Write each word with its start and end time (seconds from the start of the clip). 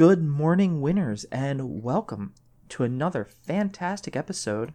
Good 0.00 0.24
morning, 0.24 0.80
winners, 0.80 1.24
and 1.24 1.82
welcome 1.82 2.32
to 2.70 2.84
another 2.84 3.26
fantastic 3.26 4.16
episode 4.16 4.72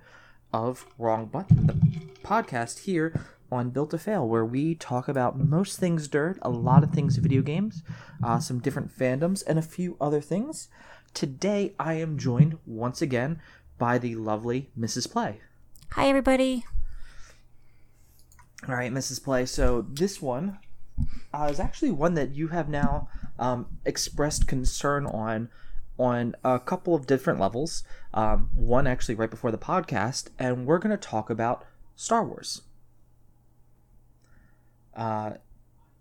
of 0.54 0.86
Wrong 1.00 1.26
Button, 1.26 1.66
the 1.66 1.74
podcast 2.22 2.84
here 2.84 3.26
on 3.52 3.72
Built 3.72 3.90
to 3.90 3.98
Fail, 3.98 4.28
where 4.28 4.46
we 4.46 4.76
talk 4.76 5.08
about 5.08 5.40
most 5.40 5.80
things 5.80 6.08
dirt, 6.08 6.38
a 6.44 6.52
lot 6.52 6.84
of 6.84 6.92
things 6.92 7.18
video 7.18 7.42
games, 7.42 7.82
uh, 8.24 8.38
some 8.38 8.60
different 8.60 8.96
fandoms, 8.96 9.44
and 9.48 9.58
a 9.58 9.64
few 9.64 9.98
other 10.00 10.22
things. 10.22 10.68
Today, 11.16 11.74
I 11.80 11.96
am 11.96 12.20
joined 12.20 12.60
once 12.68 13.02
again 13.02 13.42
by 13.80 13.98
the 13.98 14.14
lovely 14.14 14.70
Mrs. 14.80 15.12
Play. 15.12 15.40
Hi, 15.94 16.08
everybody. 16.08 16.66
All 18.68 18.76
right, 18.76 18.94
Mrs. 18.94 19.24
Play. 19.24 19.48
So 19.48 19.88
this 19.90 20.22
one 20.22 20.60
uh, 21.34 21.48
is 21.50 21.60
actually 21.60 21.90
one 21.90 22.14
that 22.14 22.36
you 22.36 22.50
have 22.50 22.70
now 22.70 23.10
um, 23.40 23.68
expressed 23.86 24.48
concern 24.48 25.06
on 25.06 25.50
on 25.98 26.36
a 26.44 26.60
couple 26.60 26.94
of 26.94 27.08
different 27.08 27.40
levels. 27.40 27.84
Um, 28.14 28.50
one 28.54 28.86
actually 28.86 29.16
right 29.16 29.30
before 29.30 29.52
the 29.52 29.58
podcast, 29.58 30.30
and 30.38 30.66
we're 30.66 30.80
going 30.80 30.98
to 30.98 30.98
talk 30.98 31.30
about 31.30 31.66
Star 31.96 32.26
Wars. 32.26 32.62
Uh, 34.96 35.34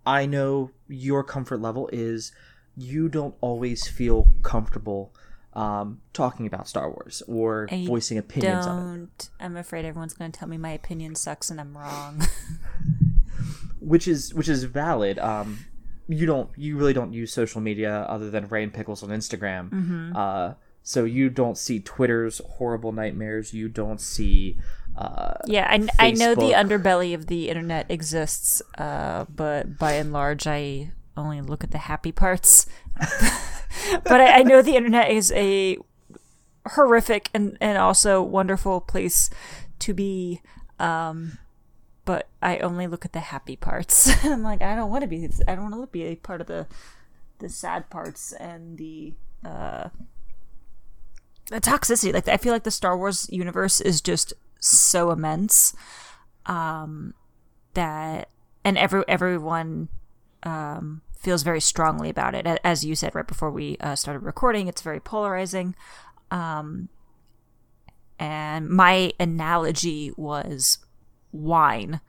I 0.06 0.26
know 0.26 0.70
your 0.88 1.24
comfort 1.24 1.60
level 1.60 1.88
is 1.92 2.32
you 2.76 3.08
don't 3.08 3.34
always 3.40 3.86
feel 3.86 4.30
comfortable 4.42 5.14
um, 5.54 6.00
talking 6.12 6.46
about 6.46 6.68
Star 6.68 6.90
Wars 6.90 7.22
or 7.28 7.68
I 7.70 7.86
voicing 7.86 8.18
opinions 8.18 8.66
on 8.66 8.78
it. 8.78 8.96
Don't. 8.96 9.30
I'm 9.40 9.56
afraid 9.56 9.84
everyone's 9.84 10.14
going 10.14 10.30
to 10.30 10.38
tell 10.38 10.48
me 10.48 10.58
my 10.58 10.70
opinion 10.70 11.14
sucks 11.14 11.50
and 11.50 11.60
I'm 11.60 11.76
wrong. 11.76 12.22
which 13.80 14.08
is 14.08 14.34
which 14.34 14.48
is 14.48 14.64
valid. 14.64 15.18
Um, 15.18 15.58
you 16.08 16.26
don't 16.26 16.50
you 16.56 16.76
really 16.76 16.92
don't 16.92 17.12
use 17.12 17.32
social 17.32 17.60
media 17.60 18.06
other 18.08 18.30
than 18.30 18.48
Rain 18.48 18.70
Pickles 18.70 19.02
on 19.02 19.10
Instagram. 19.10 19.70
Mm-hmm. 19.70 20.16
Uh, 20.16 20.54
so 20.82 21.04
you 21.04 21.30
don't 21.30 21.56
see 21.56 21.80
Twitter's 21.80 22.42
horrible 22.46 22.92
nightmares. 22.92 23.54
You 23.54 23.68
don't 23.68 24.00
see. 24.00 24.58
Uh, 24.96 25.34
yeah, 25.46 25.66
I, 25.68 25.88
I 25.98 26.10
know 26.12 26.34
the 26.34 26.52
underbelly 26.52 27.14
of 27.14 27.26
the 27.26 27.48
internet 27.48 27.90
exists, 27.90 28.62
uh, 28.78 29.24
but 29.34 29.78
by 29.78 29.92
and 29.92 30.12
large, 30.12 30.46
I 30.46 30.92
only 31.16 31.40
look 31.40 31.64
at 31.64 31.70
the 31.70 31.78
happy 31.78 32.12
parts. 32.12 32.66
but 34.04 34.20
I, 34.20 34.40
I 34.40 34.42
know 34.42 34.60
the 34.62 34.76
internet 34.76 35.10
is 35.10 35.32
a 35.32 35.78
horrific 36.66 37.30
and, 37.34 37.56
and 37.60 37.78
also 37.78 38.22
wonderful 38.22 38.80
place 38.80 39.30
to 39.80 39.94
be. 39.94 40.42
Um, 40.78 41.38
but 42.04 42.28
I 42.42 42.58
only 42.58 42.86
look 42.86 43.04
at 43.04 43.12
the 43.12 43.20
happy 43.20 43.56
parts. 43.56 44.10
I'm 44.24 44.42
like, 44.42 44.62
I 44.62 44.74
don't 44.74 44.90
want 44.90 45.02
to 45.02 45.08
be. 45.08 45.28
I 45.48 45.54
don't 45.54 45.70
want 45.70 45.82
to 45.82 45.86
be 45.86 46.04
a 46.04 46.16
part 46.16 46.40
of 46.40 46.46
the 46.46 46.66
the 47.38 47.48
sad 47.48 47.90
parts 47.90 48.32
and 48.32 48.78
the 48.78 49.14
uh, 49.44 49.88
the 51.50 51.60
toxicity. 51.60 52.12
Like, 52.12 52.28
I 52.28 52.36
feel 52.36 52.52
like 52.52 52.64
the 52.64 52.70
Star 52.70 52.96
Wars 52.96 53.28
universe 53.30 53.80
is 53.80 54.00
just 54.00 54.32
so 54.60 55.10
immense 55.10 55.74
um, 56.46 57.14
that, 57.74 58.28
and 58.64 58.78
every 58.78 59.04
everyone 59.08 59.88
um, 60.42 61.02
feels 61.18 61.42
very 61.42 61.60
strongly 61.60 62.10
about 62.10 62.34
it. 62.34 62.46
As 62.62 62.84
you 62.84 62.94
said 62.94 63.14
right 63.14 63.26
before 63.26 63.50
we 63.50 63.76
uh, 63.80 63.96
started 63.96 64.20
recording, 64.20 64.68
it's 64.68 64.82
very 64.82 65.00
polarizing. 65.00 65.74
Um, 66.30 66.88
and 68.18 68.68
my 68.68 69.12
analogy 69.18 70.12
was 70.16 70.78
wine, 71.34 72.00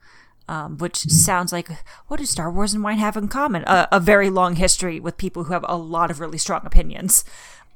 um, 0.48 0.78
which 0.78 0.96
sounds 0.98 1.52
like 1.52 1.68
what 2.06 2.18
do 2.18 2.24
Star 2.24 2.50
Wars 2.50 2.72
and 2.72 2.82
wine 2.82 2.98
have 2.98 3.16
in 3.16 3.28
common? 3.28 3.64
A, 3.66 3.88
a 3.92 4.00
very 4.00 4.30
long 4.30 4.56
history 4.56 5.00
with 5.00 5.18
people 5.18 5.44
who 5.44 5.52
have 5.52 5.64
a 5.68 5.76
lot 5.76 6.10
of 6.10 6.20
really 6.20 6.38
strong 6.38 6.62
opinions. 6.64 7.24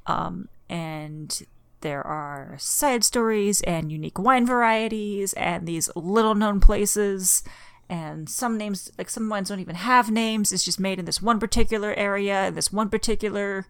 Um, 0.07 0.47
and 0.69 1.41
there 1.81 2.05
are 2.05 2.55
side 2.59 3.03
stories 3.03 3.61
and 3.61 3.91
unique 3.91 4.17
wine 4.17 4.45
varieties 4.45 5.33
and 5.33 5.67
these 5.67 5.89
little 5.95 6.35
known 6.35 6.59
places. 6.59 7.43
And 7.89 8.29
some 8.29 8.57
names, 8.57 8.89
like 8.97 9.09
some 9.09 9.27
wines, 9.27 9.49
don't 9.49 9.59
even 9.59 9.75
have 9.75 10.09
names. 10.09 10.53
It's 10.53 10.63
just 10.63 10.79
made 10.79 10.97
in 10.97 11.05
this 11.05 11.21
one 11.21 11.39
particular 11.39 11.93
area, 11.95 12.47
in 12.47 12.55
this 12.55 12.71
one 12.71 12.89
particular 12.89 13.65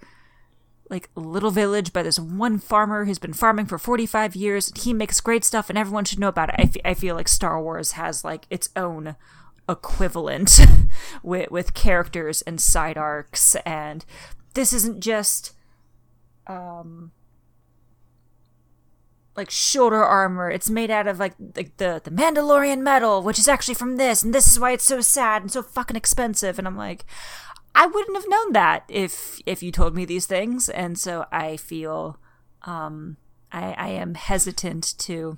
like 0.92 1.10
little 1.16 1.52
village 1.52 1.94
by 1.94 2.04
this 2.04 2.20
one 2.20 2.60
farmer 2.60 3.06
who's 3.06 3.18
been 3.18 3.34
farming 3.34 3.66
for 3.66 3.78
45 3.78 4.36
years. 4.36 4.72
He 4.84 4.94
makes 4.94 5.22
great 5.22 5.46
stuff 5.46 5.70
and 5.70 5.78
everyone 5.80 6.06
should 6.06 6.20
know 6.20 6.28
about 6.28 6.50
it. 6.50 6.56
I, 6.60 6.64
f- 6.64 6.78
I 6.86 6.94
feel 6.94 7.16
like 7.16 7.30
Star 7.30 7.62
Wars 7.62 7.94
has 7.94 8.26
like 8.26 8.46
its 8.50 8.70
own 8.76 9.16
equivalent 9.70 10.60
with 11.24 11.50
with 11.50 11.74
characters 11.74 12.42
and 12.42 12.60
side 12.60 12.98
arcs 12.98 13.56
and 13.66 14.04
this 14.54 14.74
isn't 14.74 15.00
just 15.00 15.54
um 16.48 17.12
like 19.36 19.50
shoulder 19.50 20.04
armor. 20.04 20.52
It's 20.52 20.70
made 20.70 20.92
out 20.92 21.08
of 21.08 21.20
like 21.20 21.34
like 21.56 21.78
the 21.78 22.02
the 22.04 22.12
Mandalorian 22.12 22.80
metal, 22.80 23.22
which 23.22 23.40
is 23.40 23.48
actually 23.48 23.76
from 23.76 23.96
this, 23.96 24.24
and 24.24 24.36
this 24.36 24.48
is 24.48 24.60
why 24.60 24.72
it's 24.72 24.84
so 24.84 25.00
sad 25.02 25.42
and 25.42 25.52
so 25.52 25.64
fucking 25.64 25.96
expensive. 25.96 26.60
And 26.60 26.68
I'm 26.68 26.76
like, 26.76 27.06
I 27.74 27.88
wouldn't 27.88 28.18
have 28.18 28.30
known 28.30 28.52
that 28.54 28.84
if 28.90 29.42
if 29.46 29.64
you 29.64 29.72
told 29.72 29.96
me 29.96 30.06
these 30.06 30.26
things, 30.26 30.70
and 30.70 30.98
so 30.98 31.26
I 31.32 31.58
feel 31.58 32.18
um 32.64 33.18
I 33.52 33.74
I 33.78 33.88
am 33.90 34.16
hesitant 34.16 34.98
to 35.00 35.38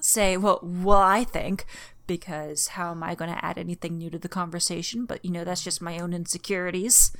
say 0.00 0.36
well 0.36 0.60
well 0.62 0.98
I 0.98 1.24
think 1.24 1.66
because 2.06 2.68
how 2.68 2.90
am 2.90 3.02
I 3.02 3.14
going 3.14 3.30
to 3.30 3.44
add 3.44 3.58
anything 3.58 3.98
new 3.98 4.10
to 4.10 4.18
the 4.18 4.28
conversation? 4.28 5.04
But 5.04 5.24
you 5.24 5.30
know 5.30 5.44
that's 5.44 5.64
just 5.64 5.82
my 5.82 5.98
own 5.98 6.12
insecurities. 6.12 7.12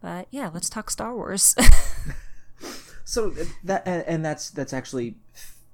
But 0.00 0.26
yeah, 0.30 0.50
let's 0.52 0.68
talk 0.68 0.90
Star 0.90 1.14
Wars. 1.14 1.54
so 3.04 3.32
that 3.64 3.86
and, 3.86 4.24
that's 4.24 4.50
that's 4.50 4.72
actually 4.72 5.16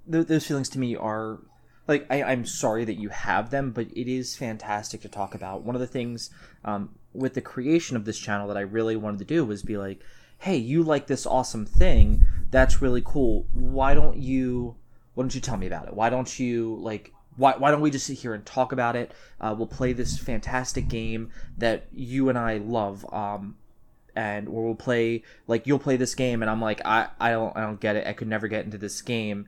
those 0.07 0.47
feelings 0.47 0.69
to 0.71 0.79
me 0.79 0.97
are 0.97 1.39
like 1.87 2.07
I, 2.11 2.23
i'm 2.23 2.45
sorry 2.45 2.85
that 2.85 2.99
you 2.99 3.11
have 3.11 3.51
them 3.51 3.71
but 3.71 3.87
it 3.95 4.11
is 4.11 4.37
fantastic 4.37 5.03
to 5.03 5.09
talk 5.09 5.35
about 5.35 5.63
one 5.63 5.75
of 5.75 5.81
the 5.81 5.87
things 5.87 6.31
um, 6.65 6.91
with 7.19 7.35
the 7.35 7.41
creation 7.41 7.97
of 7.97 8.05
this 8.05 8.19
channel 8.19 8.49
that 8.49 8.57
i 8.57 8.61
really 8.61 8.97
wanted 8.97 9.19
to 9.19 9.25
do 9.25 9.45
was 9.45 9.63
be 9.63 9.77
like 9.77 10.01
hey 10.39 10.57
you 10.57 10.83
like 10.83 11.07
this 11.07 11.27
awesome 11.27 11.67
thing. 11.67 12.25
That's 12.51 12.81
really 12.81 13.03
cool. 13.05 13.47
Why 13.53 13.95
don't 13.95 14.17
you 14.17 14.77
why 15.15 15.23
don't 15.23 15.35
you 15.35 15.41
tell 15.41 15.57
me 15.57 15.67
about 15.67 15.89
it? 15.89 15.95
Why 15.95 16.11
don't 16.11 16.39
you 16.39 16.77
like 16.81 17.13
why, 17.37 17.55
why 17.57 17.71
don't 17.71 17.81
we 17.81 17.91
just 17.91 18.07
sit 18.07 18.19
here 18.19 18.35
and 18.35 18.45
talk 18.45 18.73
about 18.73 18.97
it? 18.97 19.13
Uh, 19.41 19.55
we'll 19.57 19.69
play 19.69 19.93
this 19.93 20.19
fantastic 20.19 20.89
game 20.89 21.31
that 21.57 21.87
you 21.93 22.29
and 22.29 22.39
i 22.39 22.57
love 22.57 23.07
um, 23.13 23.57
and 24.17 24.49
or 24.49 24.65
we'll 24.65 24.75
play 24.75 25.23
like 25.47 25.67
you'll 25.67 25.79
play 25.79 25.97
this 25.97 26.15
game 26.15 26.43
and 26.43 26.51
I'm 26.51 26.61
like 26.61 26.81
I 26.85 27.09
I 27.21 27.31
don't 27.31 27.57
I 27.57 27.61
don't 27.61 27.81
get 27.81 27.97
it. 27.97 28.07
I 28.07 28.13
could 28.13 28.29
never 28.29 28.49
get 28.49 28.65
into 28.65 28.79
this 28.79 29.03
game. 29.03 29.47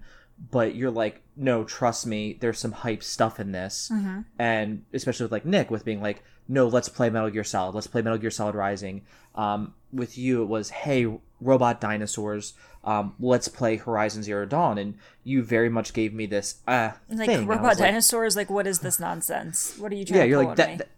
But 0.51 0.75
you're 0.75 0.91
like 0.91 1.23
no 1.37 1.65
trust 1.65 2.07
me 2.07 2.39
there's 2.41 2.59
some 2.59 2.73
hype 2.73 3.03
stuff 3.03 3.41
in 3.41 3.53
this. 3.53 3.91
And 4.39 4.85
especially 4.93 5.25
with 5.25 5.33
like 5.33 5.45
Nick 5.45 5.71
with 5.71 5.85
being 5.85 6.01
like 6.01 6.23
no 6.51 6.67
let's 6.69 6.89
play 6.89 7.09
Metal 7.09 7.31
Gear 7.31 7.45
Solid. 7.45 7.75
Let's 7.75 7.87
play 7.87 8.03
Metal 8.03 8.19
Gear 8.19 8.31
Solid 8.31 8.55
Rising. 8.55 9.03
Um 9.35 9.73
with 9.93 10.19
you 10.19 10.43
it 10.43 10.47
was 10.47 10.71
hey 10.71 11.07
robot 11.41 11.81
dinosaurs 11.81 12.55
um 12.85 13.15
let's 13.21 13.49
play 13.49 13.77
Horizon 13.77 14.23
Zero 14.23 14.45
Dawn. 14.45 14.77
And 14.77 14.99
you 15.25 15.43
very 15.43 15.69
much 15.69 15.93
gave 15.93 16.13
me 16.13 16.27
this 16.27 16.57
uh 16.67 16.91
like 17.09 17.29
thing. 17.29 17.47
Robot 17.47 17.63
was 17.71 17.79
like, 17.81 17.89
dinosaurs, 17.89 18.37
like 18.37 18.51
what 18.51 18.67
is 18.67 18.81
this 18.81 18.99
nonsense? 19.01 19.77
What 19.79 19.93
are 19.93 19.95
you 19.95 20.05
trying 20.05 20.19
yeah 20.19 20.25
to 20.25 20.29
you're 20.29 20.45
like 20.45 20.57
that, 20.57 20.79
that- 20.79 20.89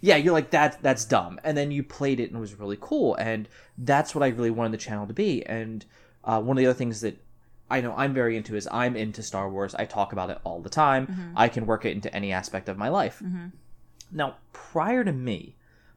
yeah 0.00 0.16
you're 0.16 0.32
like 0.32 0.50
that 0.50 0.80
that's 0.82 1.04
dumb. 1.04 1.40
And 1.44 1.56
then 1.56 1.70
you 1.72 1.82
played 1.82 2.20
it 2.20 2.28
and 2.30 2.36
it 2.36 2.40
was 2.40 2.54
really 2.58 2.78
cool. 2.80 3.14
And 3.16 3.48
that's 3.76 4.14
what 4.14 4.22
i 4.22 4.28
really 4.28 4.50
wanted 4.50 4.72
the 4.72 4.78
channel 4.78 5.06
to 5.06 5.12
be. 5.12 5.44
And 5.46 5.84
uh, 6.24 6.40
one 6.40 6.56
of 6.56 6.60
the 6.60 6.66
other 6.66 6.78
things 6.78 7.00
that 7.00 7.16
i 7.70 7.80
know 7.80 7.92
i'm 7.96 8.14
very 8.14 8.36
into 8.36 8.54
is 8.54 8.68
i'm 8.70 8.94
into 8.96 9.22
star 9.22 9.48
wars. 9.50 9.74
I 9.74 9.84
talk 9.86 10.12
about 10.12 10.30
it 10.30 10.38
all 10.44 10.60
the 10.60 10.70
time. 10.70 11.06
Mm-hmm. 11.08 11.32
i 11.36 11.48
can 11.48 11.66
work 11.66 11.84
it 11.84 11.90
into 11.90 12.14
any 12.14 12.30
aspect 12.32 12.68
of 12.68 12.76
my 12.78 12.88
life 12.88 13.20
now 14.12 14.36
prior 14.52 15.02
to 15.04 15.12
me 15.12 15.56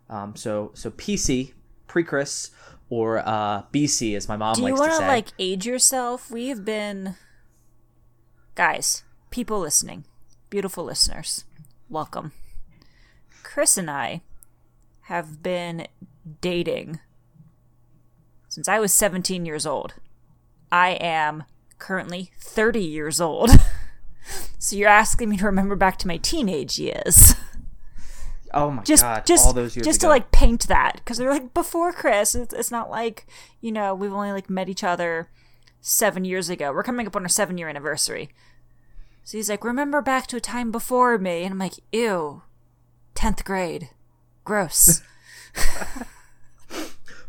um, 0.09 0.35
so 0.35 0.71
so 0.73 0.89
pc 0.91 1.53
pre-chris 1.87 2.51
or 2.89 3.19
uh, 3.27 3.63
bc 3.73 4.15
as 4.15 4.27
my 4.27 4.37
mom 4.37 4.55
Do 4.55 4.61
you 4.61 4.67
likes 4.69 4.79
want 4.79 4.91
to 4.91 4.97
to 4.97 5.03
say 5.03 5.07
like 5.07 5.27
age 5.39 5.65
yourself? 5.65 6.29
We 6.29 6.49
have 6.49 6.63
been, 6.63 7.15
guys, 8.53 9.03
people 9.31 9.59
listening, 9.59 10.05
beautiful 10.49 10.83
listeners, 10.83 11.45
welcome. 11.89 12.31
Chris 13.43 13.77
and 13.77 13.89
I 13.89 14.21
have 15.03 15.41
been 15.41 15.87
dating 16.41 16.99
since 18.49 18.67
I 18.67 18.79
was 18.79 18.93
17 18.93 19.45
years 19.45 19.65
old. 19.65 19.95
I 20.71 20.91
am 20.91 21.43
currently 21.77 22.31
30 22.39 22.81
years 22.81 23.19
old. 23.19 23.49
so 24.59 24.75
you're 24.75 24.89
asking 24.89 25.29
me 25.29 25.37
to 25.37 25.45
remember 25.45 25.75
back 25.75 25.97
to 25.99 26.07
my 26.07 26.17
teenage 26.17 26.79
years. 26.79 27.35
oh 28.53 28.71
my 28.71 28.83
just 28.83 29.03
god 29.03 29.25
just 29.25 29.45
all 29.45 29.53
those 29.53 29.75
years 29.75 29.85
just 29.85 30.01
ago. 30.01 30.07
to 30.07 30.09
like 30.09 30.31
paint 30.31 30.67
that 30.67 30.93
because 30.95 31.17
they're 31.17 31.29
like 31.31 31.53
before 31.53 31.91
Chris. 31.91 32.35
It's, 32.35 32.53
it's 32.53 32.71
not 32.71 32.89
like 32.89 33.25
you 33.61 33.71
know 33.71 33.93
we've 33.95 34.13
only 34.13 34.31
like 34.31 34.49
met 34.49 34.69
each 34.69 34.83
other 34.83 35.29
seven 35.81 36.25
years 36.25 36.49
ago. 36.49 36.71
We're 36.71 36.83
coming 36.83 37.07
up 37.07 37.15
on 37.15 37.23
our 37.23 37.29
seven 37.29 37.57
year 37.57 37.69
anniversary. 37.69 38.29
So 39.23 39.37
he's 39.37 39.49
like, 39.49 39.63
remember 39.63 40.01
back 40.01 40.27
to 40.27 40.37
a 40.37 40.39
time 40.41 40.71
before 40.71 41.17
me, 41.17 41.43
and 41.43 41.51
I'm 41.53 41.57
like, 41.59 41.73
ew, 41.91 42.43
tenth 43.15 43.43
grade, 43.43 43.89
gross. 44.43 45.01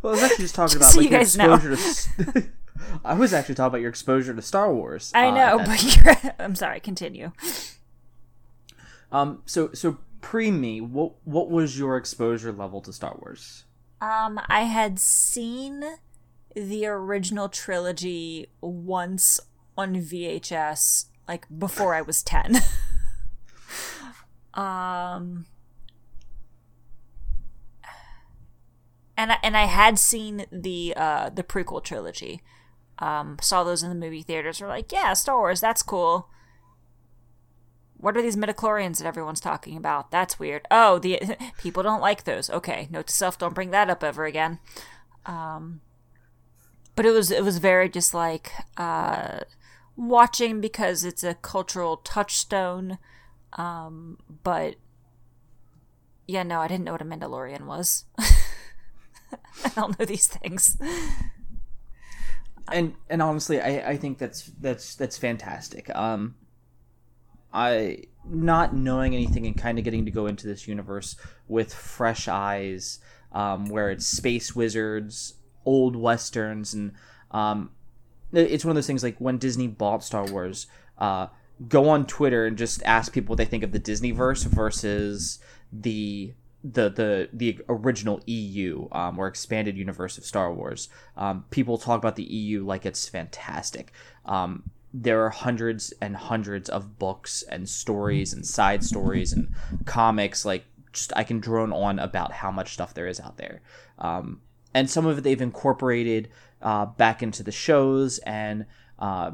Well, 0.03 0.13
I 0.13 0.17
was 0.17 0.23
actually 0.25 0.45
just 0.45 0.55
talking 0.55 0.79
Just 0.79 0.83
about 0.83 0.91
so 0.93 0.99
like 1.01 1.05
you 1.07 1.11
your 1.11 1.21
guys 1.21 1.37
know. 1.37 1.55
exposure 1.55 2.33
to. 2.33 2.49
I 3.05 3.15
was 3.15 3.33
actually 3.33 3.57
talking 3.57 3.69
about 3.69 3.81
your 3.81 3.91
exposure 3.91 4.33
to 4.33 4.43
Star 4.43 4.73
Wars. 4.73 5.11
I 5.15 5.29
uh, 5.29 5.31
know, 5.35 5.59
that- 5.59 5.67
but 5.67 6.25
you're. 6.25 6.35
I'm 6.39 6.55
sorry. 6.55 6.79
Continue. 6.79 7.33
um. 9.11 9.43
So 9.47 9.71
so 9.73 9.99
pre 10.21 10.51
me, 10.51 10.81
what 10.81 11.13
what 11.25 11.51
was 11.51 11.79
your 11.79 11.97
exposure 11.97 12.53
level 12.53 12.81
to 12.83 12.93
Star 12.93 13.17
Wars? 13.21 13.65
Um, 14.01 14.41
I 14.49 14.63
had 14.63 14.99
seen 14.99 15.85
the 16.55 16.87
original 16.87 17.49
trilogy 17.49 18.49
once 18.61 19.41
on 19.77 19.97
VHS, 19.97 21.07
like 21.29 21.47
before 21.57 21.95
I 21.95 22.03
was 22.03 22.23
ten. 22.23 22.57
um, 24.55 25.47
and 29.17 29.33
I, 29.33 29.39
and 29.43 29.57
I 29.57 29.65
had 29.65 29.99
seen 29.99 30.47
the 30.51 30.95
uh 30.97 31.31
the 31.31 31.43
prequel 31.43 31.83
trilogy. 31.83 32.43
Um, 32.99 33.37
saw 33.43 33.63
those 33.63 33.83
in 33.83 33.91
the 33.91 33.95
movie 33.95 34.23
theaters. 34.23 34.61
Were 34.61 34.69
like, 34.69 34.91
yeah, 34.91 35.13
Star 35.13 35.37
Wars, 35.37 35.61
that's 35.61 35.83
cool. 35.83 36.31
What 37.99 38.17
are 38.17 38.23
these 38.23 38.37
midichlorians 38.37 38.99
that 38.99 39.07
everyone's 39.07 39.41
talking 39.41 39.77
about? 39.77 40.11
That's 40.11 40.39
weird. 40.39 40.67
Oh, 40.71 40.99
the 40.99 41.37
people 41.59 41.83
don't 41.83 42.01
like 42.01 42.25
those. 42.25 42.51
Okay, 42.51 42.89
note 42.91 43.07
to 43.09 43.15
self: 43.15 43.39
don't 43.39 43.55
bring 43.55 43.71
that 43.71 43.91
up 43.91 44.05
ever 44.05 44.25
again. 44.25 44.59
Um, 45.25 45.81
but 46.95 47.07
it 47.07 47.11
was 47.11 47.31
it 47.31 47.45
was 47.45 47.59
very 47.59 47.89
just 47.89 48.15
like 48.15 48.53
uh, 48.77 49.41
watching 49.97 50.61
because 50.61 51.05
it's 51.05 51.25
a 51.25 51.35
cultural 51.35 51.99
touchstone. 51.99 52.99
Um, 53.55 54.19
but 54.43 54.77
yeah, 56.27 56.43
no, 56.43 56.61
I 56.61 56.69
didn't 56.69 56.85
know 56.85 56.93
what 56.93 57.03
a 57.03 57.05
Mandalorian 57.05 57.67
was. 57.67 58.05
I 58.19 59.69
don't 59.75 59.99
know 59.99 60.05
these 60.05 60.27
things. 60.27 60.77
and 62.73 62.95
and 63.09 63.23
honestly, 63.23 63.61
I 63.61 63.91
I 63.91 63.97
think 63.97 64.19
that's 64.19 64.51
that's 64.61 64.95
that's 64.95 65.19
fantastic. 65.19 65.95
Um, 65.95 66.35
I 67.57 68.03
not 68.29 68.75
knowing 68.75 69.15
anything 69.15 69.47
and 69.47 69.57
kind 69.57 69.79
of 69.79 69.85
getting 69.85 70.05
to 70.05 70.11
go 70.11 70.27
into 70.27 70.47
this 70.47 70.69
universe 70.69 71.17
with 71.49 71.73
fresh 71.73 72.29
eyes, 72.29 72.99
um, 73.33 73.67
where 73.67 73.91
it's 73.91 74.07
space 74.07 74.55
wizards, 74.55 75.35
old 75.65 75.97
westerns, 75.97 76.75
and 76.75 76.93
um, 77.31 77.71
it's 78.33 78.65
one 78.65 78.73
of 78.73 78.75
those 78.75 78.87
things 78.87 79.03
like 79.03 79.17
when 79.19 79.39
Disney 79.39 79.69
bought 79.69 80.05
Star 80.05 80.27
Wars. 80.27 80.67
Uh, 80.99 81.29
go 81.67 81.89
on 81.89 82.07
Twitter 82.07 82.45
and 82.45 82.59
just 82.59 82.83
ask 82.83 83.13
people 83.13 83.33
what 83.33 83.39
they 83.39 83.47
think 83.47 83.63
of 83.63 83.73
the 83.73 83.79
Disney 83.79 84.11
verse 84.11 84.43
versus 84.43 85.39
the 85.73 86.35
the 86.63 86.91
the 86.91 87.29
the 87.33 87.61
original 87.71 88.21
EU 88.27 88.89
um, 88.93 89.19
or 89.19 89.29
expanded 89.29 89.79
universe 89.79 90.19
of 90.19 90.25
Star 90.25 90.53
Wars. 90.53 90.91
Um, 91.17 91.47
people 91.49 91.79
talk 91.79 91.99
about 91.99 92.17
the 92.17 92.25
EU 92.25 92.67
like 92.67 92.85
it's 92.85 93.09
fantastic. 93.09 93.93
Um, 94.27 94.65
there 94.93 95.25
are 95.25 95.31
hundreds 95.31 95.93
and 96.01 96.17
hundreds 96.17 96.69
of 96.69 96.99
books 96.99 97.43
and 97.43 97.69
stories 97.69 98.33
and 98.33 98.47
side 98.47 98.85
stories 98.85 99.33
and 99.33 99.53
comics. 99.85 100.45
Like 100.45 100.65
just 100.93 101.13
I 101.17 101.25
can 101.25 101.41
drone 101.41 101.73
on 101.73 101.99
about 101.99 102.33
how 102.33 102.51
much 102.51 102.73
stuff 102.73 102.95
there 102.95 103.07
is 103.07 103.21
out 103.21 103.37
there. 103.37 103.61
Um, 103.99 104.41
and 104.75 104.89
some 104.91 105.07
of 105.07 105.19
it 105.19 105.21
they've 105.23 105.41
incorporated 105.41 106.29
uh, 106.63 106.87
back 106.87 107.23
into 107.23 107.43
the 107.43 107.53
shows 107.53 108.19
and. 108.19 108.67
Uh, 108.99 109.33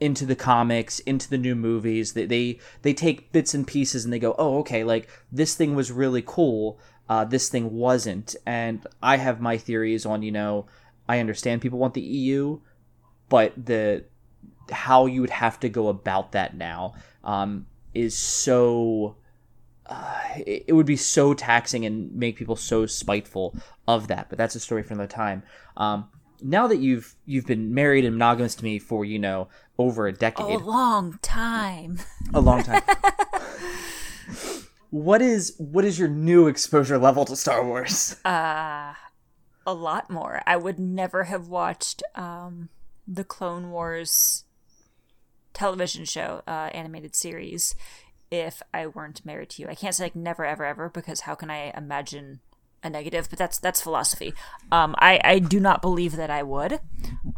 into 0.00 0.26
the 0.26 0.34
comics, 0.34 0.98
into 1.00 1.30
the 1.30 1.38
new 1.38 1.54
movies. 1.54 2.14
They 2.14 2.26
they, 2.26 2.58
they 2.80 2.92
take 2.92 3.30
bits 3.30 3.54
and 3.54 3.64
pieces 3.64 4.02
and 4.04 4.12
they 4.12 4.18
go, 4.18 4.34
oh, 4.36 4.58
okay, 4.58 4.82
like 4.82 5.08
this 5.30 5.54
thing 5.54 5.76
was 5.76 5.92
really 5.92 6.24
cool. 6.26 6.80
Uh, 7.08 7.24
this 7.24 7.48
thing 7.48 7.72
wasn't. 7.72 8.34
And 8.44 8.84
I 9.00 9.18
have 9.18 9.40
my 9.40 9.58
theories 9.58 10.04
on, 10.04 10.22
you 10.24 10.32
know, 10.32 10.66
I 11.08 11.20
understand 11.20 11.60
people 11.60 11.78
want 11.78 11.94
the 11.94 12.00
EU, 12.00 12.58
but 13.28 13.52
the 13.56 14.04
how 14.70 15.06
you 15.06 15.20
would 15.20 15.30
have 15.30 15.58
to 15.60 15.68
go 15.68 15.88
about 15.88 16.32
that 16.32 16.56
now 16.56 16.94
um, 17.24 17.66
is 17.94 18.16
so. 18.16 19.16
Uh, 19.84 20.20
it, 20.46 20.64
it 20.68 20.72
would 20.74 20.86
be 20.86 20.96
so 20.96 21.34
taxing 21.34 21.84
and 21.84 22.14
make 22.14 22.36
people 22.36 22.54
so 22.56 22.86
spiteful 22.86 23.54
of 23.88 24.06
that. 24.08 24.28
But 24.28 24.38
that's 24.38 24.54
a 24.54 24.60
story 24.60 24.82
for 24.82 24.94
another 24.94 25.08
time. 25.08 25.42
Um, 25.76 26.08
now 26.40 26.66
that 26.68 26.76
you've 26.78 27.14
you've 27.26 27.46
been 27.46 27.74
married 27.74 28.04
and 28.04 28.14
monogamous 28.14 28.54
to 28.56 28.64
me 28.64 28.78
for 28.78 29.04
you 29.04 29.18
know 29.18 29.48
over 29.78 30.06
a 30.06 30.12
decade, 30.12 30.60
A 30.60 30.64
long 30.64 31.18
time. 31.22 31.98
a 32.32 32.40
long 32.40 32.62
time. 32.62 32.82
what 34.90 35.22
is 35.22 35.54
what 35.58 35.84
is 35.84 35.98
your 35.98 36.08
new 36.08 36.46
exposure 36.46 36.98
level 36.98 37.24
to 37.24 37.36
Star 37.36 37.64
Wars? 37.64 38.16
Uh, 38.24 38.94
a 39.66 39.74
lot 39.74 40.10
more. 40.10 40.42
I 40.46 40.56
would 40.56 40.78
never 40.78 41.24
have 41.24 41.48
watched 41.48 42.02
um, 42.14 42.68
the 43.06 43.24
Clone 43.24 43.70
Wars 43.70 44.44
television 45.52 46.04
show, 46.04 46.42
uh, 46.46 46.70
animated 46.72 47.14
series, 47.14 47.74
if 48.30 48.62
I 48.72 48.86
weren't 48.86 49.24
married 49.24 49.50
to 49.50 49.62
you. 49.62 49.68
I 49.68 49.74
can't 49.74 49.94
say 49.94 50.04
like 50.04 50.16
never, 50.16 50.44
ever, 50.44 50.64
ever, 50.64 50.88
because 50.88 51.20
how 51.20 51.34
can 51.34 51.50
I 51.50 51.72
imagine 51.76 52.40
a 52.82 52.90
negative? 52.90 53.28
But 53.28 53.38
that's 53.38 53.58
that's 53.58 53.82
philosophy. 53.82 54.34
Um, 54.70 54.94
I 54.98 55.20
I 55.22 55.38
do 55.38 55.60
not 55.60 55.82
believe 55.82 56.16
that 56.16 56.30
I 56.30 56.42
would. 56.42 56.80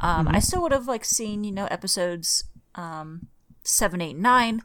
Um, 0.01 0.29
I 0.29 0.39
still 0.39 0.63
would 0.63 0.73
have 0.73 0.87
like 0.87 1.05
seen 1.05 1.45
you 1.45 1.53
know 1.53 1.67
episodes 1.67 2.45
um 2.75 3.29
seven, 3.65 4.01
eight, 4.01 4.17
nine. 4.17 4.63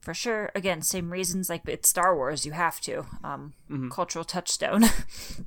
For 0.00 0.14
sure. 0.14 0.50
Again, 0.54 0.80
same 0.80 1.12
reasons. 1.12 1.50
Like 1.50 1.62
it's 1.66 1.88
Star 1.88 2.16
Wars, 2.16 2.46
you 2.46 2.52
have 2.52 2.80
to. 2.82 3.04
Um, 3.22 3.52
cultural 3.90 4.24
touchstone. 4.24 4.84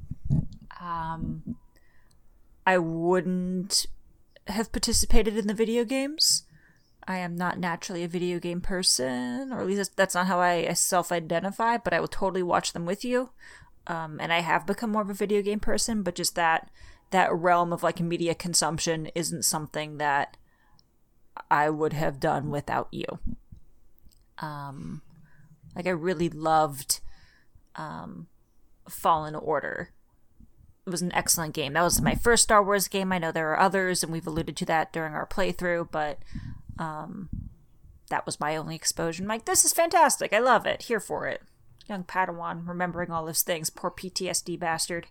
um, 0.81 1.55
I 2.65 2.77
wouldn't 2.77 3.87
have 4.47 4.71
participated 4.71 5.37
in 5.37 5.47
the 5.47 5.53
video 5.53 5.83
games. 5.83 6.43
I 7.07 7.17
am 7.17 7.35
not 7.35 7.59
naturally 7.59 8.03
a 8.03 8.07
video 8.07 8.39
game 8.39 8.61
person, 8.61 9.51
or 9.51 9.59
at 9.59 9.67
least 9.67 9.95
that's, 9.95 10.15
not 10.15 10.27
how 10.27 10.39
I 10.39 10.71
self-identify. 10.73 11.77
But 11.77 11.93
I 11.93 11.99
will 11.99 12.07
totally 12.07 12.43
watch 12.43 12.73
them 12.73 12.85
with 12.85 13.03
you. 13.03 13.31
Um, 13.87 14.19
and 14.21 14.31
I 14.31 14.39
have 14.39 14.65
become 14.65 14.91
more 14.91 15.01
of 15.01 15.09
a 15.09 15.13
video 15.13 15.41
game 15.41 15.59
person, 15.59 16.03
but 16.03 16.15
just 16.15 16.35
that 16.35 16.69
that 17.11 17.33
realm 17.33 17.71
of 17.71 17.83
like 17.83 17.99
media 17.99 18.33
consumption 18.33 19.07
isn't 19.13 19.43
something 19.43 19.97
that 19.97 20.37
I 21.51 21.69
would 21.69 21.93
have 21.93 22.19
done 22.19 22.49
without 22.49 22.87
you. 22.91 23.05
Um, 24.39 25.01
like 25.75 25.85
I 25.85 25.91
really 25.91 26.29
loved 26.29 27.01
um, 27.75 28.27
Fallen 28.87 29.35
Order. 29.35 29.91
It 30.85 30.89
was 30.89 31.01
an 31.01 31.13
excellent 31.13 31.53
game. 31.53 31.73
That 31.73 31.83
was 31.83 32.01
my 32.01 32.15
first 32.15 32.43
Star 32.43 32.63
Wars 32.63 32.87
game. 32.87 33.11
I 33.11 33.17
know 33.17 33.31
there 33.31 33.51
are 33.51 33.59
others, 33.59 34.03
and 34.03 34.11
we've 34.11 34.27
alluded 34.27 34.57
to 34.57 34.65
that 34.65 34.91
during 34.91 35.13
our 35.13 35.27
playthrough, 35.27 35.89
but 35.91 36.19
um, 36.77 37.29
that 38.09 38.25
was 38.25 38.39
my 38.39 38.55
only 38.55 38.75
exposure. 38.75 39.23
I'm 39.23 39.27
like, 39.27 39.45
this 39.45 39.65
is 39.65 39.73
fantastic. 39.73 40.33
I 40.33 40.39
love 40.39 40.65
it. 40.65 40.83
Here 40.83 40.99
for 40.99 41.27
it. 41.27 41.41
Young 41.87 42.03
Padawan 42.03 42.67
remembering 42.67 43.11
all 43.11 43.25
those 43.25 43.41
things. 43.41 43.69
Poor 43.69 43.91
PTSD 43.91 44.57
bastard. 44.59 45.07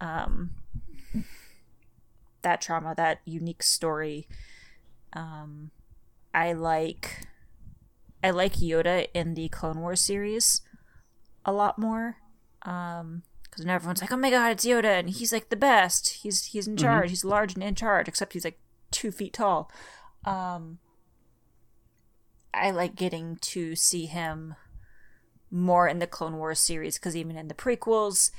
Um, 0.00 0.50
that 2.42 2.60
trauma, 2.60 2.94
that 2.96 3.20
unique 3.24 3.62
story. 3.62 4.28
Um, 5.12 5.70
I 6.32 6.52
like 6.52 7.26
I 8.22 8.30
like 8.30 8.54
Yoda 8.54 9.06
in 9.14 9.34
the 9.34 9.48
Clone 9.48 9.80
Wars 9.80 10.00
series 10.00 10.60
a 11.44 11.52
lot 11.52 11.78
more. 11.78 12.16
Um, 12.62 13.22
because 13.44 13.64
when 13.64 13.74
everyone's 13.74 14.00
like, 14.00 14.12
"Oh 14.12 14.16
my 14.16 14.30
god, 14.30 14.52
it's 14.52 14.66
Yoda," 14.66 14.98
and 14.98 15.08
he's 15.08 15.32
like 15.32 15.48
the 15.48 15.56
best. 15.56 16.20
He's 16.22 16.46
he's 16.46 16.66
in 16.66 16.76
charge. 16.76 17.10
He's 17.10 17.24
large 17.24 17.54
and 17.54 17.62
in 17.62 17.74
charge, 17.74 18.08
except 18.08 18.34
he's 18.34 18.44
like 18.44 18.58
two 18.90 19.10
feet 19.10 19.32
tall. 19.32 19.70
Um, 20.24 20.78
I 22.56 22.70
like 22.70 22.96
getting 22.96 23.36
to 23.36 23.76
see 23.76 24.06
him 24.06 24.54
more 25.50 25.86
in 25.86 25.98
the 25.98 26.06
Clone 26.06 26.38
Wars 26.38 26.58
series 26.58 26.98
because 26.98 27.14
even 27.16 27.36
in 27.36 27.48
the 27.48 27.54
prequels, 27.54 28.30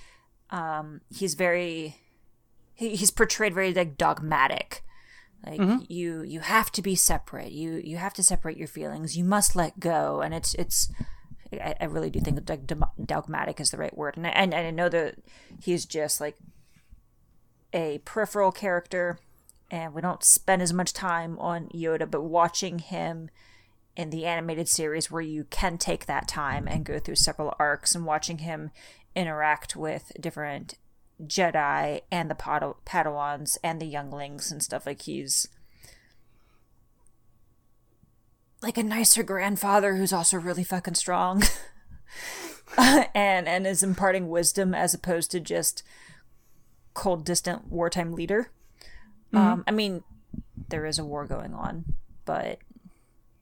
um, 0.49 1.01
he's 1.13 1.35
very 1.35 1.97
he, 2.73 2.95
he's 2.95 3.11
portrayed 3.11 3.53
very 3.53 3.73
like 3.73 3.97
dogmatic. 3.97 4.83
Like 5.45 5.61
you 5.89 6.23
you 6.23 6.39
have 6.41 6.71
to 6.73 6.81
be 6.81 6.95
separate. 6.95 7.51
You 7.51 7.81
you 7.83 7.97
have 7.97 8.13
to 8.15 8.23
separate 8.23 8.57
your 8.57 8.67
feelings. 8.67 9.15
You 9.15 9.23
must 9.23 9.55
let 9.55 9.79
go. 9.79 10.21
And 10.21 10.33
it's 10.33 10.53
it's 10.55 10.91
I, 11.53 11.75
I 11.79 11.85
really 11.85 12.09
do 12.09 12.19
think 12.19 12.49
like 12.49 12.67
dogmatic 13.05 13.59
is 13.59 13.71
the 13.71 13.77
right 13.77 13.95
word. 13.95 14.17
And 14.17 14.27
I, 14.27 14.31
and 14.31 14.53
I 14.53 14.71
know 14.71 14.89
that 14.89 15.15
he's 15.61 15.85
just 15.85 16.19
like 16.19 16.37
a 17.73 17.99
peripheral 17.99 18.51
character, 18.51 19.19
and 19.69 19.93
we 19.93 20.01
don't 20.01 20.23
spend 20.23 20.61
as 20.61 20.73
much 20.73 20.93
time 20.93 21.37
on 21.39 21.69
Yoda, 21.69 22.09
but 22.09 22.23
watching 22.23 22.79
him 22.79 23.29
in 23.97 24.11
the 24.11 24.25
animated 24.25 24.69
series 24.69 25.11
where 25.11 25.23
you 25.23 25.45
can 25.49 25.77
take 25.77 26.05
that 26.05 26.27
time 26.27 26.67
and 26.67 26.85
go 26.85 26.99
through 26.99 27.15
several 27.15 27.53
arcs 27.59 27.95
and 27.95 28.05
watching 28.05 28.37
him 28.37 28.69
interact 29.15 29.75
with 29.75 30.11
different 30.21 30.75
Jedi 31.23 32.01
and 32.11 32.29
the 32.29 32.35
Pad- 32.35 32.75
Padawans 32.85 33.57
and 33.63 33.81
the 33.81 33.87
younglings 33.87 34.51
and 34.51 34.61
stuff 34.61 34.85
like 34.85 35.01
he's 35.01 35.47
like 38.61 38.77
a 38.77 38.83
nicer 38.83 39.23
grandfather 39.23 39.95
who's 39.95 40.13
also 40.13 40.37
really 40.37 40.63
fucking 40.63 40.93
strong 40.93 41.41
and 42.77 43.47
and 43.47 43.65
is 43.65 43.81
imparting 43.81 44.29
wisdom 44.29 44.75
as 44.75 44.93
opposed 44.93 45.31
to 45.31 45.39
just 45.39 45.81
cold, 46.93 47.25
distant 47.25 47.71
wartime 47.71 48.13
leader. 48.13 48.51
Mm-hmm. 49.33 49.37
Um, 49.37 49.63
I 49.67 49.71
mean, 49.71 50.03
there 50.69 50.85
is 50.85 50.99
a 50.99 51.05
war 51.05 51.25
going 51.25 51.53
on, 51.53 51.95
but 52.25 52.59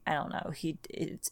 I 0.06 0.14
don't 0.14 0.30
know. 0.30 0.50
He 0.54 0.78
it's 0.88 1.30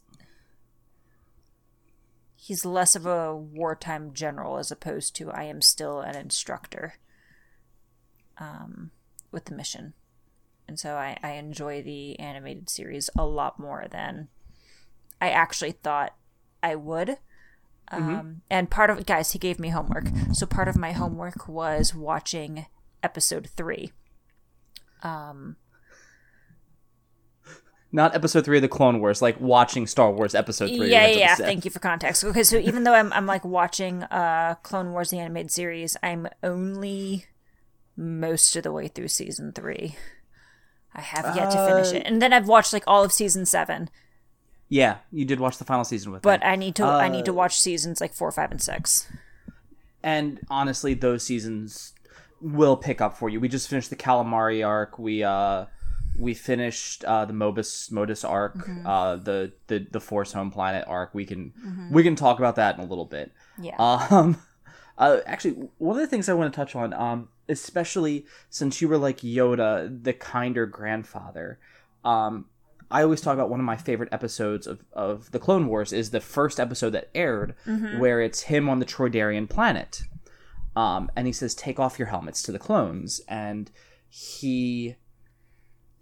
he's 2.35 2.65
less 2.65 2.95
of 2.95 3.07
a 3.07 3.35
wartime 3.35 4.13
general 4.13 4.59
as 4.59 4.71
opposed 4.71 5.15
to 5.17 5.31
I 5.31 5.45
am 5.45 5.63
still 5.63 6.01
an 6.01 6.17
instructor. 6.17 6.95
Um, 8.37 8.91
with 9.31 9.45
the 9.45 9.55
mission, 9.55 9.95
and 10.67 10.79
so 10.79 10.95
I 10.95 11.17
I 11.23 11.33
enjoy 11.33 11.83
the 11.83 12.19
animated 12.19 12.69
series 12.69 13.09
a 13.17 13.25
lot 13.25 13.61
more 13.61 13.87
than 13.89 14.29
I 15.21 15.31
actually 15.31 15.73
thought 15.73 16.15
I 16.63 16.75
would. 16.75 17.19
Um, 17.89 18.43
and 18.51 18.71
part 18.71 18.91
of 18.91 19.07
guys, 19.07 19.33
he 19.33 19.39
gave 19.39 19.59
me 19.59 19.69
homework. 19.69 20.07
So 20.33 20.47
part 20.47 20.69
of 20.69 20.77
my 20.77 20.93
homework 20.93 21.47
was 21.49 21.95
watching 21.95 22.67
episode 23.03 23.49
three. 23.55 23.93
Not 27.95 28.13
episode 28.17 28.45
three 28.45 28.59
of 28.59 28.63
the 28.63 28.69
Clone 28.69 28.99
Wars, 28.99 29.23
like 29.23 29.41
watching 29.41 29.87
Star 29.87 30.11
Wars 30.11 30.35
episode 30.35 30.67
three. 30.67 30.91
yeah, 30.91 31.07
the 31.13 31.19
yeah. 31.19 31.35
Thank 31.37 31.65
you 31.65 31.71
for 31.71 31.79
context. 31.79 32.25
Okay, 32.25 32.43
so 32.43 32.57
even 32.57 32.83
though 32.83 32.93
I'm 32.95 33.13
I'm 33.13 33.27
like 33.27 33.45
watching 33.45 34.03
uh 34.05 34.57
Clone 34.65 34.91
Wars 34.91 35.11
the 35.11 35.21
animated 35.21 35.53
series, 35.53 35.97
I'm 36.03 36.27
only 36.43 37.27
most 37.97 38.57
of 38.57 38.65
the 38.65 38.73
way 38.73 38.89
through 38.89 39.09
season 39.09 39.53
three. 39.53 39.95
I 40.93 41.01
have 41.03 41.37
yet 41.37 41.51
to 41.53 41.67
finish 41.69 41.93
Uh, 41.93 41.97
it, 41.99 42.03
and 42.07 42.21
then 42.21 42.33
I've 42.33 42.49
watched 42.49 42.73
like 42.73 42.83
all 42.89 43.05
of 43.05 43.13
season 43.13 43.47
seven. 43.47 43.89
Yeah, 44.69 44.97
you 45.13 45.25
did 45.25 45.39
watch 45.39 45.59
the 45.59 45.65
final 45.65 45.85
season 45.85 46.11
with 46.11 46.19
it. 46.19 46.23
But. 46.23 46.45
I 46.45 46.57
need 46.57 46.75
to 46.77 46.85
I 46.85 47.09
need 47.09 47.25
to 47.27 47.31
Uh, 47.31 47.35
watch 47.35 47.61
seasons 47.61 48.01
like 48.01 48.13
four, 48.13 48.33
five, 48.33 48.51
and 48.51 48.61
six. 48.61 49.07
and 50.03 50.41
honestly, 50.51 50.95
those 50.95 51.23
seasons 51.23 51.95
will 52.41 52.77
pick 52.77 53.01
up 53.01 53.17
for 53.17 53.29
you. 53.29 53.39
We 53.39 53.49
just 53.49 53.69
finished 53.69 53.91
the 53.91 53.97
calamari 53.97 54.67
arc. 54.67 54.99
We 54.99 55.23
uh 55.23 55.67
we 56.19 56.35
finished 56.35 57.05
uh 57.05 57.25
the 57.25 57.33
Mobus 57.33 57.91
Modus 57.91 58.25
arc, 58.25 58.57
Mm-hmm. 58.57 58.87
uh 58.87 59.17
the, 59.17 59.53
the 59.67 59.87
the 59.91 60.01
Force 60.01 60.33
Home 60.33 60.51
Planet 60.51 60.85
arc. 60.87 61.15
We 61.15 61.25
can 61.27 61.53
we 61.93 62.03
can 62.03 62.17
talk 62.17 62.39
about 62.39 62.57
that 62.57 62.77
in 62.79 62.85
a 62.85 62.87
little 62.87 63.05
bit. 63.07 63.33
Yeah. 63.61 63.77
Um 63.79 64.39
uh 64.99 65.19
actually 65.27 65.69
one 65.79 65.97
of 65.97 66.01
the 66.03 66.07
things 66.09 66.29
I 66.29 66.35
want 66.35 66.53
to 66.53 66.57
touch 66.57 66.77
on 66.77 66.93
um 66.95 67.29
especially 67.49 68.25
since 68.49 68.81
you 68.81 68.89
were 68.89 68.97
like 68.99 69.19
Yoda, 69.19 70.03
the 70.05 70.13
kinder 70.13 70.67
grandfather. 70.67 71.59
Um 72.05 72.47
I 72.91 73.03
always 73.03 73.21
talk 73.23 73.35
about 73.35 73.51
one 73.51 73.59
of 73.59 73.67
my 73.67 73.77
favorite 73.77 74.11
episodes 74.13 74.67
of, 74.69 74.85
of 74.93 75.31
the 75.33 75.41
Clone 75.41 75.67
Wars 75.67 75.93
is 75.93 76.11
the 76.11 76.21
first 76.21 76.61
episode 76.61 76.91
that 76.91 77.11
aired 77.15 77.55
where 77.99 78.21
it's 78.21 78.43
him 78.43 78.69
on 78.69 78.79
the 78.79 78.85
Toydarian 78.87 79.49
planet. 79.49 80.03
Um, 80.77 81.11
and 81.17 81.27
he 81.27 81.33
says, 81.33 81.55
"Take 81.55 81.81
off 81.81 81.99
your 81.99 82.09
helmets 82.09 82.43
to 82.43 82.53
the 82.53 82.59
clones." 82.59 83.21
And 83.27 83.71
he 84.09 84.97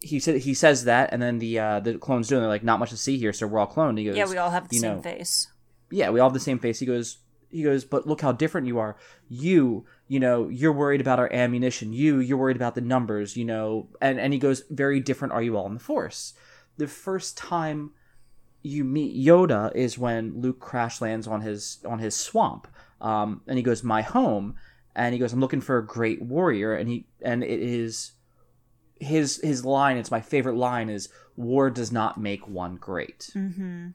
he 0.03 0.19
said 0.19 0.37
he 0.39 0.55
says 0.55 0.85
that, 0.85 1.11
and 1.13 1.23
then 1.23 1.39
the 1.39 1.59
uh, 1.59 1.81
the 1.81 1.99
clones 1.99 2.29
do, 2.29 2.35
and 2.35 2.43
they're 2.43 2.49
like, 2.49 2.65
"Not 2.65 2.79
much 2.79 2.91
to 2.91 2.97
see 2.97 3.19
here, 3.19 3.33
so 3.33 3.47
we're 3.47 3.61
all 3.61 3.67
cloned." 3.67 3.99
He 3.99 4.05
goes, 4.05 4.17
yeah, 4.17 4.29
we 4.29 4.37
all 4.37 4.51
have 4.51 4.69
the 4.69 4.79
same 4.79 4.97
know, 4.97 5.03
face. 5.03 5.49
yeah, 5.91 6.11
we 6.11 6.21
all 6.21 6.29
have 6.29 6.35
the 6.35 6.41
same 6.41 6.59
face. 6.59 6.79
He 6.79 6.87
goes, 6.87 7.19
he 7.51 7.63
goes, 7.63 7.85
but 7.85 8.07
look 8.07 8.21
how 8.21 8.33
different 8.33 8.67
you 8.67 8.79
are. 8.79 8.97
You, 9.29 9.85
you 10.09 10.19
know, 10.19 10.49
you're 10.49 10.73
worried 10.73 11.01
about 11.01 11.19
our 11.19 11.33
ammunition. 11.33 11.93
You, 11.93 12.19
you're 12.19 12.39
worried 12.39 12.57
about 12.57 12.75
the 12.75 12.81
numbers. 12.81 13.37
You 13.37 13.45
know, 13.45 13.89
and 14.01 14.19
and 14.19 14.33
he 14.33 14.39
goes, 14.39 14.65
very 14.71 15.01
different 15.01 15.35
are 15.35 15.43
you 15.43 15.57
all 15.57 15.67
in 15.67 15.75
the 15.75 15.81
Force. 15.81 16.35
The 16.77 16.89
first 16.89 17.37
time 17.37 17.93
you 18.63 18.85
meet 18.85 19.17
Yoda 19.17 19.75
is 19.75 19.99
when 19.99 20.41
Luke 20.41 20.61
crash 20.61 21.01
lands 21.01 21.27
on 21.27 21.43
his 21.43 21.79
on 21.87 21.99
his 21.99 22.17
swamp, 22.17 22.67
um, 23.01 23.43
and 23.47 23.57
he 23.57 23.63
goes, 23.63 23.85
my 23.85 24.03
home, 24.03 24.57
and 24.97 25.13
he 25.13 25.19
goes, 25.19 25.33
I'm 25.33 25.41
looking 25.41 25.61
for 25.61 25.79
a 25.79 25.87
great 25.87 26.23
warrior, 26.23 26.75
and 26.75 26.89
he 26.89 27.07
and 27.21 27.45
it 27.45 27.61
is 27.61 28.13
his 29.03 29.41
his 29.43 29.65
line. 29.65 29.97
It's 29.97 30.11
my 30.11 30.21
favorite 30.21 30.57
line 30.57 30.89
is, 30.89 31.09
war 31.37 31.71
does 31.71 31.93
not 31.93 32.21
make 32.21 32.47
one 32.49 32.77
great. 32.77 33.31
Mm-hmm. 33.35 33.89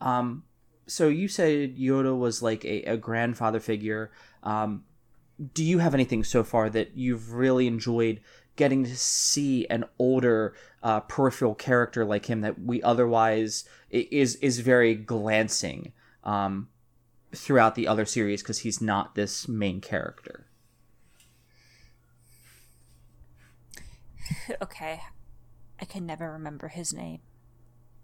Um, 0.00 0.44
so 0.86 1.08
you 1.08 1.28
said 1.28 1.76
Yoda 1.76 2.16
was 2.16 2.42
like 2.42 2.64
a, 2.64 2.82
a 2.82 2.96
grandfather 2.96 3.60
figure. 3.60 4.10
Um, 4.42 4.84
do 5.52 5.64
you 5.64 5.78
have 5.78 5.94
anything 5.94 6.22
so 6.22 6.44
far 6.44 6.70
that 6.70 6.96
you've 6.96 7.32
really 7.32 7.66
enjoyed 7.66 8.20
getting 8.56 8.84
to 8.84 8.96
see 8.96 9.66
an 9.66 9.84
older 9.98 10.54
uh, 10.82 11.00
peripheral 11.00 11.54
character 11.54 12.04
like 12.04 12.26
him 12.26 12.42
that 12.42 12.60
we 12.60 12.82
otherwise 12.82 13.64
is 13.90 14.36
is 14.36 14.60
very 14.60 14.94
glancing 14.94 15.92
um, 16.22 16.68
throughout 17.34 17.74
the 17.74 17.88
other 17.88 18.04
series 18.04 18.42
because 18.42 18.60
he's 18.60 18.80
not 18.80 19.14
this 19.14 19.48
main 19.48 19.80
character. 19.80 20.46
Okay, 24.62 25.00
I 25.80 25.84
can 25.84 26.06
never 26.06 26.32
remember 26.32 26.68
his 26.68 26.92
name, 26.92 27.20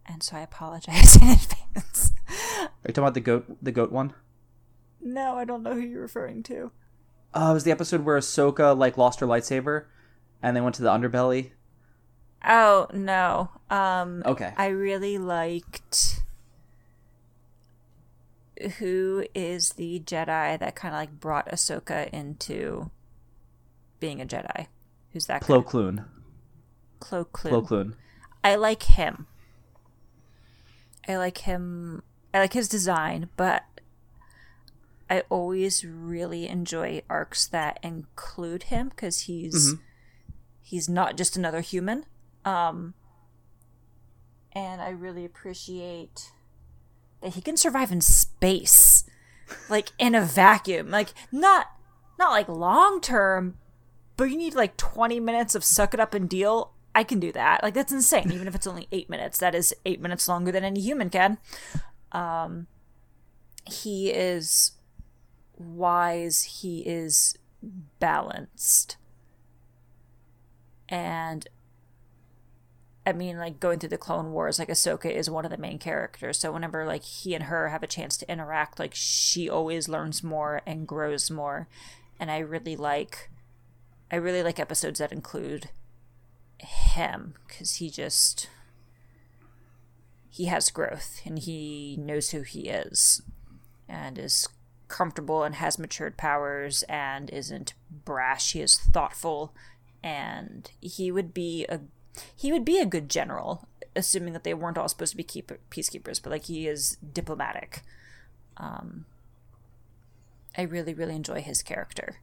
and 0.06 0.22
so 0.22 0.36
I 0.36 0.40
apologize 0.40 1.16
in 1.22 1.28
advance. 1.28 2.12
Are 2.60 2.68
you 2.86 2.92
talking 2.92 3.04
about 3.04 3.14
the 3.14 3.20
goat 3.20 3.56
the 3.62 3.72
goat 3.72 3.92
one? 3.92 4.14
No, 5.00 5.36
I 5.36 5.44
don't 5.44 5.62
know 5.62 5.74
who 5.74 5.80
you're 5.80 6.02
referring 6.02 6.42
to. 6.44 6.72
Uh, 7.32 7.48
it 7.50 7.54
was 7.54 7.64
the 7.64 7.70
episode 7.70 8.04
where 8.04 8.18
Ahsoka 8.18 8.76
like 8.76 8.98
lost 8.98 9.20
her 9.20 9.26
lightsaber, 9.26 9.86
and 10.42 10.56
they 10.56 10.60
went 10.60 10.74
to 10.76 10.82
the 10.82 10.90
underbelly. 10.90 11.52
Oh 12.44 12.86
no. 12.92 13.50
Um 13.68 14.22
Okay. 14.24 14.52
I 14.56 14.68
really 14.68 15.18
liked 15.18 16.22
who 18.78 19.24
is 19.34 19.70
the 19.70 20.00
Jedi 20.00 20.58
that 20.58 20.74
kind 20.74 20.94
of 20.94 21.00
like 21.00 21.20
brought 21.20 21.50
Ahsoka 21.50 22.08
into 22.10 22.90
being 24.00 24.20
a 24.20 24.26
Jedi. 24.26 24.66
Who's 25.12 25.26
that? 25.26 25.42
Plo 25.42 25.64
guy? 25.64 25.70
Koon. 25.70 26.04
Plo 27.00 27.26
Koon. 27.32 27.52
Plo 27.52 27.68
Koon. 27.68 27.96
I 28.42 28.54
like 28.54 28.84
him. 28.84 29.26
I 31.08 31.16
like 31.16 31.38
him. 31.38 32.02
I 32.32 32.38
like 32.40 32.52
his 32.52 32.68
design, 32.68 33.28
but 33.36 33.64
I 35.08 35.24
always 35.28 35.84
really 35.84 36.46
enjoy 36.46 37.02
arcs 37.10 37.46
that 37.48 37.80
include 37.82 38.64
him 38.64 38.90
because 38.90 39.22
he's 39.22 39.74
he's 40.62 40.88
not 40.88 41.16
just 41.16 41.36
another 41.36 41.60
human. 41.60 42.04
Um, 42.44 42.94
and 44.52 44.80
I 44.80 44.90
really 44.90 45.24
appreciate 45.24 46.30
that 47.20 47.34
he 47.34 47.40
can 47.40 47.56
survive 47.56 47.90
in 47.90 48.00
space, 48.00 49.04
like 49.68 49.90
in 49.98 50.14
a 50.14 50.22
vacuum, 50.22 50.90
like 50.90 51.12
not 51.32 51.66
not 52.16 52.30
like 52.30 52.48
long 52.48 53.00
term, 53.00 53.56
but 54.20 54.30
you 54.30 54.36
need 54.36 54.54
like 54.54 54.76
20 54.76 55.18
minutes 55.18 55.54
of 55.54 55.64
suck 55.64 55.94
it 55.94 55.98
up 55.98 56.12
and 56.12 56.28
deal. 56.28 56.72
I 56.94 57.04
can 57.04 57.20
do 57.20 57.32
that. 57.32 57.62
Like 57.62 57.72
that's 57.72 57.90
insane. 57.90 58.30
Even 58.32 58.46
if 58.46 58.54
it's 58.54 58.66
only 58.66 58.86
eight 58.92 59.08
minutes, 59.08 59.38
that 59.38 59.54
is 59.54 59.74
eight 59.86 59.98
minutes 59.98 60.28
longer 60.28 60.52
than 60.52 60.62
any 60.62 60.82
human 60.82 61.08
can. 61.08 61.38
Um, 62.12 62.66
he 63.64 64.10
is 64.10 64.72
wise. 65.56 66.42
He 66.60 66.80
is 66.80 67.38
balanced, 67.98 68.98
and 70.86 71.48
I 73.06 73.14
mean, 73.14 73.38
like 73.38 73.58
going 73.58 73.78
through 73.78 73.88
the 73.88 73.96
Clone 73.96 74.32
Wars, 74.32 74.58
like 74.58 74.68
Ahsoka 74.68 75.10
is 75.10 75.30
one 75.30 75.46
of 75.46 75.50
the 75.50 75.56
main 75.56 75.78
characters. 75.78 76.38
So 76.38 76.52
whenever 76.52 76.84
like 76.84 77.04
he 77.04 77.34
and 77.34 77.44
her 77.44 77.70
have 77.70 77.82
a 77.82 77.86
chance 77.86 78.18
to 78.18 78.30
interact, 78.30 78.78
like 78.78 78.92
she 78.94 79.48
always 79.48 79.88
learns 79.88 80.22
more 80.22 80.60
and 80.66 80.86
grows 80.86 81.30
more. 81.30 81.68
And 82.18 82.30
I 82.30 82.40
really 82.40 82.76
like, 82.76 83.30
I 84.10 84.16
really 84.16 84.42
like 84.42 84.58
episodes 84.58 84.98
that 84.98 85.12
include 85.12 85.70
him 86.58 87.34
because 87.46 87.76
he 87.76 87.90
just 87.90 88.48
he 90.28 90.46
has 90.46 90.70
growth 90.70 91.20
and 91.24 91.38
he 91.38 91.96
knows 91.98 92.30
who 92.30 92.42
he 92.42 92.68
is 92.68 93.22
and 93.88 94.18
is 94.18 94.48
comfortable 94.88 95.42
and 95.42 95.56
has 95.56 95.78
matured 95.78 96.16
powers 96.16 96.82
and 96.84 97.30
isn't 97.30 97.74
brash. 97.90 98.52
He 98.52 98.60
is 98.60 98.78
thoughtful 98.78 99.54
and 100.02 100.70
he 100.80 101.10
would 101.10 101.32
be 101.32 101.66
a 101.68 101.80
he 102.34 102.52
would 102.52 102.64
be 102.64 102.78
a 102.78 102.86
good 102.86 103.08
general, 103.08 103.68
assuming 103.94 104.32
that 104.32 104.44
they 104.44 104.54
weren't 104.54 104.76
all 104.76 104.88
supposed 104.88 105.12
to 105.12 105.16
be 105.16 105.22
keep, 105.22 105.52
peacekeepers, 105.70 106.20
but 106.22 106.30
like 106.30 106.44
he 106.46 106.66
is 106.66 106.96
diplomatic. 107.12 107.82
Um, 108.56 109.06
I 110.56 110.62
really, 110.62 110.92
really 110.92 111.14
enjoy 111.14 111.40
his 111.40 111.62
character, 111.62 112.16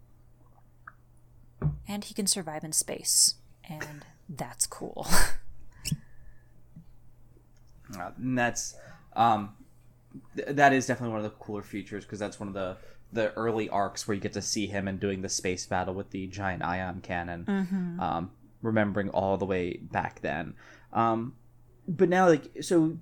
and 1.87 2.03
he 2.03 2.13
can 2.13 2.27
survive 2.27 2.63
in 2.63 2.71
space, 2.71 3.35
and 3.67 4.05
that's 4.29 4.65
cool. 4.67 5.07
Uh, 7.97 8.11
and 8.17 8.37
that's 8.37 8.75
um, 9.15 9.55
th- 10.35 10.49
that 10.49 10.73
is 10.73 10.85
definitely 10.85 11.15
one 11.15 11.23
of 11.23 11.31
the 11.31 11.37
cooler 11.37 11.63
features 11.63 12.03
because 12.03 12.19
that's 12.19 12.37
one 12.37 12.49
of 12.49 12.53
the 12.53 12.75
the 13.13 13.31
early 13.35 13.69
arcs 13.69 14.05
where 14.05 14.15
you 14.15 14.19
get 14.19 14.33
to 14.33 14.41
see 14.41 14.67
him 14.67 14.89
and 14.89 14.99
doing 14.99 15.21
the 15.21 15.29
space 15.29 15.65
battle 15.65 15.93
with 15.93 16.09
the 16.09 16.27
giant 16.27 16.61
ion 16.63 16.99
cannon. 16.99 17.45
Um, 18.01 18.31
remembering 18.61 19.09
all 19.09 19.37
the 19.37 19.45
way 19.45 19.77
back 19.77 20.21
then. 20.21 20.53
Um, 20.91 21.35
but 21.87 22.09
now, 22.09 22.27
like, 22.27 22.49
so 22.61 22.97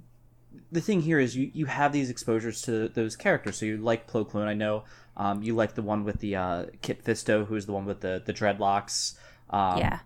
the 0.71 0.81
thing 0.81 1.01
here 1.01 1.19
is 1.19 1.35
you 1.35 1.50
you 1.53 1.65
have 1.65 1.91
these 1.91 2.09
exposures 2.09 2.62
to 2.63 2.89
those 2.89 3.15
characters. 3.15 3.57
So 3.57 3.65
you 3.65 3.77
like 3.77 4.09
Plo 4.09 4.29
Koon. 4.29 4.47
I 4.47 4.53
know 4.53 4.83
um, 5.17 5.43
you 5.43 5.55
like 5.55 5.75
the 5.75 5.81
one 5.81 6.03
with 6.03 6.19
the 6.19 6.36
uh, 6.36 6.65
Kit 6.81 7.03
Fisto, 7.03 7.45
who's 7.45 7.65
the 7.65 7.74
one 7.74 7.86
with 7.86 8.01
the 8.01 8.22
the 8.25 8.34
dreadlocks. 8.34 9.15
Um, 9.50 9.79
yeah. 9.79 10.00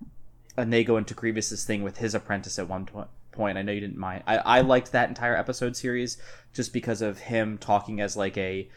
And 0.58 0.74
they 0.74 0.84
go 0.84 0.98
into 0.98 1.14
Grievous's 1.14 1.64
thing 1.64 1.84
with 1.84 1.98
his 1.98 2.14
apprentice 2.14 2.60
at 2.60 2.68
one 2.68 2.88
point. 3.32 3.58
I 3.58 3.62
know 3.62 3.72
you 3.72 3.80
didn't 3.80 3.98
mind. 3.98 4.24
I, 4.28 4.38
I 4.38 4.62
liked 4.62 4.92
that 4.92 5.08
entire 5.08 5.36
episode 5.36 5.78
series 5.78 6.18
just 6.54 6.74
because 6.74 7.02
of 7.02 7.20
him 7.20 7.58
talking 7.58 8.02
as 8.02 8.18
like 8.18 8.38
a 8.38 8.70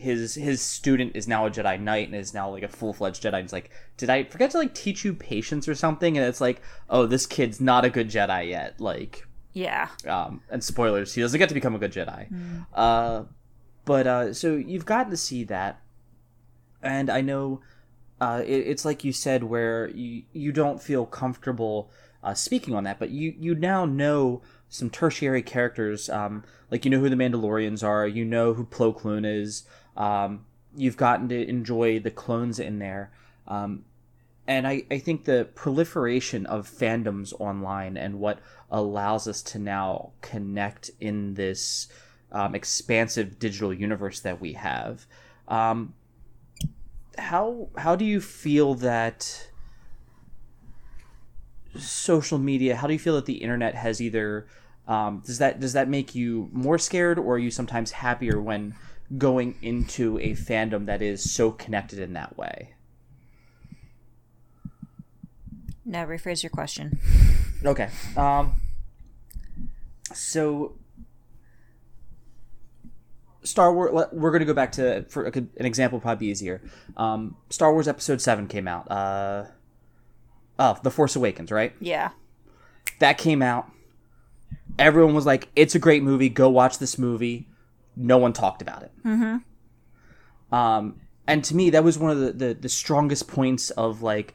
his 0.00 0.34
his 0.34 0.62
student 0.62 1.14
is 1.14 1.28
now 1.28 1.46
a 1.46 1.50
Jedi 1.50 1.78
Knight 1.78 2.08
and 2.08 2.16
is 2.16 2.32
now 2.32 2.50
like 2.50 2.62
a 2.62 2.68
full 2.68 2.92
fledged 2.92 3.22
Jedi. 3.22 3.34
And 3.34 3.44
it's 3.44 3.52
like, 3.52 3.70
did 3.96 4.10
I 4.10 4.24
forget 4.24 4.50
to 4.52 4.58
like 4.58 4.74
teach 4.74 5.04
you 5.04 5.12
patience 5.14 5.68
or 5.68 5.74
something? 5.74 6.16
And 6.16 6.26
it's 6.26 6.40
like, 6.40 6.62
oh, 6.88 7.06
this 7.06 7.26
kid's 7.26 7.60
not 7.60 7.84
a 7.84 7.90
good 7.90 8.08
Jedi 8.08 8.48
yet. 8.48 8.80
Like, 8.80 9.26
yeah. 9.52 9.88
Um, 10.06 10.42
and 10.50 10.64
spoilers, 10.64 11.14
he 11.14 11.20
doesn't 11.20 11.38
get 11.38 11.48
to 11.50 11.54
become 11.54 11.74
a 11.74 11.78
good 11.78 11.92
Jedi. 11.92 12.32
Mm. 12.32 12.66
Uh, 12.72 13.24
but 13.90 14.06
uh, 14.06 14.32
so 14.32 14.54
you've 14.54 14.86
gotten 14.86 15.10
to 15.10 15.16
see 15.16 15.42
that, 15.42 15.80
and 16.80 17.10
I 17.10 17.22
know 17.22 17.60
uh, 18.20 18.40
it, 18.46 18.58
it's 18.68 18.84
like 18.84 19.02
you 19.02 19.12
said, 19.12 19.42
where 19.42 19.88
you 19.88 20.22
you 20.32 20.52
don't 20.52 20.80
feel 20.80 21.04
comfortable 21.04 21.90
uh, 22.22 22.34
speaking 22.34 22.72
on 22.72 22.84
that, 22.84 23.00
but 23.00 23.10
you 23.10 23.34
you 23.36 23.52
now 23.56 23.84
know 23.86 24.42
some 24.68 24.90
tertiary 24.90 25.42
characters. 25.42 26.08
Um, 26.08 26.44
like 26.70 26.84
you 26.84 26.90
know 26.92 27.00
who 27.00 27.08
the 27.08 27.16
Mandalorians 27.16 27.82
are, 27.82 28.06
you 28.06 28.24
know 28.24 28.54
who 28.54 28.64
Plo 28.64 28.96
Koon 28.96 29.24
is. 29.24 29.64
Um, 29.96 30.46
you've 30.76 30.96
gotten 30.96 31.28
to 31.30 31.48
enjoy 31.48 31.98
the 31.98 32.12
clones 32.12 32.60
in 32.60 32.78
there. 32.78 33.10
Um, 33.48 33.86
and 34.46 34.68
I, 34.68 34.84
I 34.88 35.00
think 35.00 35.24
the 35.24 35.48
proliferation 35.56 36.46
of 36.46 36.70
fandoms 36.70 37.32
online 37.40 37.96
and 37.96 38.20
what 38.20 38.38
allows 38.70 39.26
us 39.26 39.42
to 39.42 39.58
now 39.58 40.12
connect 40.20 40.92
in 41.00 41.34
this 41.34 41.88
um, 42.32 42.54
expansive 42.54 43.38
digital 43.38 43.72
universe 43.72 44.20
that 44.20 44.40
we 44.40 44.54
have. 44.54 45.06
Um, 45.48 45.94
how 47.18 47.68
how 47.76 47.96
do 47.96 48.04
you 48.04 48.20
feel 48.20 48.74
that 48.76 49.48
social 51.76 52.38
media? 52.38 52.76
How 52.76 52.86
do 52.86 52.92
you 52.92 52.98
feel 52.98 53.16
that 53.16 53.26
the 53.26 53.34
internet 53.34 53.74
has 53.74 54.00
either 54.00 54.46
um, 54.86 55.22
does 55.24 55.38
that 55.38 55.60
does 55.60 55.72
that 55.74 55.88
make 55.88 56.14
you 56.14 56.48
more 56.52 56.78
scared, 56.78 57.18
or 57.18 57.34
are 57.34 57.38
you 57.38 57.50
sometimes 57.50 57.92
happier 57.92 58.40
when 58.40 58.74
going 59.18 59.56
into 59.62 60.18
a 60.18 60.32
fandom 60.32 60.86
that 60.86 61.02
is 61.02 61.32
so 61.32 61.50
connected 61.50 61.98
in 61.98 62.12
that 62.14 62.36
way? 62.36 62.74
No, 65.84 66.04
rephrase 66.06 66.42
your 66.42 66.50
question. 66.50 66.98
Okay. 67.64 67.88
Um, 68.16 68.60
so, 70.12 70.74
Star 73.42 73.72
Wars. 73.72 74.08
We're 74.12 74.30
going 74.30 74.40
to 74.40 74.46
go 74.46 74.54
back 74.54 74.72
to 74.72 75.04
for 75.08 75.24
an 75.24 75.50
example, 75.58 76.00
probably 76.00 76.28
easier. 76.28 76.60
Um, 76.96 77.36
Star 77.48 77.72
Wars 77.72 77.88
Episode 77.88 78.20
Seven 78.20 78.46
came 78.46 78.68
out. 78.68 78.90
Uh, 78.90 79.44
oh, 80.58 80.78
The 80.82 80.90
Force 80.90 81.16
Awakens, 81.16 81.50
right? 81.50 81.74
Yeah. 81.80 82.10
That 82.98 83.18
came 83.18 83.42
out. 83.42 83.70
Everyone 84.78 85.14
was 85.14 85.26
like, 85.26 85.48
"It's 85.56 85.74
a 85.74 85.78
great 85.78 86.02
movie. 86.02 86.28
Go 86.28 86.48
watch 86.48 86.78
this 86.78 86.98
movie." 86.98 87.48
No 87.96 88.18
one 88.18 88.32
talked 88.32 88.62
about 88.62 88.82
it. 88.82 88.92
Mm-hmm. 89.04 90.54
Um, 90.54 91.00
and 91.26 91.44
to 91.44 91.54
me, 91.54 91.70
that 91.70 91.84
was 91.84 91.98
one 91.98 92.10
of 92.10 92.18
the, 92.18 92.32
the, 92.32 92.54
the 92.54 92.68
strongest 92.68 93.28
points 93.28 93.70
of 93.70 94.02
like 94.02 94.34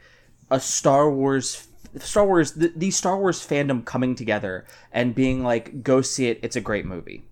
a 0.51 0.59
Star 0.59 1.09
Wars 1.09 1.67
Star 1.99 2.25
Wars 2.25 2.53
the, 2.53 2.71
the 2.75 2.91
Star 2.91 3.17
Wars 3.17 3.45
fandom 3.45 3.85
coming 3.85 4.15
together 4.15 4.65
and 4.91 5.15
being 5.15 5.43
like 5.43 5.83
go 5.83 6.01
see 6.01 6.27
it 6.27 6.39
it's 6.43 6.55
a 6.55 6.61
great 6.61 6.85
movie. 6.85 7.23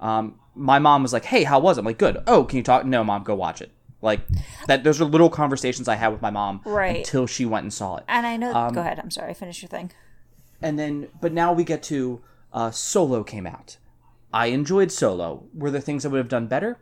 Um 0.00 0.38
my 0.54 0.78
mom 0.78 1.02
was 1.02 1.12
like, 1.12 1.26
"Hey, 1.26 1.44
how 1.44 1.58
was 1.58 1.76
it?" 1.76 1.80
I'm 1.80 1.86
like, 1.86 1.98
"Good." 1.98 2.22
"Oh, 2.26 2.44
can 2.44 2.56
you 2.56 2.62
talk?" 2.62 2.84
"No, 2.84 3.04
mom, 3.04 3.22
go 3.22 3.34
watch 3.34 3.60
it." 3.60 3.70
Like 4.02 4.20
that 4.66 4.84
those 4.84 5.00
are 5.00 5.04
little 5.04 5.30
conversations 5.30 5.88
I 5.88 5.96
had 5.96 6.08
with 6.08 6.22
my 6.22 6.30
mom 6.30 6.60
right. 6.64 6.98
until 6.98 7.26
she 7.26 7.44
went 7.46 7.64
and 7.64 7.72
saw 7.72 7.96
it. 7.96 8.04
And 8.08 8.26
I 8.26 8.36
know 8.36 8.54
um, 8.54 8.72
go 8.72 8.80
ahead. 8.80 8.98
I'm 8.98 9.10
sorry. 9.10 9.34
Finish 9.34 9.62
your 9.62 9.68
thing. 9.68 9.90
And 10.62 10.78
then 10.78 11.08
but 11.20 11.32
now 11.32 11.52
we 11.52 11.64
get 11.64 11.82
to 11.84 12.22
uh 12.52 12.70
Solo 12.70 13.24
came 13.24 13.46
out. 13.46 13.78
I 14.32 14.46
enjoyed 14.46 14.92
Solo. 14.92 15.44
Were 15.54 15.70
there 15.70 15.80
things 15.80 16.04
I 16.04 16.08
would 16.08 16.18
have 16.18 16.28
done 16.28 16.46
better? 16.46 16.78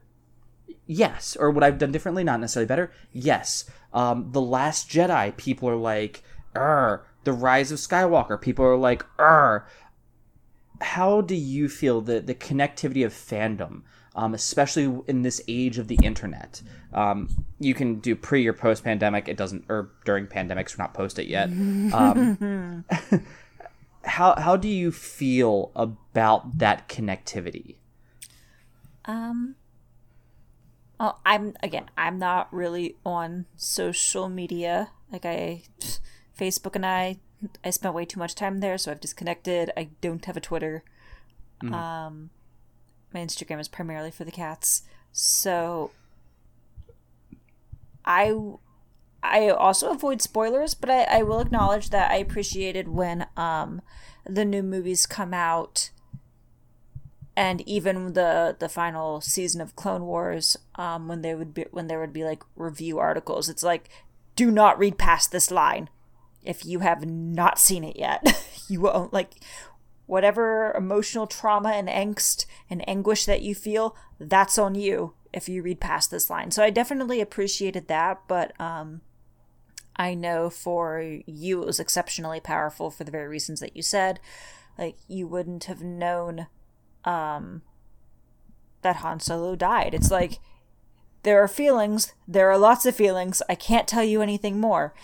Yes. 0.86 1.36
Or 1.38 1.50
would 1.50 1.62
I 1.62 1.66
have 1.66 1.78
done 1.78 1.92
differently? 1.92 2.24
Not 2.24 2.40
necessarily 2.40 2.66
better. 2.66 2.92
Yes. 3.12 3.70
Um, 3.92 4.32
the 4.32 4.40
Last 4.40 4.90
Jedi, 4.90 5.36
people 5.36 5.68
are 5.68 5.76
like, 5.76 6.22
er. 6.56 7.06
The 7.24 7.32
Rise 7.32 7.72
of 7.72 7.78
Skywalker, 7.78 8.40
people 8.40 8.64
are 8.64 8.76
like, 8.76 9.06
er. 9.18 9.66
How 10.84 11.22
do 11.22 11.34
you 11.34 11.68
feel 11.68 12.00
the, 12.00 12.20
the 12.20 12.34
connectivity 12.34 13.04
of 13.04 13.12
fandom, 13.12 13.82
um, 14.14 14.34
especially 14.34 15.00
in 15.08 15.22
this 15.22 15.40
age 15.48 15.78
of 15.78 15.88
the 15.88 15.98
internet? 16.02 16.62
Um, 16.92 17.44
you 17.58 17.74
can 17.74 18.00
do 18.00 18.14
pre 18.14 18.46
or 18.46 18.52
post 18.52 18.84
pandemic. 18.84 19.28
It 19.28 19.36
doesn't, 19.36 19.64
or 19.68 19.90
during 20.04 20.26
pandemics, 20.26 20.76
we're 20.76 20.84
not 20.84 20.94
post 20.94 21.18
it 21.18 21.26
yet. 21.26 21.48
Um, 21.48 22.84
how 24.04 24.34
how 24.38 24.56
do 24.56 24.68
you 24.68 24.92
feel 24.92 25.72
about 25.74 26.58
that 26.58 26.88
connectivity? 26.88 27.76
Um, 29.06 29.56
well, 31.00 31.20
I'm 31.24 31.54
again, 31.62 31.90
I'm 31.96 32.18
not 32.18 32.52
really 32.52 32.96
on 33.04 33.46
social 33.56 34.28
media. 34.28 34.90
Like 35.10 35.24
I, 35.24 35.62
Facebook 36.38 36.74
and 36.74 36.86
I, 36.86 37.18
I 37.64 37.70
spent 37.70 37.94
way 37.94 38.04
too 38.04 38.18
much 38.18 38.34
time 38.34 38.60
there, 38.60 38.78
so 38.78 38.90
I've 38.90 39.00
disconnected. 39.00 39.70
I 39.76 39.90
don't 40.00 40.24
have 40.24 40.36
a 40.36 40.40
Twitter. 40.40 40.84
Mm-hmm. 41.62 41.74
Um, 41.74 42.30
my 43.12 43.20
Instagram 43.20 43.60
is 43.60 43.68
primarily 43.68 44.10
for 44.10 44.24
the 44.24 44.30
cats. 44.30 44.82
So, 45.12 45.92
I, 48.04 48.34
I 49.22 49.48
also 49.48 49.90
avoid 49.90 50.20
spoilers, 50.20 50.74
but 50.74 50.90
I, 50.90 51.02
I 51.04 51.22
will 51.22 51.40
acknowledge 51.40 51.90
that 51.90 52.10
I 52.10 52.16
appreciated 52.16 52.88
when 52.88 53.26
um, 53.36 53.80
the 54.26 54.44
new 54.44 54.62
movies 54.62 55.06
come 55.06 55.32
out 55.32 55.90
and 57.36 57.60
even 57.62 58.12
the 58.12 58.54
the 58.58 58.68
final 58.68 59.20
season 59.20 59.60
of 59.60 59.74
Clone 59.74 60.04
Wars, 60.04 60.56
um, 60.76 61.08
when 61.08 61.22
they 61.22 61.34
would 61.34 61.52
be 61.52 61.66
when 61.70 61.88
there 61.88 61.98
would 61.98 62.12
be 62.12 62.24
like 62.24 62.42
review 62.54 62.98
articles, 62.98 63.48
it's 63.48 63.62
like, 63.62 63.88
do 64.36 64.50
not 64.50 64.78
read 64.78 64.98
past 64.98 65.32
this 65.32 65.50
line 65.50 65.88
if 66.44 66.64
you 66.64 66.80
have 66.80 67.06
not 67.06 67.58
seen 67.58 67.84
it 67.84 67.96
yet. 67.96 68.44
you 68.68 68.80
won't 68.80 69.12
like 69.12 69.34
whatever 70.06 70.72
emotional 70.72 71.26
trauma 71.26 71.70
and 71.70 71.88
angst 71.88 72.46
and 72.68 72.86
anguish 72.88 73.24
that 73.24 73.42
you 73.42 73.54
feel. 73.54 73.96
That's 74.18 74.58
on 74.58 74.74
you 74.74 75.14
if 75.32 75.48
you 75.48 75.62
read 75.62 75.80
past 75.80 76.10
this 76.10 76.30
line. 76.30 76.50
So 76.50 76.62
I 76.62 76.70
definitely 76.70 77.20
appreciated 77.20 77.88
that, 77.88 78.22
but 78.28 78.58
um, 78.60 79.00
I 79.96 80.14
know 80.14 80.50
for 80.50 81.00
you 81.26 81.62
it 81.62 81.66
was 81.66 81.80
exceptionally 81.80 82.40
powerful 82.40 82.90
for 82.90 83.04
the 83.04 83.10
very 83.10 83.28
reasons 83.28 83.60
that 83.60 83.76
you 83.76 83.82
said. 83.82 84.20
Like 84.78 84.96
you 85.08 85.26
wouldn't 85.26 85.64
have 85.64 85.82
known 85.82 86.46
um, 87.04 87.62
that 88.82 88.96
Han 88.96 89.20
Solo 89.20 89.56
died. 89.56 89.94
It's 89.94 90.10
like 90.10 90.38
there 91.22 91.42
are 91.42 91.48
feelings, 91.48 92.12
there 92.28 92.50
are 92.50 92.58
lots 92.58 92.86
of 92.86 92.94
feelings. 92.94 93.42
I 93.48 93.54
can't 93.54 93.88
tell 93.88 94.04
you 94.04 94.20
anything 94.20 94.60
more. 94.60 94.94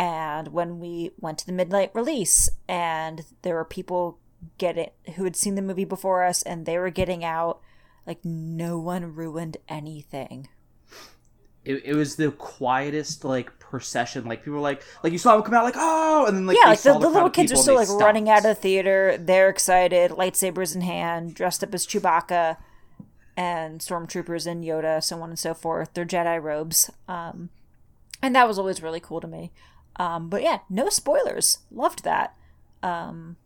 And 0.00 0.48
when 0.48 0.80
we 0.80 1.10
went 1.20 1.36
to 1.40 1.46
the 1.46 1.52
midnight 1.52 1.90
release, 1.92 2.48
and 2.66 3.22
there 3.42 3.54
were 3.54 3.66
people 3.66 4.18
get 4.56 4.78
it 4.78 4.94
who 5.16 5.24
had 5.24 5.36
seen 5.36 5.56
the 5.56 5.62
movie 5.62 5.84
before 5.84 6.24
us, 6.24 6.42
and 6.42 6.64
they 6.64 6.78
were 6.78 6.88
getting 6.88 7.22
out, 7.22 7.60
like 8.06 8.24
no 8.24 8.78
one 8.78 9.14
ruined 9.14 9.58
anything. 9.68 10.48
It, 11.66 11.82
it 11.84 11.94
was 11.94 12.16
the 12.16 12.30
quietest 12.30 13.26
like 13.26 13.58
procession. 13.58 14.24
Like 14.24 14.40
people 14.40 14.54
were 14.54 14.60
like, 14.60 14.82
like 15.04 15.12
you 15.12 15.18
saw 15.18 15.34
them 15.34 15.42
come 15.42 15.52
out, 15.52 15.64
like 15.64 15.74
oh, 15.76 16.24
and 16.26 16.34
then 16.34 16.46
like 16.46 16.56
yeah, 16.56 16.70
like 16.70 16.80
the, 16.80 16.94
the, 16.94 17.00
the 17.00 17.08
little 17.10 17.28
kids 17.28 17.52
are 17.52 17.56
still 17.56 17.74
like 17.74 17.86
stopped. 17.86 18.02
running 18.02 18.30
out 18.30 18.38
of 18.38 18.44
the 18.44 18.54
theater. 18.54 19.18
They're 19.20 19.50
excited, 19.50 20.12
lightsabers 20.12 20.74
in 20.74 20.80
hand, 20.80 21.34
dressed 21.34 21.62
up 21.62 21.74
as 21.74 21.86
Chewbacca, 21.86 22.56
and 23.36 23.80
stormtroopers 23.80 24.46
and 24.46 24.64
Yoda, 24.64 25.04
so 25.04 25.20
on 25.20 25.28
and 25.28 25.38
so 25.38 25.52
forth. 25.52 25.92
Their 25.92 26.06
Jedi 26.06 26.42
robes, 26.42 26.90
um, 27.06 27.50
and 28.22 28.34
that 28.34 28.48
was 28.48 28.58
always 28.58 28.82
really 28.82 29.00
cool 29.00 29.20
to 29.20 29.28
me. 29.28 29.52
Um, 30.00 30.30
but 30.30 30.42
yeah, 30.42 30.60
no 30.70 30.88
spoilers. 30.88 31.58
Loved 31.70 32.04
that. 32.04 32.34
Um, 32.82 33.36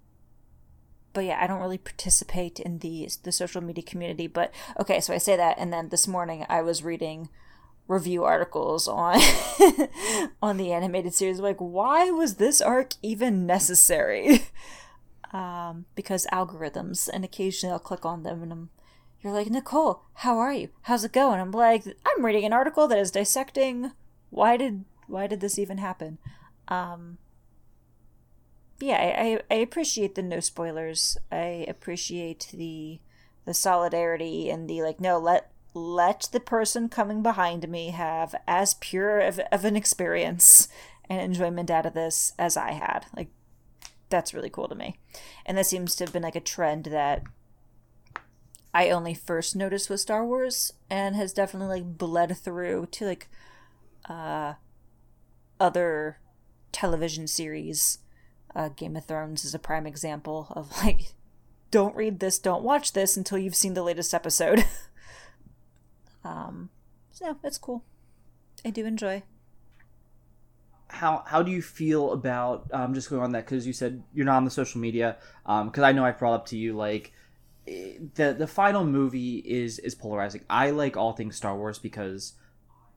but 1.12 1.24
yeah, 1.24 1.38
I 1.42 1.48
don't 1.48 1.60
really 1.60 1.78
participate 1.78 2.60
in 2.60 2.78
the 2.78 3.08
the 3.24 3.32
social 3.32 3.60
media 3.60 3.82
community. 3.82 4.28
But 4.28 4.54
okay, 4.78 5.00
so 5.00 5.12
I 5.12 5.18
say 5.18 5.34
that, 5.34 5.56
and 5.58 5.72
then 5.72 5.88
this 5.88 6.06
morning 6.06 6.46
I 6.48 6.62
was 6.62 6.84
reading 6.84 7.28
review 7.88 8.22
articles 8.22 8.86
on 8.86 9.20
on 10.42 10.56
the 10.56 10.72
animated 10.72 11.12
series 11.12 11.38
like 11.38 11.58
why 11.58 12.10
was 12.10 12.36
this 12.36 12.62
arc 12.62 12.94
even 13.02 13.44
necessary 13.44 14.46
um, 15.34 15.84
because 15.94 16.26
algorithms 16.32 17.10
and 17.12 17.26
occasionally 17.26 17.70
i'll 17.70 17.78
click 17.78 18.06
on 18.06 18.22
them 18.22 18.42
and 18.42 18.50
i'm 18.50 18.70
you're 19.20 19.34
like 19.34 19.50
nicole 19.50 20.04
how 20.14 20.38
are 20.38 20.54
you 20.54 20.70
how's 20.84 21.04
it 21.04 21.12
going 21.12 21.38
i'm 21.38 21.50
like 21.50 21.84
i'm 22.06 22.24
reading 22.24 22.46
an 22.46 22.54
article 22.54 22.88
that 22.88 22.96
is 22.96 23.10
dissecting 23.10 23.92
why 24.30 24.56
did 24.56 24.86
why 25.06 25.26
did 25.26 25.42
this 25.42 25.58
even 25.58 25.76
happen 25.76 26.16
um, 26.68 27.18
yeah, 28.80 28.96
I, 28.96 29.40
I 29.50 29.58
appreciate 29.58 30.14
the 30.14 30.22
no 30.22 30.40
spoilers. 30.40 31.16
I 31.30 31.64
appreciate 31.68 32.50
the 32.52 33.00
the 33.44 33.54
solidarity 33.54 34.50
and 34.50 34.68
the 34.68 34.82
like. 34.82 35.00
No, 35.00 35.18
let 35.18 35.50
let 35.74 36.28
the 36.32 36.40
person 36.40 36.88
coming 36.88 37.22
behind 37.22 37.68
me 37.68 37.90
have 37.90 38.34
as 38.46 38.74
pure 38.74 39.20
of, 39.20 39.40
of 39.50 39.64
an 39.64 39.76
experience 39.76 40.68
and 41.08 41.20
enjoyment 41.20 41.70
out 41.70 41.86
of 41.86 41.94
this 41.94 42.32
as 42.38 42.56
I 42.56 42.72
had. 42.72 43.06
Like 43.16 43.28
that's 44.08 44.34
really 44.34 44.50
cool 44.50 44.68
to 44.68 44.74
me, 44.74 44.98
and 45.46 45.56
that 45.56 45.66
seems 45.66 45.94
to 45.96 46.04
have 46.04 46.12
been 46.12 46.22
like 46.22 46.36
a 46.36 46.40
trend 46.40 46.84
that 46.86 47.22
I 48.72 48.90
only 48.90 49.14
first 49.14 49.54
noticed 49.54 49.88
with 49.88 50.00
Star 50.00 50.26
Wars 50.26 50.72
and 50.90 51.14
has 51.14 51.32
definitely 51.32 51.80
like 51.80 51.96
bled 51.96 52.36
through 52.36 52.86
to 52.92 53.06
like 53.06 53.28
uh 54.06 54.54
other 55.60 56.18
television 56.74 57.26
series. 57.26 57.98
Uh, 58.54 58.68
Game 58.68 58.96
of 58.96 59.06
Thrones 59.06 59.44
is 59.44 59.54
a 59.54 59.58
prime 59.58 59.86
example 59.86 60.48
of 60.50 60.70
like, 60.84 61.14
don't 61.70 61.96
read 61.96 62.20
this, 62.20 62.38
don't 62.38 62.62
watch 62.62 62.92
this 62.92 63.16
until 63.16 63.38
you've 63.38 63.56
seen 63.56 63.74
the 63.74 63.82
latest 63.82 64.12
episode. 64.12 64.64
um, 66.24 66.68
so 67.10 67.36
it's 67.42 67.58
cool. 67.58 67.82
I 68.64 68.70
do 68.70 68.84
enjoy. 68.84 69.22
How 70.88 71.24
how 71.26 71.42
do 71.42 71.50
you 71.50 71.62
feel 71.62 72.12
about 72.12 72.68
um, 72.72 72.94
just 72.94 73.10
going 73.10 73.22
on 73.22 73.32
that 73.32 73.46
because 73.46 73.66
you 73.66 73.72
said 73.72 74.02
you're 74.12 74.26
not 74.26 74.36
on 74.36 74.44
the 74.44 74.50
social 74.50 74.80
media 74.80 75.16
because 75.42 75.78
um, 75.78 75.84
I 75.84 75.92
know 75.92 76.04
I 76.04 76.12
brought 76.12 76.34
up 76.34 76.46
to 76.46 76.56
you 76.56 76.74
like 76.74 77.12
eh, 77.66 77.94
the 78.14 78.32
the 78.32 78.46
final 78.46 78.84
movie 78.84 79.38
is 79.38 79.80
is 79.80 79.96
polarizing. 79.96 80.42
I 80.48 80.70
like 80.70 80.96
all 80.96 81.12
things 81.12 81.34
Star 81.36 81.56
Wars 81.56 81.80
because 81.80 82.34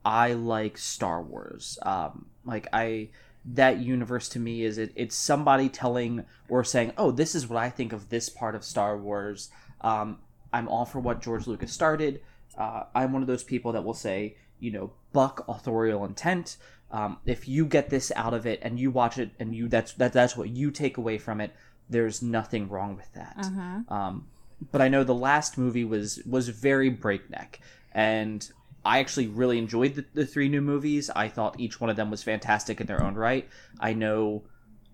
I 0.04 0.34
like 0.34 0.78
Star 0.78 1.20
Wars. 1.20 1.76
Um, 1.82 2.26
like 2.44 2.68
I 2.72 3.08
that 3.54 3.78
universe 3.78 4.28
to 4.30 4.38
me 4.38 4.62
is 4.62 4.78
it, 4.78 4.92
it's 4.94 5.16
somebody 5.16 5.68
telling 5.68 6.24
or 6.48 6.64
saying, 6.64 6.92
"Oh, 6.96 7.10
this 7.10 7.34
is 7.34 7.48
what 7.48 7.58
I 7.58 7.70
think 7.70 7.92
of 7.92 8.08
this 8.08 8.28
part 8.28 8.54
of 8.54 8.64
Star 8.64 8.96
Wars." 8.96 9.50
Um, 9.80 10.18
I'm 10.52 10.68
all 10.68 10.84
for 10.84 11.00
what 11.00 11.22
George 11.22 11.46
Lucas 11.46 11.72
started. 11.72 12.20
Uh, 12.56 12.84
I'm 12.94 13.12
one 13.12 13.22
of 13.22 13.28
those 13.28 13.44
people 13.44 13.72
that 13.72 13.84
will 13.84 13.94
say, 13.94 14.36
you 14.58 14.70
know, 14.70 14.92
buck 15.12 15.44
authorial 15.48 16.04
intent. 16.04 16.56
Um, 16.90 17.18
if 17.26 17.46
you 17.46 17.66
get 17.66 17.90
this 17.90 18.10
out 18.16 18.34
of 18.34 18.46
it 18.46 18.60
and 18.62 18.80
you 18.80 18.90
watch 18.90 19.18
it 19.18 19.30
and 19.38 19.54
you 19.54 19.68
that's 19.68 19.92
that 19.94 20.12
that's 20.12 20.36
what 20.36 20.48
you 20.48 20.70
take 20.70 20.96
away 20.96 21.18
from 21.18 21.40
it, 21.40 21.54
there's 21.88 22.22
nothing 22.22 22.68
wrong 22.68 22.96
with 22.96 23.12
that. 23.14 23.36
Mm-hmm. 23.38 23.92
Um, 23.92 24.26
but 24.72 24.80
I 24.80 24.88
know 24.88 25.04
the 25.04 25.14
last 25.14 25.58
movie 25.58 25.84
was 25.84 26.20
was 26.26 26.48
very 26.48 26.88
breakneck, 26.88 27.60
and 27.92 28.50
I 28.84 29.00
actually 29.00 29.26
really 29.26 29.58
enjoyed 29.58 29.94
the, 29.94 30.04
the 30.14 30.26
three 30.26 30.48
new 30.48 30.60
movies. 30.60 31.10
I 31.14 31.28
thought 31.28 31.58
each 31.58 31.80
one 31.80 31.90
of 31.90 31.96
them 31.96 32.10
was 32.10 32.22
fantastic 32.22 32.80
in 32.80 32.86
their 32.86 33.02
own 33.02 33.14
right. 33.14 33.48
I 33.80 33.92
know 33.92 34.44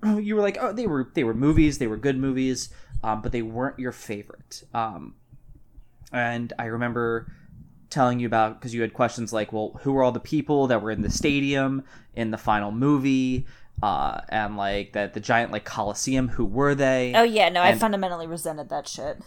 you 0.18 0.34
were 0.34 0.42
like, 0.42 0.58
oh, 0.60 0.72
they 0.72 0.86
were 0.86 1.10
they 1.14 1.24
were 1.24 1.34
movies, 1.34 1.78
they 1.78 1.86
were 1.86 1.96
good 1.96 2.18
movies, 2.18 2.70
um, 3.02 3.22
but 3.22 3.32
they 3.32 3.42
weren't 3.42 3.78
your 3.78 3.92
favorite. 3.92 4.62
Um, 4.72 5.14
and 6.12 6.52
I 6.58 6.66
remember 6.66 7.32
telling 7.90 8.18
you 8.18 8.26
about 8.26 8.58
because 8.58 8.74
you 8.74 8.82
had 8.82 8.92
questions 8.92 9.32
like, 9.32 9.52
well, 9.52 9.78
who 9.82 9.92
were 9.92 10.02
all 10.02 10.12
the 10.12 10.20
people 10.20 10.66
that 10.68 10.82
were 10.82 10.90
in 10.90 11.02
the 11.02 11.10
stadium 11.10 11.84
in 12.14 12.30
the 12.30 12.38
final 12.38 12.72
movie? 12.72 13.46
Uh, 13.82 14.20
and 14.28 14.56
like 14.56 14.92
that 14.92 15.14
the 15.14 15.20
giant 15.20 15.50
like 15.50 15.64
coliseum 15.64 16.28
who 16.28 16.44
were 16.44 16.74
they 16.74 17.12
Oh 17.14 17.24
yeah, 17.24 17.48
no, 17.48 17.60
I 17.60 17.76
fundamentally 17.76 18.26
resented 18.26 18.68
that 18.68 18.88
shit. 18.88 19.20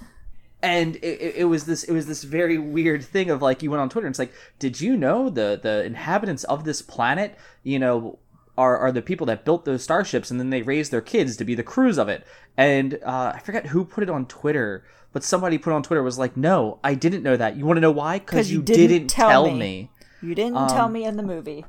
And 0.62 0.96
it, 0.98 1.36
it- 1.38 1.46
was 1.46 1.66
this 1.66 1.84
it 1.84 1.92
was 1.94 2.08
this 2.08 2.24
very 2.24 2.58
weird 2.58 3.04
thing 3.04 3.30
of 3.30 3.42
like 3.42 3.62
you 3.64 3.70
went 3.72 3.82
on 3.82 3.90
Twitter 3.90 4.08
and 4.08 4.14
it's 4.14 4.20
like, 4.20 4.34
did 4.60 4.82
you 4.82 4.98
know 4.98 5.30
the 5.30 5.60
the 5.62 5.84
inhabitants 5.86 6.44
of 6.46 6.64
this 6.64 6.82
planet, 6.82 7.38
you 7.64 7.80
know, 7.80 8.20
are 8.58 8.78
are 8.78 8.92
the 8.92 9.02
people 9.02 9.26
that 9.28 9.46
built 9.46 9.66
those 9.66 9.84
starships 9.84 10.32
and 10.32 10.40
then 10.40 10.50
they 10.50 10.62
raised 10.64 10.92
their 10.92 11.02
kids 11.02 11.38
to 11.38 11.46
be 11.46 11.56
the 11.56 11.64
crews 11.64 11.98
of 11.98 12.10
it. 12.10 12.26
And 12.58 13.00
uh, 13.06 13.34
I 13.36 13.40
forget 13.40 13.68
who 13.68 13.86
put 13.86 14.04
it 14.04 14.10
on 14.10 14.26
Twitter, 14.26 14.84
but 15.14 15.24
somebody 15.24 15.58
put 15.60 15.74
on 15.74 15.84
Twitter 15.84 16.02
was 16.02 16.18
like, 16.18 16.36
no, 16.36 16.80
I 16.84 16.96
didn't 16.96 17.22
know 17.22 17.38
that. 17.38 17.56
You 17.56 17.66
want 17.66 17.78
to 17.78 17.82
know 17.82 17.92
why? 17.92 18.18
because 18.20 18.50
you 18.52 18.58
you, 18.58 18.64
didn't 18.64 18.88
didn't, 18.88 19.08
tell 19.10 19.30
tell, 19.30 19.52
me." 19.52 19.60
me. 19.60 19.92
You 20.24 20.34
didn't 20.34 20.58
Um, 20.58 20.68
tell 20.70 20.90
me 20.90 21.04
in 21.06 21.18
the 21.18 21.24
movie. 21.24 21.66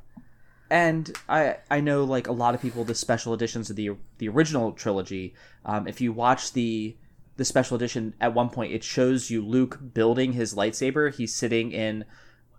And 0.71 1.13
I 1.29 1.57
I 1.71 1.81
know 1.81 2.05
like 2.05 2.27
a 2.27 2.33
lot 2.33 2.55
of 2.55 2.61
people 2.63 2.85
the 2.85 2.95
special 2.95 3.33
editions 3.35 3.69
of 3.71 3.77
the 3.77 3.91
the 4.19 4.29
original 4.29 4.73
trilogy. 4.73 5.35
Um, 5.65 5.87
if 5.89 6.01
you 6.01 6.13
watch 6.13 6.53
the 6.53 6.97
the 7.39 7.45
special 7.45 7.77
edition, 7.77 8.13
at 8.21 8.35
one 8.35 8.51
point 8.51 8.73
it 8.73 8.85
shows 8.85 9.31
you 9.31 9.43
Luke 9.45 9.79
building 9.95 10.35
his 10.35 10.55
lightsaber. 10.55 11.15
He's 11.15 11.35
sitting 11.35 11.73
in 11.73 12.05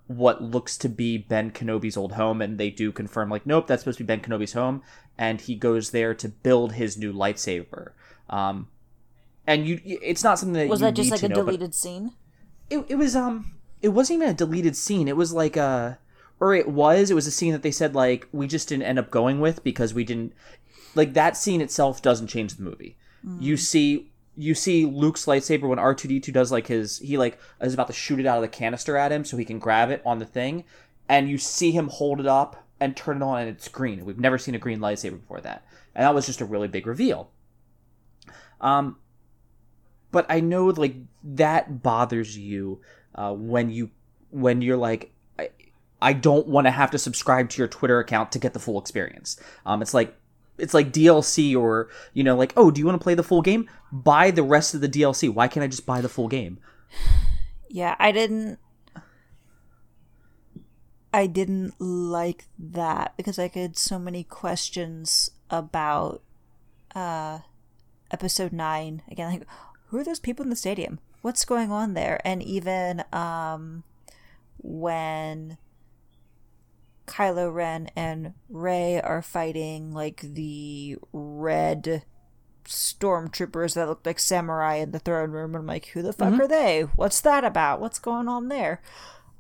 what 0.08 0.42
looks 0.42 0.76
to 0.80 0.90
be 0.90 1.20
Ben 1.20 1.52
Kenobi's 1.52 1.96
old 1.96 2.14
home, 2.14 2.42
and 2.42 2.58
they 2.58 2.72
do 2.72 2.92
confirm 2.92 3.30
like, 3.30 3.46
nope, 3.46 3.68
that's 3.68 3.84
supposed 3.84 4.00
to 4.00 4.04
be 4.04 4.08
Ben 4.08 4.22
Kenobi's 4.22 4.54
home, 4.54 4.82
and 5.18 5.40
he 5.40 5.54
goes 5.54 5.92
there 5.92 6.16
to 6.16 6.28
build 6.28 6.74
his 6.74 6.98
new 6.98 7.14
lightsaber. 7.14 7.92
Um, 8.28 8.70
and 9.46 9.68
you, 9.68 9.80
it's 9.86 10.24
not 10.24 10.40
something 10.40 10.54
that 10.54 10.68
Was 10.68 10.80
that 10.80 10.96
just 10.96 11.12
like 11.12 11.22
a 11.22 11.30
know, 11.30 11.36
deleted 11.36 11.76
scene? 11.76 12.14
it, 12.70 12.86
it 12.88 12.96
was 12.96 13.16
um 13.16 13.52
it 13.82 13.90
wasn't 13.90 14.18
even 14.18 14.30
a 14.30 14.34
deleted 14.34 14.76
scene 14.76 15.08
it 15.08 15.18
was 15.18 15.34
like 15.34 15.58
a 15.58 15.98
or 16.40 16.54
it 16.54 16.68
was 16.68 17.10
it 17.10 17.16
was 17.16 17.28
a 17.28 17.32
scene 17.32 17.52
that 17.52 17.64
they 17.64 17.72
said 17.72 17.96
like 17.96 18.28
we 18.32 18.48
just 18.48 18.70
didn't 18.70 18.84
end 18.84 19.00
up 19.00 19.10
going 19.10 19.40
with 19.40 19.64
because 19.64 19.94
we 19.94 20.04
didn't 20.04 20.34
like 20.96 21.14
that 21.14 21.36
scene 21.36 21.62
itself 21.62 22.02
doesn't 22.02 22.28
change 22.28 22.56
the 22.56 22.64
movie 22.64 22.96
you 23.40 23.58
see 23.58 24.12
you 24.40 24.56
see 24.56 24.86
luke's 24.86 25.26
lightsaber 25.26 25.68
when 25.68 25.78
r2d2 25.78 26.32
does 26.32 26.52
like 26.52 26.68
his 26.68 27.00
he 27.00 27.18
like 27.18 27.38
is 27.62 27.74
about 27.74 27.88
to 27.88 27.94
shoot 27.94 28.20
it 28.20 28.26
out 28.26 28.38
of 28.38 28.42
the 28.42 28.48
canister 28.48 28.96
at 28.96 29.12
him 29.12 29.26
so 29.26 29.36
he 29.36 29.44
can 29.44 29.60
grab 29.60 29.90
it 29.90 30.02
on 30.06 30.20
the 30.20 30.26
thing 30.26 30.64
and 31.10 31.30
you 31.30 31.38
see 31.38 31.72
him 31.72 31.90
hold 31.90 32.20
it 32.20 32.28
up 32.28 32.68
and 32.80 32.96
turn 32.96 33.18
it 33.18 33.24
on 33.24 33.40
and 33.40 33.50
it's 33.50 33.68
green. 33.68 34.06
We've 34.06 34.20
never 34.20 34.38
seen 34.38 34.56
a 34.56 34.60
green 34.60 34.80
lightsaber 34.80 35.20
before 35.20 35.42
that. 35.42 35.66
And 35.96 36.04
that 36.04 36.16
was 36.16 36.26
just 36.26 36.40
a 36.40 36.46
really 36.46 36.68
big 36.68 36.88
reveal. 36.88 37.32
Um 38.62 38.98
but 40.12 40.26
I 40.30 40.40
know 40.40 40.68
like 40.68 40.96
that 41.24 41.84
bothers 41.84 42.38
you 42.38 42.82
uh, 43.14 43.34
when 43.34 43.70
you 43.70 43.92
when 44.30 44.62
you're 44.62 44.78
like 44.78 45.12
I, 45.38 45.50
I 46.02 46.14
don't 46.14 46.48
want 46.48 46.68
to 46.68 46.72
have 46.72 46.92
to 46.92 46.98
subscribe 46.98 47.50
to 47.50 47.58
your 47.58 47.68
Twitter 47.68 48.00
account 48.00 48.32
to 48.32 48.40
get 48.40 48.54
the 48.54 48.60
full 48.60 48.80
experience. 48.80 49.40
Um, 49.66 49.82
it's 49.82 49.94
like 49.94 50.16
it's 50.60 50.74
like 50.74 50.92
DLC 50.92 51.56
or 51.56 51.90
you 52.14 52.24
know 52.24 52.36
like 52.36 52.54
oh 52.56 52.72
do 52.72 52.80
you 52.80 52.86
want 52.86 53.00
to 53.00 53.04
play 53.04 53.16
the 53.16 53.24
full 53.24 53.42
game? 53.42 53.70
Buy 53.92 54.32
the 54.32 54.44
rest 54.44 54.74
of 54.74 54.82
the 54.82 54.90
DLC. 54.90 55.34
Why 55.34 55.48
can't 55.48 55.64
I 55.64 55.68
just 55.68 55.86
buy 55.86 56.02
the 56.02 56.10
full 56.10 56.28
game? 56.28 56.60
Yeah, 57.70 57.96
I 58.00 58.12
didn't. 58.12 58.60
I 61.14 61.28
didn't 61.28 61.74
like 61.80 62.46
that 62.58 63.16
because 63.18 63.40
I 63.40 63.48
had 63.48 63.78
so 63.78 63.98
many 63.98 64.24
questions 64.24 65.32
about 65.50 66.22
uh 66.96 67.40
episode 68.12 68.52
9 68.52 69.04
again 69.10 69.32
like 69.32 69.48
who 69.88 69.98
are 69.98 70.04
those 70.04 70.20
people 70.20 70.44
in 70.44 70.50
the 70.50 70.56
stadium 70.56 71.00
what's 71.22 71.46
going 71.46 71.72
on 71.72 71.94
there 71.94 72.20
and 72.26 72.42
even 72.42 73.04
um 73.14 73.84
when 74.58 75.58
Kylo 77.10 77.54
Ren 77.54 77.90
and 77.96 78.34
Rey 78.50 79.02
are 79.02 79.22
fighting 79.22 79.94
like 79.94 80.22
the 80.22 80.98
red 81.12 82.04
stormtroopers 82.66 83.74
that 83.74 83.88
look 83.88 84.06
like 84.06 84.20
samurai 84.20 84.76
in 84.76 84.92
the 84.92 85.00
throne 85.00 85.32
room. 85.32 85.56
I'm 85.56 85.66
like, 85.66 85.88
who 85.88 86.04
the 86.04 86.14
fuck 86.14 86.40
are 86.40 86.48
they? 86.48 86.82
What's 86.96 87.20
that 87.22 87.44
about? 87.44 87.82
What's 87.82 88.00
going 88.00 88.28
on 88.28 88.50
there? 88.50 88.82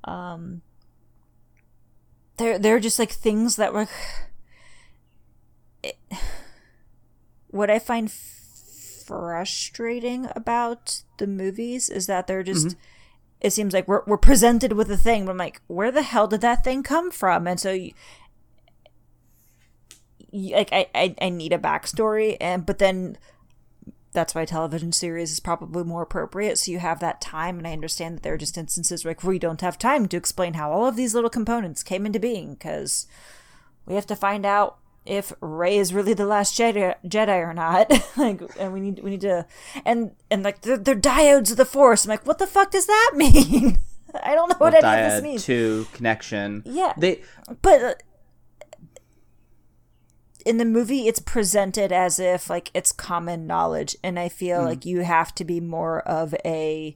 Um, 0.04 0.62
they're 2.38 2.58
they're 2.58 2.80
just 2.80 2.98
like 2.98 3.12
things 3.12 3.56
that 3.58 3.74
were. 3.74 3.88
It, 5.84 5.98
what 7.48 7.70
I 7.70 7.78
find 7.78 8.12
frustrating 8.12 10.28
about 10.36 11.04
the 11.20 11.28
movies 11.28 11.88
is 11.88 12.08
that 12.08 12.26
they're 12.28 12.44
just. 12.44 12.76
It 13.42 13.52
seems 13.52 13.74
like 13.74 13.88
we're 13.88 14.04
we're 14.06 14.18
presented 14.18 14.74
with 14.74 14.92
a 14.92 14.98
thing, 14.98 15.26
but 15.26 15.32
I'm 15.32 15.38
like, 15.38 15.62
where 15.68 15.92
the 15.92 16.02
hell 16.02 16.28
did 16.28 16.42
that 16.42 16.64
thing 16.64 16.84
come 16.84 17.12
from? 17.12 17.48
And 17.48 17.60
so. 17.60 17.72
You, 17.72 17.94
y- 20.32 20.52
like 20.56 20.70
I, 20.72 20.88
I 20.94 21.16
I 21.22 21.30
need 21.30 21.54
a 21.54 21.58
backstory 21.58 22.38
and 22.40 22.66
but 22.66 22.80
then 22.80 23.18
that's 24.12 24.34
why 24.34 24.44
television 24.46 24.92
series 24.92 25.32
is 25.32 25.40
probably 25.40 25.84
more 25.84 26.02
appropriate 26.02 26.58
so 26.58 26.72
you 26.72 26.80
have 26.80 27.00
that 27.00 27.22
time 27.22 27.58
and 27.60 27.68
I 27.68 27.74
understand 27.74 28.18
that 28.18 28.24
there 28.24 28.34
are 28.34 28.38
just 28.38 28.58
instances 28.58 29.06
like 29.06 29.24
where 29.24 29.30
we 29.32 29.40
don't 29.40 29.62
have 29.62 29.78
time 29.78 30.08
to 30.08 30.18
explain 30.18 30.56
how 30.56 30.72
all 30.72 30.88
of 30.88 30.96
these 30.96 31.14
little 31.14 31.30
components 31.30 31.84
came 31.84 32.06
into 32.06 32.20
being 32.20 32.54
because 32.56 33.08
we 33.86 33.96
have 33.96 34.08
to 34.08 34.16
find 34.16 34.46
out 34.46 34.79
if 35.06 35.34
Rey 35.42 35.78
is 35.78 35.94
really 35.94 36.14
the 36.14 36.26
last 36.26 36.58
Jedi, 36.58 36.96
Jedi 37.06 37.48
or 37.48 37.54
not. 37.54 37.92
like, 38.18 38.42
and 38.60 38.74
we 38.74 38.80
need 38.80 39.02
we 39.04 39.12
need 39.12 39.22
to, 39.22 39.46
and 39.86 40.12
and 40.30 40.44
like 40.44 40.62
they're, 40.62 40.78
they're 40.78 40.96
dyads 40.96 41.52
of 41.52 41.58
the 41.58 41.66
Force. 41.66 42.06
I'm 42.06 42.10
like, 42.10 42.26
what 42.26 42.40
the 42.40 42.48
fuck 42.48 42.72
does 42.72 42.86
that 42.86 43.12
mean? 43.16 43.80
I 44.24 44.36
don't 44.36 44.50
know 44.50 44.56
what 44.58 44.74
any 44.74 44.86
of 44.86 45.12
this 45.12 45.24
means. 45.24 45.46
To 45.46 45.88
connection. 45.94 46.64
Yeah. 46.66 46.94
They 46.98 47.22
but 47.62 47.82
uh, 47.82 47.94
in 50.46 50.58
the 50.58 50.66
movie 50.66 51.08
it's 51.08 51.20
presented 51.20 51.92
as 51.92 52.20
if 52.20 52.50
like 52.50 52.72
it's 52.74 52.92
common 52.94 53.46
knowledge 53.46 53.98
and 54.02 54.18
i 54.18 54.30
feel 54.30 54.64
like 54.64 54.86
you 54.86 55.02
have 55.02 55.36
to 55.36 55.44
be 55.44 55.60
more 55.60 56.00
of 56.08 56.34
a 56.46 56.96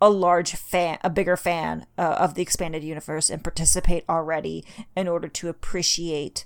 a 0.00 0.10
large 0.10 0.54
fan 0.54 0.98
a 1.02 1.08
bigger 1.08 1.36
fan 1.36 1.86
uh, 1.96 2.16
of 2.18 2.34
the 2.34 2.42
expanded 2.42 2.84
universe 2.84 3.30
and 3.30 3.42
participate 3.42 4.04
already 4.10 4.64
in 4.94 5.08
order 5.08 5.26
to 5.26 5.48
appreciate 5.48 6.44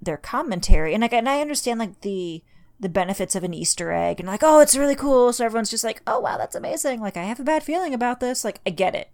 their 0.00 0.16
commentary 0.16 0.94
and 0.94 1.00
like 1.02 1.12
and 1.12 1.28
i 1.28 1.40
understand 1.40 1.78
like 1.80 2.00
the 2.02 2.42
the 2.80 2.88
benefits 2.88 3.34
of 3.34 3.42
an 3.42 3.52
Easter 3.52 3.90
egg 3.90 4.20
and 4.20 4.28
like, 4.28 4.42
oh, 4.44 4.60
it's 4.60 4.76
really 4.76 4.94
cool. 4.94 5.32
So 5.32 5.44
everyone's 5.44 5.70
just 5.70 5.82
like, 5.82 6.00
oh 6.06 6.20
wow, 6.20 6.36
that's 6.38 6.54
amazing. 6.54 7.00
Like 7.00 7.16
I 7.16 7.24
have 7.24 7.40
a 7.40 7.42
bad 7.44 7.64
feeling 7.64 7.92
about 7.92 8.20
this. 8.20 8.44
Like 8.44 8.60
I 8.64 8.70
get 8.70 8.94
it. 8.94 9.10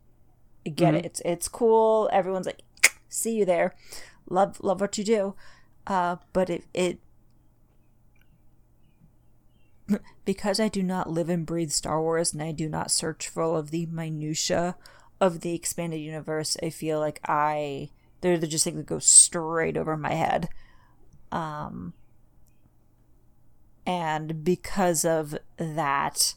I 0.66 0.68
get 0.68 0.88
Mm-hmm. 0.88 0.96
it. 0.96 1.06
It's 1.06 1.20
it's 1.24 1.48
cool. 1.48 2.10
Everyone's 2.12 2.44
like, 2.44 2.60
see 3.08 3.34
you 3.36 3.46
there. 3.46 3.74
Love 4.28 4.58
love 4.62 4.82
what 4.82 4.98
you 4.98 5.04
do. 5.04 5.34
Uh, 5.86 6.16
but 6.34 6.50
it 6.50 6.64
it 6.74 6.98
because 10.24 10.60
I 10.60 10.68
do 10.68 10.82
not 10.82 11.10
live 11.10 11.28
and 11.28 11.46
breathe 11.46 11.70
Star 11.70 12.00
Wars 12.00 12.32
and 12.32 12.42
I 12.42 12.52
do 12.52 12.68
not 12.68 12.90
search 12.90 13.28
for 13.28 13.42
all 13.42 13.56
of 13.56 13.70
the 13.70 13.86
minutia 13.86 14.76
of 15.20 15.40
the 15.40 15.54
expanded 15.54 16.00
universe, 16.00 16.56
I 16.62 16.70
feel 16.70 16.98
like 17.00 17.20
I 17.26 17.90
they're, 18.20 18.38
they're 18.38 18.48
just 18.48 18.64
things 18.64 18.76
that 18.76 18.86
go 18.86 18.98
straight 18.98 19.76
over 19.76 19.96
my 19.96 20.12
head. 20.14 20.48
Um 21.34 21.92
and 23.86 24.44
because 24.44 25.04
of 25.04 25.36
that, 25.58 26.34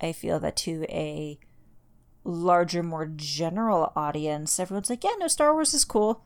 I 0.00 0.12
feel 0.12 0.38
that 0.40 0.56
to 0.58 0.84
a 0.88 1.38
larger, 2.22 2.82
more 2.82 3.06
general 3.06 3.92
audience, 3.96 4.60
everyone's 4.60 4.90
like, 4.90 5.02
"Yeah, 5.02 5.14
no, 5.18 5.26
Star 5.28 5.52
Wars 5.52 5.74
is 5.74 5.84
cool." 5.84 6.22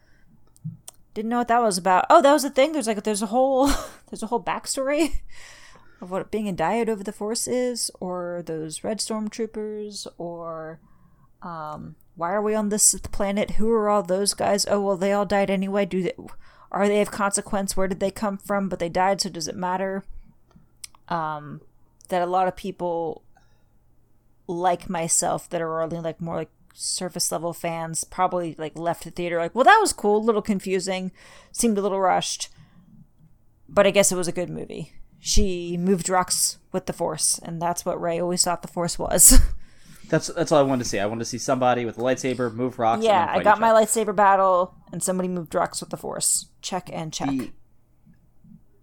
Didn't 1.15 1.31
know 1.31 1.39
what 1.39 1.49
that 1.49 1.63
was 1.63 1.79
about. 1.79 2.05
Oh, 2.11 2.23
that 2.23 2.33
was 2.33 2.45
a 2.45 2.51
thing. 2.51 2.73
There's 2.73 2.87
like 2.87 3.03
there's 3.03 3.23
a 3.23 3.27
whole 3.27 3.67
there's 4.11 4.23
a 4.23 4.27
whole 4.27 4.43
backstory 4.43 5.21
of 6.01 6.11
what 6.11 6.31
being 6.31 6.49
a 6.49 6.53
dyad 6.53 6.89
over 6.89 7.03
the 7.03 7.13
Force 7.13 7.49
is, 7.49 7.91
or 7.99 8.43
those 8.45 8.85
Red 8.85 8.99
Stormtroopers, 8.99 10.07
or 10.19 10.81
um, 11.43 11.97
why 12.15 12.33
are 12.33 12.43
we 12.43 12.55
on 12.55 12.69
this 12.69 12.95
planet? 13.13 13.53
Who 13.53 13.71
are 13.73 13.89
all 13.89 14.03
those 14.03 14.35
guys? 14.35 14.67
Oh, 14.69 14.81
well, 14.81 14.97
they 14.97 15.13
all 15.13 15.27
died 15.27 15.51
anyway. 15.51 15.87
Do 15.87 16.03
they? 16.03 16.15
Are 16.71 16.89
they 16.89 17.01
of 17.01 17.11
consequence? 17.11 17.77
Where 17.77 17.89
did 17.89 18.01
they 18.01 18.11
come 18.11 18.37
from? 18.37 18.69
But 18.69 18.79
they 18.79 18.89
died, 18.89 19.21
so 19.21 19.31
does 19.31 19.49
it 19.49 19.57
matter? 19.57 20.05
Um, 21.09 21.63
that 22.09 22.23
a 22.23 22.27
lot 22.27 22.49
of 22.49 22.57
people 22.57 23.23
like 24.47 24.89
myself 24.89 25.49
that 25.51 25.61
are 25.61 25.83
only 25.83 26.01
like 26.01 26.21
more 26.21 26.37
like 26.37 26.51
surface 26.75 27.31
level 27.33 27.53
fans 27.53 28.05
probably 28.05 28.55
like 28.57 28.79
left 28.79 29.05
the 29.05 29.11
theater 29.11 29.39
like 29.39 29.55
well 29.55 29.65
that 29.65 29.79
was 29.81 29.93
cool 29.93 30.17
a 30.17 30.25
little 30.25 30.41
confusing 30.41 31.11
seemed 31.51 31.77
a 31.77 31.83
little 31.83 32.01
rushed 32.01 32.49
but 33.69 33.87
i 33.87 33.91
guess 33.91 34.13
it 34.13 34.17
was 34.17 34.29
a 34.29 34.33
good 34.33 34.49
movie 34.49 34.93
she 35.19 35.77
moved 35.77 36.09
rocks 36.09 36.59
with 36.73 36.87
the 36.87 36.93
force 36.93 37.39
and 37.43 37.61
that's 37.61 37.85
what 37.85 38.01
Rey 38.01 38.21
always 38.21 38.45
thought 38.45 38.63
the 38.63 38.69
force 38.69 38.99
was 38.99 39.41
That's 40.09 40.29
that's 40.29 40.53
all 40.53 40.59
I 40.59 40.63
wanted 40.63 40.85
to 40.85 40.89
see. 40.89 40.99
I 40.99 41.07
wanted 41.07 41.21
to 41.21 41.25
see 41.27 41.39
somebody 41.39 41.85
with 41.85 41.99
a 41.99 42.01
lightsaber 42.01 42.53
move 42.53 42.79
rocks. 42.79 43.05
yeah 43.05 43.27
i 43.31 43.43
got 43.43 43.61
my 43.61 43.71
lightsaber 43.71 44.15
battle 44.15 44.75
and 44.93 45.03
somebody 45.03 45.29
moved 45.29 45.55
rocks 45.55 45.81
with 45.81 45.91
the 45.91 45.97
force. 45.97 46.47
Check 46.63 46.89
and 46.93 47.13
check. 47.13 47.29
The- 47.31 47.51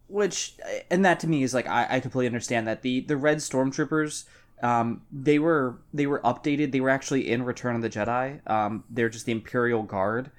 which 0.08 0.56
and 0.92 1.04
that 1.04 1.20
to 1.22 1.28
me 1.28 1.44
is 1.44 1.54
like 1.54 1.68
I, 1.68 1.88
I 1.90 2.00
completely 2.00 2.28
understand 2.28 2.68
that. 2.68 2.82
The 2.84 3.02
the 3.02 3.18
red 3.18 3.38
stormtroopers 3.38 4.26
um 4.62 5.02
they 5.12 5.40
were 5.40 5.80
they 5.94 6.06
were 6.08 6.20
updated. 6.22 6.72
They 6.72 6.80
were 6.80 6.90
actually 6.92 7.30
in 7.30 7.44
return 7.44 7.76
of 7.76 7.82
the 7.82 7.90
jedi. 7.90 8.40
Um 8.50 8.84
they're 8.90 9.10
just 9.10 9.26
the 9.26 9.32
imperial 9.32 9.84
guard 9.84 10.32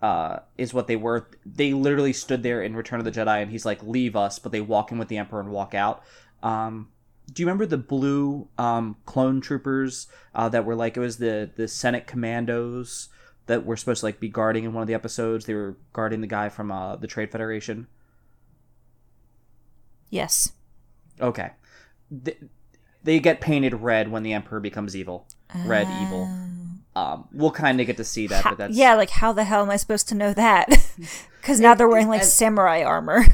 uh 0.00 0.38
is 0.56 0.72
what 0.72 0.86
they 0.86 0.96
were. 0.96 1.28
They 1.44 1.72
literally 1.74 2.12
stood 2.12 2.42
there 2.42 2.62
in 2.62 2.76
return 2.76 3.00
of 3.00 3.04
the 3.04 3.12
jedi 3.12 3.42
and 3.42 3.50
he's 3.50 3.66
like 3.66 3.82
leave 3.82 4.14
us 4.16 4.38
but 4.38 4.52
they 4.52 4.60
walk 4.60 4.92
in 4.92 4.98
with 4.98 5.08
the 5.08 5.18
emperor 5.18 5.40
and 5.40 5.50
walk 5.50 5.74
out. 5.74 6.02
Um 6.42 6.88
do 7.32 7.42
you 7.42 7.46
remember 7.46 7.66
the 7.66 7.76
blue 7.78 8.48
um 8.58 8.96
clone 9.06 9.40
troopers 9.40 10.06
uh 10.34 10.48
that 10.48 10.64
were 10.64 10.74
like 10.74 10.96
it 10.96 11.00
was 11.00 11.18
the 11.18 11.50
the 11.56 11.68
senate 11.68 12.06
commandos 12.06 13.08
that 13.46 13.64
were 13.66 13.76
supposed 13.76 14.00
to 14.00 14.06
like 14.06 14.20
be 14.20 14.28
guarding 14.28 14.64
in 14.64 14.72
one 14.72 14.82
of 14.82 14.88
the 14.88 14.94
episodes 14.94 15.46
they 15.46 15.54
were 15.54 15.76
guarding 15.92 16.20
the 16.20 16.26
guy 16.26 16.48
from 16.48 16.70
uh 16.72 16.96
the 16.96 17.06
trade 17.06 17.30
federation 17.30 17.86
yes 20.10 20.52
Okay. 21.20 21.50
They, 22.10 22.36
they 23.04 23.20
get 23.20 23.40
painted 23.40 23.74
red 23.74 24.10
when 24.10 24.22
the 24.22 24.32
emperor 24.32 24.58
becomes 24.60 24.96
evil. 24.96 25.26
Red 25.66 25.86
evil. 26.02 26.28
Um, 26.96 27.28
we'll 27.32 27.50
kind 27.50 27.80
of 27.80 27.86
get 27.86 27.98
to 27.98 28.04
see 28.04 28.26
that, 28.28 28.42
Ha- 28.42 28.50
but 28.50 28.58
that's 28.58 28.74
yeah 28.76 28.94
like 28.94 29.10
how 29.10 29.32
the 29.32 29.44
hell 29.44 29.62
am 29.62 29.70
i 29.70 29.76
supposed 29.76 30.08
to 30.08 30.14
know 30.14 30.32
that 30.34 30.66
because 31.40 31.60
now 31.60 31.74
they're 31.74 31.88
wearing 31.88 32.08
like 32.08 32.24
samurai 32.24 32.82
armor 32.82 33.24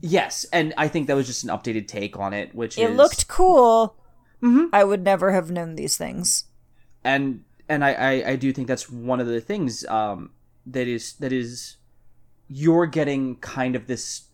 yes, 0.00 0.44
and 0.52 0.72
I 0.76 0.88
think 0.88 1.06
that 1.06 1.16
was 1.16 1.26
just 1.26 1.44
an 1.44 1.50
updated 1.50 1.88
take 1.88 2.18
on 2.18 2.32
it, 2.32 2.54
which 2.54 2.78
it 2.78 2.90
is 2.90 2.96
looked 2.96 3.28
cool 3.28 3.96
Mhm. 4.42 4.68
i 4.72 4.84
would 4.84 5.02
never 5.02 5.32
have 5.32 5.50
known 5.50 5.74
these 5.74 5.96
things 5.96 6.44
and 7.02 7.42
and 7.68 7.84
I, 7.84 7.92
I 7.92 8.10
I 8.30 8.36
do 8.36 8.52
think 8.52 8.68
that's 8.68 8.88
one 8.88 9.18
of 9.18 9.26
the 9.26 9.40
things 9.40 9.84
um 9.86 10.30
that 10.64 10.86
is 10.86 11.14
that 11.14 11.32
is 11.32 11.76
you're 12.46 12.86
getting 12.86 13.34
kind 13.40 13.74
of 13.74 13.88
this 13.88 14.26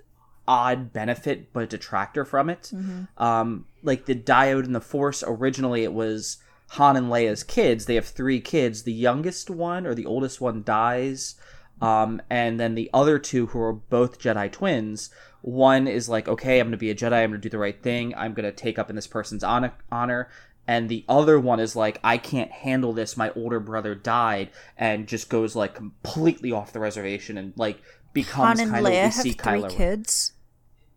odd 0.46 0.92
benefit 0.92 1.54
but 1.54 1.62
a 1.62 1.66
detractor 1.66 2.26
from 2.26 2.50
it. 2.50 2.70
Um, 3.16 3.64
like 3.82 4.04
the 4.04 4.14
dyad 4.14 4.64
and 4.66 4.74
the 4.74 4.80
force 4.82 5.24
originally 5.26 5.84
it 5.84 5.94
was 5.94 6.36
Han 6.72 6.96
and 6.98 7.08
Leia's 7.08 7.42
kids. 7.42 7.86
They 7.86 7.94
have 7.94 8.04
three 8.06 8.40
kids. 8.40 8.82
The 8.82 8.92
youngest 8.92 9.48
one 9.48 9.86
or 9.86 9.94
the 9.94 10.04
oldest 10.06 10.40
one 10.40 10.62
dies. 10.62 11.34
Um, 11.80 12.20
and 12.28 12.60
then 12.60 12.74
the 12.74 12.90
other 12.92 13.18
two 13.18 13.46
who 13.46 13.60
are 13.60 13.72
both 13.72 14.18
Jedi 14.20 14.52
twins, 14.52 15.08
one 15.44 15.86
is 15.86 16.08
like, 16.08 16.26
okay, 16.26 16.58
I'm 16.58 16.68
going 16.68 16.72
to 16.72 16.78
be 16.78 16.90
a 16.90 16.94
Jedi. 16.94 17.12
I'm 17.22 17.28
going 17.30 17.32
to 17.32 17.48
do 17.48 17.50
the 17.50 17.58
right 17.58 17.80
thing. 17.82 18.14
I'm 18.16 18.32
going 18.32 18.46
to 18.46 18.52
take 18.52 18.78
up 18.78 18.88
in 18.88 18.96
this 18.96 19.06
person's 19.06 19.44
honor. 19.44 20.30
And 20.66 20.88
the 20.88 21.04
other 21.06 21.38
one 21.38 21.60
is 21.60 21.76
like, 21.76 22.00
I 22.02 22.16
can't 22.16 22.50
handle 22.50 22.94
this. 22.94 23.18
My 23.18 23.30
older 23.36 23.60
brother 23.60 23.94
died 23.94 24.48
and 24.78 25.06
just 25.06 25.28
goes 25.28 25.54
like 25.54 25.74
completely 25.74 26.50
off 26.50 26.72
the 26.72 26.80
reservation 26.80 27.36
and 27.36 27.52
like 27.56 27.82
becomes 28.14 28.58
Han 28.58 28.60
and 28.60 28.70
kind 28.70 28.86
of 28.86 28.90
Leia 28.90 28.94
we 28.94 28.98
have 29.02 29.12
see 29.12 29.32
three 29.32 29.60
Kylo 29.60 29.68
kids. 29.70 30.32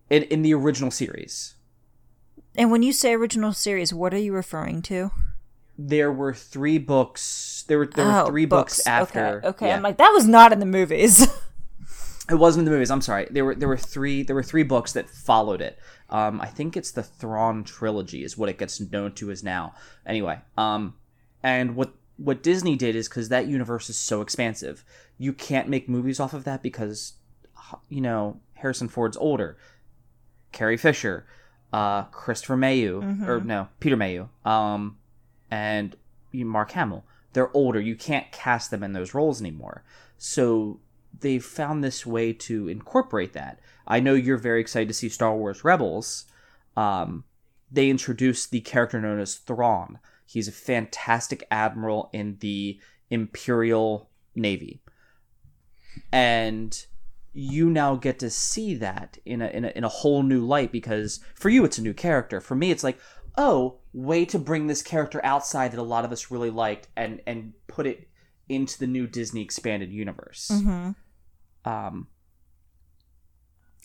in, 0.09 0.23
in 0.23 0.43
the 0.43 0.53
original 0.53 0.91
series. 0.91 1.55
And 2.55 2.71
when 2.71 2.83
you 2.83 2.93
say 2.93 3.13
original 3.15 3.51
series, 3.51 3.93
what 3.93 4.13
are 4.13 4.17
you 4.19 4.31
referring 4.33 4.81
to? 4.83 5.11
There 5.77 6.11
were 6.11 6.33
three 6.33 6.77
books. 6.77 7.65
There 7.67 7.79
were 7.79 7.87
there 7.87 8.05
Oh, 8.05 8.23
were 8.23 8.29
three 8.29 8.45
books, 8.45 8.87
after. 8.87 9.39
Okay, 9.39 9.47
okay. 9.49 9.67
yeah. 9.67 9.75
I'm 9.75 9.83
like 9.83 9.97
that 9.97 10.11
was 10.13 10.25
not 10.25 10.53
in 10.53 10.59
the 10.59 10.65
movies. 10.65 11.27
It 12.29 12.35
wasn't 12.35 12.61
in 12.61 12.65
the 12.65 12.71
movies. 12.71 12.91
I'm 12.91 13.01
sorry. 13.01 13.27
There 13.31 13.45
were 13.45 13.55
there 13.55 13.69
were 13.69 13.77
three 13.77 14.23
there 14.23 14.35
were 14.35 14.43
three 14.43 14.63
books 14.63 14.93
that 14.93 15.09
followed 15.09 15.61
it. 15.61 15.79
Um, 16.09 16.41
I 16.41 16.47
think 16.47 16.75
it's 16.75 16.91
the 16.91 17.03
Thrawn 17.03 17.63
trilogy 17.63 18.23
is 18.23 18.37
what 18.37 18.49
it 18.49 18.57
gets 18.57 18.79
known 18.79 19.13
to 19.13 19.31
as 19.31 19.43
now. 19.43 19.73
Anyway, 20.05 20.39
um, 20.57 20.95
and 21.41 21.75
what 21.75 21.93
what 22.17 22.43
Disney 22.43 22.75
did 22.75 22.95
is 22.95 23.07
because 23.07 23.29
that 23.29 23.47
universe 23.47 23.89
is 23.89 23.97
so 23.97 24.21
expansive, 24.21 24.83
you 25.17 25.33
can't 25.33 25.69
make 25.69 25.87
movies 25.87 26.19
off 26.19 26.33
of 26.33 26.43
that 26.43 26.61
because, 26.63 27.13
you 27.89 28.01
know, 28.01 28.39
Harrison 28.55 28.87
Ford's 28.87 29.17
older, 29.17 29.57
Carrie 30.51 30.77
Fisher, 30.77 31.25
uh, 31.71 32.03
Christopher 32.05 32.57
Mayhew, 32.57 33.01
or 33.27 33.39
no, 33.39 33.67
Peter 33.79 33.95
Mayhew, 33.95 34.29
um, 34.45 34.97
and 35.51 35.95
Mark 36.33 36.71
Hamill. 36.71 37.05
They're 37.33 37.55
older. 37.55 37.79
You 37.79 37.95
can't 37.95 38.31
cast 38.31 38.71
them 38.71 38.83
in 38.83 38.93
those 38.93 39.13
roles 39.13 39.39
anymore. 39.39 39.83
So 40.17 40.79
they've 41.21 41.43
found 41.43 41.83
this 41.83 42.05
way 42.05 42.33
to 42.33 42.67
incorporate 42.67 43.33
that. 43.33 43.59
I 43.87 43.99
know 43.99 44.13
you're 44.13 44.37
very 44.37 44.61
excited 44.61 44.87
to 44.87 44.93
see 44.93 45.09
Star 45.09 45.35
Wars 45.35 45.63
Rebels. 45.63 46.25
Um, 46.75 47.23
they 47.71 47.89
introduced 47.89 48.51
the 48.51 48.61
character 48.61 49.01
known 49.01 49.19
as 49.19 49.35
Thrawn. 49.35 49.99
He's 50.25 50.47
a 50.47 50.53
fantastic 50.53 51.45
admiral 51.49 52.09
in 52.13 52.37
the 52.39 52.79
Imperial 53.09 54.09
Navy, 54.35 54.81
and 56.11 56.85
you 57.33 57.69
now 57.69 57.95
get 57.95 58.19
to 58.19 58.29
see 58.29 58.75
that 58.75 59.17
in 59.25 59.41
a, 59.41 59.47
in 59.47 59.63
a 59.63 59.69
in 59.69 59.83
a 59.83 59.89
whole 59.89 60.23
new 60.23 60.45
light 60.45 60.71
because 60.71 61.19
for 61.35 61.49
you 61.49 61.63
it's 61.63 61.77
a 61.77 61.81
new 61.83 61.93
character. 61.93 62.41
For 62.41 62.55
me, 62.55 62.71
it's 62.71 62.83
like, 62.83 62.99
oh, 63.37 63.79
way 63.93 64.25
to 64.25 64.39
bring 64.39 64.67
this 64.67 64.81
character 64.81 65.21
outside 65.23 65.71
that 65.71 65.79
a 65.79 65.83
lot 65.83 66.03
of 66.03 66.11
us 66.11 66.29
really 66.29 66.49
liked 66.49 66.89
and 66.97 67.21
and 67.25 67.53
put 67.67 67.87
it 67.87 68.09
into 68.49 68.79
the 68.79 68.87
new 68.87 69.07
Disney 69.07 69.41
expanded 69.41 69.91
universe. 69.91 70.49
mm-hmm. 70.51 70.91
Um, 71.65 72.07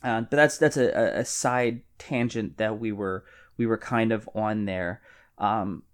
uh, 0.03 0.23
but 0.23 0.37
that's 0.37 0.59
that's 0.59 0.77
a, 0.77 1.19
a- 1.21 1.25
side 1.25 1.83
tangent 1.99 2.59
that 2.59 2.79
we 2.79 2.93
were 2.93 3.25
we 3.57 3.67
were 3.67 3.79
kind 3.79 4.13
of 4.13 4.29
on 4.35 4.65
there. 4.65 5.01
Um, 5.39 5.85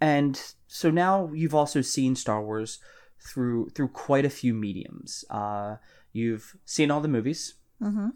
and 0.00 0.40
so 0.66 0.90
now 0.90 1.30
you've 1.32 1.54
also 1.54 1.80
seen 1.80 2.16
Star 2.16 2.42
Wars 2.42 2.78
through 3.20 3.70
through 3.70 3.88
quite 3.88 4.24
a 4.24 4.30
few 4.30 4.52
mediums. 4.54 5.24
Uh, 5.30 5.76
you've 6.12 6.56
seen 6.64 6.90
all 6.90 7.00
the 7.00 7.08
movies. 7.08 7.54
Mm-hmm. 7.82 8.08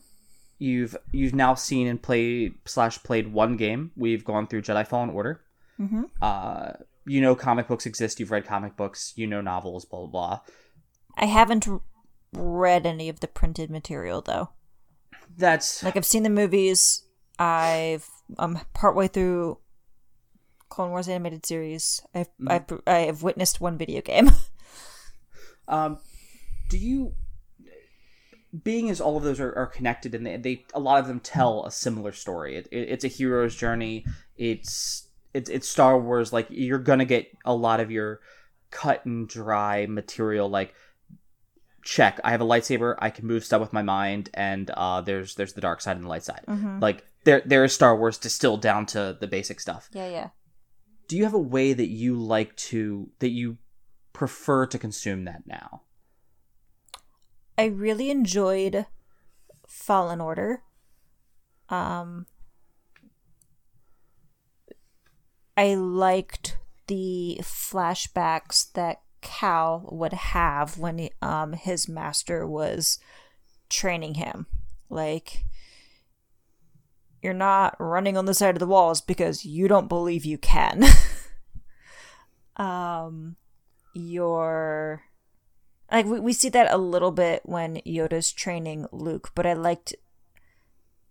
You've 0.59 0.97
you've 1.13 1.35
now 1.35 1.55
seen 1.55 1.87
and 1.87 2.03
played 2.03 2.55
slash 2.67 3.03
played 3.03 3.33
one 3.33 3.57
game. 3.57 3.93
We've 3.97 4.25
gone 4.25 4.47
through 4.47 4.63
Jedi 4.63 4.87
Fallen 4.87 5.11
Order. 5.11 5.41
Mm-hmm. 5.81 6.03
Uh, 6.21 6.73
you 7.07 7.21
know 7.21 7.35
comic 7.35 7.69
books 7.69 7.87
exist. 7.87 8.21
You've 8.21 8.31
read 8.31 8.45
comic 8.45 8.77
books. 8.77 9.13
You 9.17 9.27
know 9.27 9.41
novels. 9.41 9.85
Blah 9.85 10.01
blah 10.01 10.09
blah. 10.09 10.41
I 11.17 11.27
haven't 11.27 11.67
read 12.33 12.87
any 12.87 13.09
of 13.09 13.21
the 13.21 13.29
printed 13.29 13.71
material 13.71 14.21
though. 14.21 14.51
That's 15.37 15.83
Like 15.83 15.97
I've 15.97 16.07
seen 16.07 16.23
the 16.23 16.31
movies. 16.31 17.05
I've 17.39 18.09
I'm 18.39 18.59
partway 18.75 19.09
through 19.09 19.59
Clone 20.69 20.91
Wars 20.91 21.09
animated 21.09 21.47
series. 21.47 22.03
I've 22.15 22.29
I've, 22.47 22.65
I've 22.87 23.23
witnessed 23.23 23.61
one 23.61 23.79
video 23.79 24.01
game. 24.01 24.31
Um, 25.69 25.99
do 26.71 26.79
you? 26.79 27.13
being 28.65 28.89
as 28.89 28.99
all 28.99 29.19
of 29.19 29.23
those 29.23 29.41
are, 29.41 29.53
are 29.55 29.67
connected 29.67 30.15
and 30.15 30.25
they, 30.25 30.37
they 30.39 30.65
a 30.73 30.81
lot 30.81 30.99
of 30.99 31.07
them 31.07 31.21
tell 31.21 31.67
a 31.67 31.71
similar 31.71 32.13
story. 32.13 32.57
It, 32.57 32.67
it, 32.73 32.89
it's 32.89 33.05
a 33.05 33.09
hero's 33.09 33.55
journey. 33.55 34.07
It's 34.37 35.09
it's 35.35 35.51
it's 35.51 35.69
Star 35.69 36.01
Wars. 36.01 36.33
Like 36.33 36.47
you're 36.49 36.79
gonna 36.79 37.05
get 37.05 37.29
a 37.45 37.55
lot 37.55 37.81
of 37.81 37.91
your 37.91 38.21
cut 38.71 39.05
and 39.05 39.29
dry 39.29 39.87
material. 39.87 40.49
Like 40.49 40.75
check, 41.89 42.21
I 42.23 42.31
have 42.31 42.43
a 42.43 42.45
lightsaber. 42.45 42.97
I 42.99 43.09
can 43.11 43.27
move 43.27 43.45
stuff 43.45 43.61
with 43.61 43.73
my 43.73 43.83
mind, 43.83 44.29
and 44.35 44.71
uh, 44.71 45.01
there's 45.01 45.35
there's 45.35 45.55
the 45.55 45.61
dark 45.61 45.81
side 45.81 45.97
and 45.97 46.05
the 46.05 46.09
light 46.09 46.23
side. 46.23 46.45
Mm-hmm. 46.47 46.81
Like 46.81 47.05
there 47.25 47.43
there 47.45 47.65
is 47.65 47.73
Star 47.73 47.97
Wars 47.97 48.19
distilled 48.19 48.61
down 48.61 48.87
to 48.87 49.17
the 49.19 49.27
basic 49.27 49.59
stuff. 49.59 49.89
Yeah, 49.93 50.09
yeah. 50.09 50.29
Do 51.09 51.17
you 51.17 51.25
have 51.25 51.35
a 51.35 51.39
way 51.39 51.73
that 51.73 51.89
you 51.89 52.17
like 52.17 52.55
to 52.57 53.11
that 53.21 53.31
you 53.31 53.57
prefer 54.13 54.67
to 54.67 54.79
consume 54.79 55.25
that 55.25 55.47
now? 55.47 55.83
I 57.57 57.65
really 57.65 58.11
enjoyed 58.11 58.87
Fallen 59.67 60.21
Order. 60.21 60.63
Um, 61.71 62.27
I 65.57 65.75
liked 65.75 66.59
the 66.87 67.39
flashbacks 67.43 68.73
that 68.75 69.01
Cal 69.29 69.87
would 69.93 70.15
have 70.15 70.79
when 70.79 70.97
he, 70.97 71.11
um 71.21 71.53
his 71.53 71.87
master 71.87 72.47
was 72.47 72.99
training 73.69 74.15
him. 74.15 74.47
Like 74.89 75.45
you're 77.23 77.35
not 77.35 77.77
running 77.79 78.17
on 78.17 78.25
the 78.25 78.33
side 78.33 78.55
of 78.55 78.59
the 78.59 78.67
walls 78.67 79.03
because 79.03 79.45
you 79.45 79.69
don't 79.69 79.87
believe 79.87 80.25
you 80.25 80.39
can. 80.39 80.83
um 82.57 83.37
you're 83.95 85.03
like 85.93 86.07
we, 86.07 86.21
we 86.21 86.33
see 86.33 86.49
that 86.49 86.73
a 86.73 86.79
little 86.79 87.13
bit 87.13 87.43
when 87.45 87.83
Yoda's 87.87 88.33
training 88.33 88.87
Luke, 88.91 89.33
but 89.35 89.45
I 89.45 89.53
liked 89.53 89.95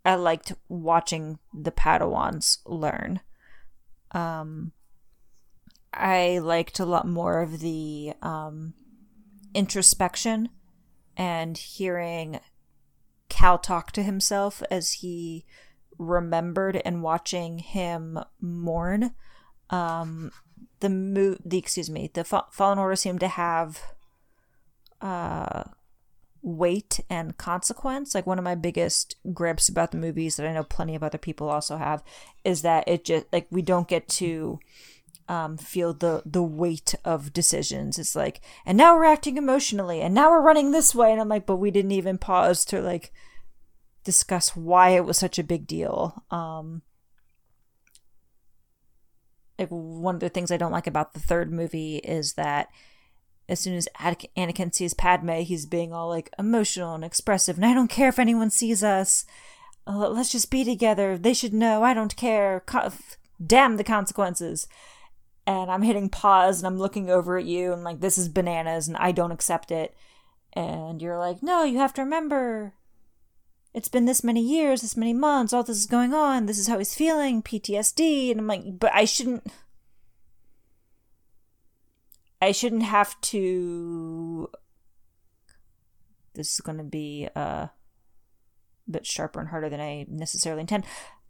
I 0.03 0.15
liked 0.15 0.53
watching 0.67 1.37
the 1.53 1.71
Padawans 1.71 2.57
learn. 2.65 3.19
Um 4.09 4.71
I 5.97 6.39
liked 6.39 6.79
a 6.79 6.85
lot 6.85 7.07
more 7.07 7.41
of 7.41 7.59
the 7.59 8.13
um 8.21 8.73
introspection 9.53 10.49
and 11.15 11.57
hearing 11.57 12.39
Cal 13.29 13.57
talk 13.57 13.91
to 13.93 14.03
himself 14.03 14.61
as 14.69 14.93
he 14.93 15.45
remembered 15.97 16.81
and 16.85 17.01
watching 17.01 17.59
him 17.59 18.19
mourn. 18.39 19.13
Um 19.69 20.31
the 20.79 20.89
mo- 20.89 21.37
the 21.43 21.57
excuse 21.57 21.89
me, 21.89 22.11
the 22.13 22.23
Fa- 22.23 22.45
Fallen 22.51 22.77
Order 22.77 22.95
seemed 22.95 23.19
to 23.21 23.27
have 23.27 23.81
uh 25.01 25.63
weight 26.43 26.99
and 27.09 27.37
consequence 27.37 28.15
like 28.15 28.25
one 28.25 28.37
of 28.37 28.43
my 28.43 28.55
biggest 28.55 29.15
grips 29.33 29.67
about 29.67 29.91
the 29.91 29.97
movies 29.97 30.37
that 30.37 30.47
i 30.47 30.53
know 30.53 30.63
plenty 30.63 30.95
of 30.95 31.03
other 31.03 31.17
people 31.17 31.49
also 31.49 31.77
have 31.77 32.01
is 32.45 32.61
that 32.61 32.87
it 32.87 33.03
just 33.03 33.25
like 33.33 33.47
we 33.49 33.61
don't 33.61 33.89
get 33.89 34.07
to 34.07 34.57
um 35.29 35.57
feel 35.57 35.93
the 35.93 36.21
the 36.25 36.43
weight 36.43 36.95
of 37.03 37.33
decisions 37.33 37.99
it's 37.99 38.15
like 38.15 38.41
and 38.65 38.77
now 38.77 38.95
we're 38.95 39.03
acting 39.03 39.37
emotionally 39.37 40.01
and 40.01 40.13
now 40.13 40.29
we're 40.29 40.41
running 40.41 40.71
this 40.71 40.95
way 40.95 41.11
and 41.11 41.19
i'm 41.19 41.29
like 41.29 41.45
but 41.45 41.57
we 41.57 41.71
didn't 41.71 41.91
even 41.91 42.17
pause 42.17 42.63
to 42.63 42.81
like 42.81 43.11
discuss 44.03 44.55
why 44.55 44.89
it 44.89 45.03
was 45.03 45.17
such 45.17 45.37
a 45.37 45.43
big 45.43 45.67
deal 45.67 46.23
um 46.31 46.81
like 49.59 49.69
one 49.69 50.15
of 50.15 50.21
the 50.21 50.29
things 50.29 50.51
i 50.51 50.57
don't 50.57 50.71
like 50.71 50.87
about 50.87 51.13
the 51.13 51.19
third 51.19 51.51
movie 51.51 51.97
is 51.97 52.33
that 52.33 52.69
as 53.49 53.59
soon 53.59 53.75
as 53.75 53.87
Anakin 53.99 54.73
sees 54.73 54.93
Padme, 54.93 55.39
he's 55.39 55.65
being 55.65 55.93
all 55.93 56.09
like 56.09 56.33
emotional 56.37 56.95
and 56.95 57.03
expressive, 57.03 57.55
and 57.55 57.65
I 57.65 57.73
don't 57.73 57.89
care 57.89 58.09
if 58.09 58.19
anyone 58.19 58.49
sees 58.49 58.83
us. 58.83 59.25
Uh, 59.85 60.09
let's 60.09 60.31
just 60.31 60.51
be 60.51 60.65
together. 60.65 61.17
They 61.17 61.33
should 61.33 61.53
know. 61.53 61.81
I 61.83 61.93
don't 61.93 62.15
care. 62.15 62.63
Damn 63.45 63.77
the 63.77 63.83
consequences. 63.85 64.67
And 65.47 65.71
I'm 65.71 65.81
hitting 65.81 66.09
pause 66.09 66.59
and 66.59 66.67
I'm 66.67 66.77
looking 66.77 67.09
over 67.09 67.37
at 67.37 67.45
you 67.45 67.73
and 67.73 67.83
like, 67.83 68.01
this 68.01 68.19
is 68.19 68.29
bananas 68.29 68.87
and 68.87 68.97
I 68.97 69.11
don't 69.11 69.31
accept 69.31 69.71
it. 69.71 69.95
And 70.53 71.01
you're 71.01 71.17
like, 71.17 71.41
no, 71.41 71.63
you 71.63 71.79
have 71.79 71.93
to 71.95 72.03
remember. 72.03 72.73
It's 73.73 73.89
been 73.89 74.05
this 74.05 74.23
many 74.23 74.41
years, 74.41 74.81
this 74.81 74.97
many 74.97 75.13
months, 75.13 75.53
all 75.53 75.63
this 75.63 75.77
is 75.77 75.85
going 75.85 76.13
on. 76.13 76.45
This 76.45 76.59
is 76.59 76.67
how 76.67 76.77
he's 76.77 76.93
feeling, 76.93 77.41
PTSD. 77.41 78.29
And 78.29 78.41
I'm 78.41 78.47
like, 78.47 78.77
but 78.77 78.93
I 78.93 79.05
shouldn't 79.05 79.49
I 82.41 82.51
shouldn't 82.51 82.83
have 82.83 83.19
to. 83.21 84.49
This 86.35 86.53
is 86.53 86.61
going 86.61 86.77
to 86.77 86.83
be 86.83 87.27
uh, 87.35 87.39
a 87.39 87.71
bit 88.89 89.05
sharper 89.05 89.39
and 89.39 89.49
harder 89.49 89.69
than 89.69 89.81
I 89.81 90.05
necessarily 90.07 90.61
intend. 90.61 90.83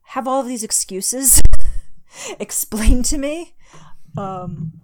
Have 0.07 0.27
all 0.27 0.41
of 0.41 0.47
these 0.47 0.63
excuses 0.63 1.41
explained 2.39 3.05
to 3.05 3.17
me. 3.17 3.55
Um, 4.17 4.81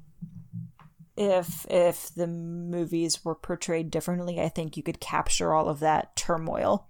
if 1.16 1.66
if 1.70 2.14
the 2.16 2.28
movies 2.28 3.24
were 3.24 3.36
portrayed 3.36 3.92
differently, 3.92 4.40
I 4.40 4.50
think 4.50 4.78
you 4.78 4.84
could 4.84 5.00
capture 5.00 5.54
all 5.54 5.70
of 5.70 5.80
that 5.80 6.16
turmoil 6.16 6.88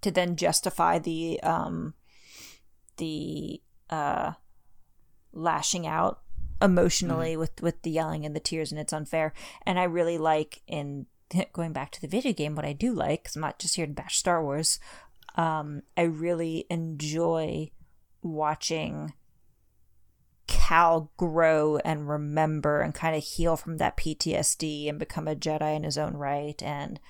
to 0.00 0.10
then 0.10 0.36
justify 0.36 0.98
the 0.98 1.40
um, 1.42 1.94
the 2.96 3.60
uh, 3.90 4.32
lashing 5.32 5.86
out 5.86 6.20
emotionally 6.62 7.32
mm-hmm. 7.32 7.40
with 7.40 7.62
with 7.62 7.82
the 7.82 7.90
yelling 7.90 8.24
and 8.24 8.36
the 8.36 8.40
tears 8.40 8.70
and 8.70 8.80
it's 8.80 8.92
unfair 8.92 9.32
and 9.64 9.78
i 9.78 9.84
really 9.84 10.18
like 10.18 10.62
in 10.66 11.06
going 11.52 11.72
back 11.72 11.90
to 11.90 12.00
the 12.00 12.08
video 12.08 12.32
game 12.32 12.54
what 12.54 12.66
i 12.66 12.72
do 12.72 12.92
like 12.92 13.22
because 13.22 13.36
i'm 13.36 13.42
not 13.42 13.58
just 13.58 13.76
here 13.76 13.86
to 13.86 13.92
bash 13.92 14.18
star 14.18 14.42
wars 14.42 14.78
um 15.36 15.82
i 15.96 16.02
really 16.02 16.66
enjoy 16.68 17.70
watching 18.22 19.12
cal 20.50 21.10
grow 21.16 21.78
and 21.78 22.08
remember 22.08 22.82
and 22.82 22.94
kind 22.94 23.16
of 23.16 23.22
heal 23.22 23.56
from 23.56 23.78
that 23.78 23.96
ptsd 23.96 24.88
and 24.88 24.98
become 24.98 25.26
a 25.26 25.34
jedi 25.34 25.74
in 25.74 25.84
his 25.84 25.96
own 25.96 26.14
right 26.16 26.62
and 26.62 27.00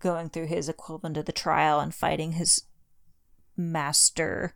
going 0.00 0.30
through 0.30 0.46
his 0.46 0.68
equivalent 0.68 1.16
of 1.16 1.24
the 1.26 1.32
trial 1.32 1.80
and 1.80 1.94
fighting 1.94 2.32
his 2.32 2.62
master 3.56 4.54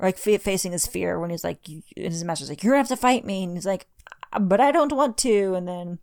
like 0.00 0.16
facing 0.16 0.72
his 0.72 0.86
fear 0.86 1.18
when 1.18 1.30
he's 1.30 1.44
like, 1.44 1.66
and 1.68 1.82
his 1.96 2.24
master's 2.24 2.48
like, 2.48 2.62
"You're 2.62 2.72
gonna 2.72 2.80
have 2.82 2.88
to 2.88 2.96
fight 2.96 3.24
me," 3.24 3.44
and 3.44 3.54
he's 3.54 3.66
like, 3.66 3.88
ah, 4.32 4.38
"But 4.38 4.60
I 4.60 4.70
don't 4.70 4.92
want 4.92 5.18
to," 5.18 5.54
and 5.54 5.66
then 5.66 5.98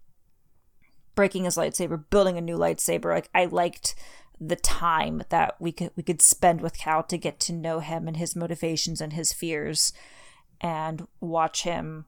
breaking 1.16 1.46
his 1.46 1.56
lightsaber, 1.56 2.04
building 2.10 2.38
a 2.38 2.42
new 2.42 2.58
lightsaber. 2.58 3.14
Like 3.14 3.30
I 3.34 3.46
liked 3.46 3.96
the 4.40 4.58
time 4.58 5.24
that 5.30 5.56
we 5.60 5.72
could 5.72 5.92
we 5.96 6.04
could 6.04 6.22
spend 6.22 6.60
with 6.60 6.78
Cal 6.78 7.04
to 7.04 7.18
get 7.18 7.40
to 7.42 7.54
know 7.54 7.80
him 7.80 8.08
and 8.08 8.18
his 8.18 8.36
motivations 8.36 9.00
and 9.00 9.14
his 9.14 9.32
fears, 9.32 9.94
and 10.62 11.08
watch 11.20 11.64
him 11.64 12.06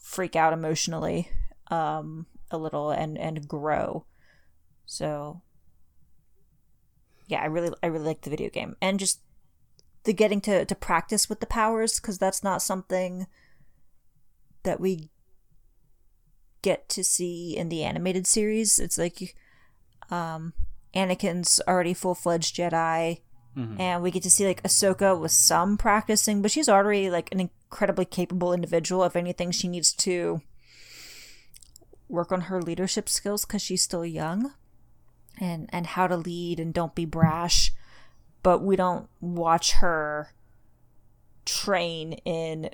freak 0.00 0.34
out 0.34 0.52
emotionally 0.52 1.28
um, 1.70 2.26
a 2.50 2.58
little 2.58 2.90
and 2.90 3.16
and 3.18 3.46
grow. 3.46 4.06
So 4.86 5.42
yeah, 7.26 7.40
I 7.40 7.46
really 7.46 7.70
I 7.82 7.86
really 7.86 8.06
like 8.06 8.22
the 8.22 8.30
video 8.30 8.50
game 8.50 8.76
and 8.82 8.98
just 8.98 9.20
the 10.04 10.12
getting 10.12 10.40
to, 10.40 10.64
to 10.64 10.74
practice 10.74 11.28
with 11.28 11.40
the 11.40 11.46
powers 11.46 12.00
because 12.00 12.18
that's 12.18 12.42
not 12.42 12.62
something 12.62 13.26
that 14.62 14.80
we 14.80 15.10
get 16.62 16.88
to 16.88 17.04
see 17.04 17.56
in 17.56 17.68
the 17.68 17.84
animated 17.84 18.26
series. 18.26 18.78
It's 18.78 18.98
like 18.98 19.36
um, 20.10 20.54
Anakin's 20.94 21.60
already 21.68 21.94
full 21.94 22.14
fledged 22.14 22.56
Jedi, 22.56 23.20
mm-hmm. 23.56 23.80
and 23.80 24.02
we 24.02 24.10
get 24.10 24.22
to 24.24 24.30
see 24.30 24.46
like 24.46 24.62
Ahsoka 24.62 25.18
with 25.18 25.32
some 25.32 25.76
practicing, 25.76 26.42
but 26.42 26.50
she's 26.50 26.68
already 26.68 27.10
like 27.10 27.30
an 27.32 27.40
incredibly 27.40 28.04
capable 28.04 28.52
individual. 28.52 29.04
If 29.04 29.16
anything, 29.16 29.50
she 29.50 29.68
needs 29.68 29.92
to 29.94 30.40
work 32.08 32.32
on 32.32 32.42
her 32.42 32.60
leadership 32.60 33.08
skills 33.08 33.44
because 33.44 33.62
she's 33.62 33.82
still 33.82 34.04
young, 34.04 34.52
and 35.40 35.68
and 35.72 35.86
how 35.86 36.06
to 36.06 36.16
lead 36.16 36.60
and 36.60 36.74
don't 36.74 36.94
be 36.94 37.04
brash 37.04 37.72
but 38.42 38.62
we 38.62 38.76
don't 38.76 39.08
watch 39.20 39.72
her 39.72 40.32
train 41.44 42.14
in 42.24 42.70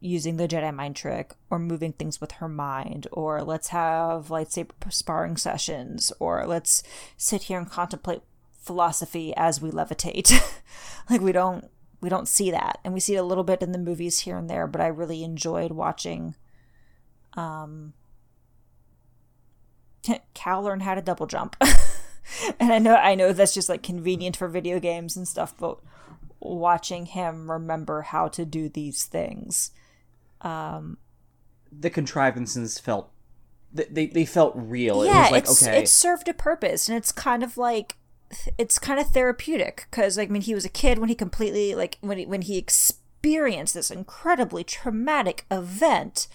using 0.00 0.36
the 0.36 0.46
Jedi 0.46 0.74
mind 0.74 0.94
trick 0.94 1.34
or 1.50 1.58
moving 1.58 1.92
things 1.92 2.20
with 2.20 2.32
her 2.32 2.48
mind 2.48 3.06
or 3.12 3.42
let's 3.42 3.68
have 3.68 4.28
lightsaber 4.28 4.70
sparring 4.90 5.36
sessions 5.36 6.12
or 6.20 6.46
let's 6.46 6.82
sit 7.16 7.44
here 7.44 7.58
and 7.58 7.70
contemplate 7.70 8.20
philosophy 8.66 9.32
as 9.36 9.60
we 9.60 9.70
levitate. 9.70 10.32
like 11.10 11.20
we 11.20 11.32
don't 11.32 11.70
we 12.00 12.08
don't 12.08 12.28
see 12.28 12.50
that 12.50 12.78
and 12.84 12.92
we 12.92 13.00
see 13.00 13.14
it 13.14 13.18
a 13.18 13.22
little 13.22 13.44
bit 13.44 13.62
in 13.62 13.72
the 13.72 13.78
movies 13.78 14.20
here 14.20 14.36
and 14.36 14.50
there 14.50 14.66
but 14.66 14.80
I 14.80 14.88
really 14.88 15.24
enjoyed 15.24 15.72
watching 15.72 16.34
um 17.34 17.94
Cal 20.34 20.62
learn 20.62 20.80
how 20.80 20.94
to 20.94 21.02
double 21.02 21.26
jump. 21.26 21.56
and 22.60 22.72
I 22.72 22.78
know 22.78 22.94
I 22.96 23.14
know 23.14 23.32
that's 23.32 23.54
just 23.54 23.68
like 23.68 23.82
convenient 23.82 24.36
for 24.36 24.48
video 24.48 24.78
games 24.80 25.16
and 25.16 25.26
stuff, 25.26 25.54
but 25.58 25.78
watching 26.40 27.06
him 27.06 27.50
remember 27.50 28.02
how 28.02 28.28
to 28.28 28.44
do 28.44 28.68
these 28.68 29.04
things. 29.04 29.70
Um 30.40 30.98
the 31.72 31.90
contrivances 31.90 32.78
felt 32.78 33.10
they 33.72 34.06
they 34.06 34.24
felt 34.24 34.54
real. 34.56 35.04
yeah, 35.04 35.18
it 35.18 35.22
was 35.22 35.30
like 35.30 35.44
it's 35.44 35.62
okay, 35.62 35.78
it 35.82 35.88
served 35.88 36.28
a 36.28 36.34
purpose, 36.34 36.88
and 36.88 36.96
it's 36.96 37.12
kind 37.12 37.42
of 37.42 37.58
like 37.58 37.96
it's 38.58 38.78
kind 38.78 38.98
of 38.98 39.08
therapeutic 39.08 39.86
because 39.90 40.18
like, 40.18 40.28
I 40.28 40.32
mean 40.32 40.42
he 40.42 40.54
was 40.54 40.64
a 40.64 40.70
kid 40.70 40.98
when 40.98 41.08
he 41.08 41.14
completely 41.14 41.74
like 41.74 41.98
when 42.00 42.18
he, 42.18 42.26
when 42.26 42.42
he 42.42 42.58
experienced 42.58 43.74
this 43.74 43.90
incredibly 43.90 44.64
traumatic 44.64 45.44
event, 45.50 46.28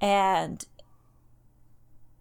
and 0.00 0.64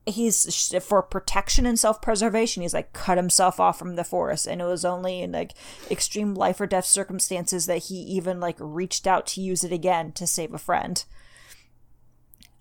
he's 0.07 0.73
for 0.83 1.01
protection 1.01 1.65
and 1.65 1.79
self-preservation 1.79 2.61
he's 2.61 2.75
like 2.75 2.93
cut 2.93 3.17
himself 3.17 3.59
off 3.59 3.79
from 3.79 3.95
the 3.95 4.03
Force 4.03 4.45
and 4.45 4.61
it 4.61 4.65
was 4.65 4.85
only 4.85 5.21
in 5.21 5.31
like 5.31 5.53
extreme 5.89 6.35
life 6.35 6.61
or 6.61 6.67
death 6.67 6.85
circumstances 6.85 7.65
that 7.65 7.85
he 7.85 7.95
even 7.95 8.39
like 8.39 8.57
reached 8.59 9.07
out 9.07 9.25
to 9.25 9.41
use 9.41 9.63
it 9.63 9.71
again 9.71 10.11
to 10.11 10.27
save 10.27 10.53
a 10.53 10.59
friend. 10.59 11.05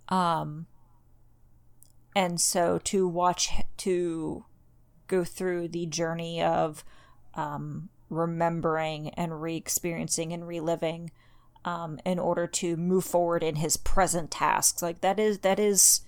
Um 0.08 0.66
and 2.16 2.40
so 2.40 2.78
to 2.84 3.06
watch 3.06 3.50
to 3.78 4.46
go 5.06 5.24
through 5.24 5.68
the 5.68 5.86
journey 5.86 6.42
of 6.42 6.84
um 7.34 7.88
remembering 8.10 9.08
and 9.10 9.42
re-experiencing 9.42 10.32
and 10.32 10.46
reliving 10.46 11.10
um 11.64 11.98
in 12.04 12.18
order 12.18 12.46
to 12.46 12.76
move 12.76 13.04
forward 13.04 13.42
in 13.42 13.56
his 13.56 13.76
present 13.76 14.30
tasks 14.30 14.82
like 14.82 15.00
that 15.00 15.18
is 15.18 15.38
that 15.40 15.58
is 15.58 16.02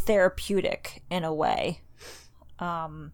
therapeutic 0.00 1.02
in 1.10 1.24
a 1.24 1.34
way. 1.34 1.82
Um, 2.58 3.12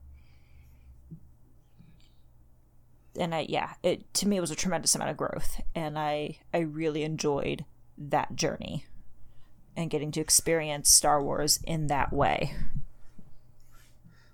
and 3.19 3.35
I 3.35 3.47
yeah, 3.49 3.75
it 3.83 4.13
to 4.15 4.29
me 4.29 4.37
it 4.37 4.41
was 4.41 4.51
a 4.51 4.57
tremendous 4.57 4.95
amount 4.95 5.11
of 5.11 5.17
growth, 5.17 5.61
and 5.75 5.99
I 5.99 6.39
I 6.53 6.59
really 6.61 7.03
enjoyed 7.03 7.65
that 7.99 8.37
journey 8.37 8.87
and 9.77 9.91
getting 9.91 10.11
to 10.13 10.21
experience 10.21 10.91
Star 10.91 11.23
Wars 11.23 11.61
in 11.65 11.87
that 11.89 12.13
way. 12.13 12.55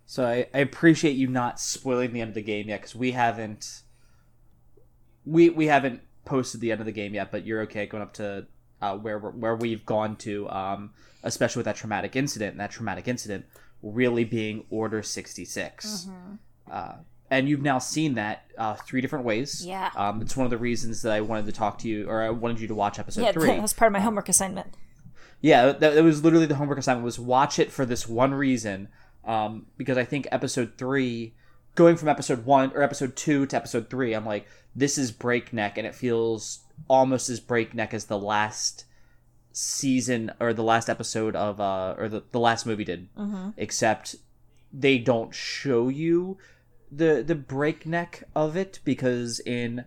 So 0.07 0.27
I, 0.27 0.47
I 0.53 0.59
appreciate 0.59 1.13
you 1.13 1.29
not 1.29 1.61
spoiling 1.61 2.13
the 2.13 2.21
end 2.21 2.29
of 2.29 2.35
the 2.35 2.43
game 2.43 2.69
yet 2.69 2.81
because 2.81 2.95
we 2.95 3.13
haven't 3.13 3.83
we 5.25 5.49
we 5.51 5.67
haven't 5.67 6.03
posted 6.25 6.61
the 6.61 6.73
end 6.73 6.81
of 6.81 6.87
the 6.87 6.93
game 6.93 7.15
yet, 7.15 7.31
but 7.31 7.47
you're 7.47 7.63
okay 7.63 7.87
going 7.87 8.03
up 8.03 8.13
to 8.15 8.47
uh, 8.81 8.97
where 8.97 9.19
where 9.19 9.55
we've 9.55 9.87
gone 9.87 10.17
to, 10.17 10.49
um, 10.51 10.91
especially 11.23 11.61
with 11.61 11.67
that 11.67 11.77
traumatic 11.77 12.17
incident 12.17 12.53
and 12.53 12.61
that 12.61 12.71
traumatic 12.71 13.09
incident 13.09 13.47
really 13.83 14.25
being 14.25 14.65
Order 14.71 15.03
66. 15.03 16.07
Mm-hmm. 16.09 16.35
Uh, 16.71 16.93
and 17.31 17.49
you've 17.49 17.63
now 17.63 17.79
seen 17.79 18.15
that 18.15 18.45
uh, 18.59 18.75
three 18.75 19.01
different 19.01 19.25
ways. 19.25 19.65
Yeah. 19.67 19.91
Um, 19.97 20.21
it's 20.21 20.37
one 20.37 20.45
of 20.45 20.51
the 20.51 20.59
reasons 20.59 21.03
that 21.03 21.13
I 21.13 21.23
wanted 21.23 21.47
to 21.47 21.53
talk 21.53 21.79
to 21.79 21.89
you, 21.89 22.07
or 22.09 22.23
I 22.23 22.31
wanted 22.31 22.61
you 22.61 22.69
to 22.69 22.75
watch 22.75 22.99
episode 22.99 23.23
Yeah, 23.23 23.33
three. 23.33 23.47
that 23.47 23.63
was 23.63 23.73
part 23.73 23.89
of 23.89 23.93
my 23.95 24.01
homework 24.01 24.29
assignment. 24.29 24.75
Yeah, 25.41 25.73
that, 25.73 25.81
that 25.81 26.05
was 26.05 26.23
literally 26.23 26.47
the 26.47 26.57
homework 26.57 26.79
assignment 26.79 27.05
was 27.05 27.19
watch 27.19 27.59
it 27.59 27.73
for 27.73 27.85
this 27.85 28.07
one 28.07 28.35
reason, 28.35 28.89
um, 29.25 29.67
because 29.77 29.99
I 29.99 30.05
think 30.05 30.27
episode 30.31 30.73
three, 30.77 31.35
going 31.75 31.97
from 31.97 32.09
episode 32.09 32.45
one 32.45 32.73
or 32.75 32.83
episode 32.83 33.17
two 33.17 33.47
to 33.47 33.57
episode 33.57 33.89
three, 33.91 34.15
I'm 34.15 34.27
like, 34.27 34.47
this 34.75 34.99
is 34.99 35.13
breakneck, 35.13 35.79
and 35.79 35.87
it 35.87 35.95
feels 35.95 36.61
almost 36.89 37.29
as 37.29 37.41
breakneck 37.41 37.95
as 37.95 38.07
the 38.07 38.19
last 38.19 38.85
season 39.53 40.33
or 40.41 40.55
the 40.55 40.63
last 40.63 40.89
episode 40.89 41.37
of 41.37 41.61
uh 41.61 41.95
or 41.99 42.09
the, 42.09 42.23
the 42.33 42.41
last 42.41 42.65
movie 42.67 42.85
did. 42.85 43.09
Except 43.57 44.17
they 44.73 44.99
don't 44.99 45.35
show 45.35 45.89
you 45.89 46.39
the 46.91 47.23
the 47.27 47.35
breakneck 47.35 48.25
of 48.35 48.57
it 48.57 48.81
because 48.85 49.41
in 49.41 49.85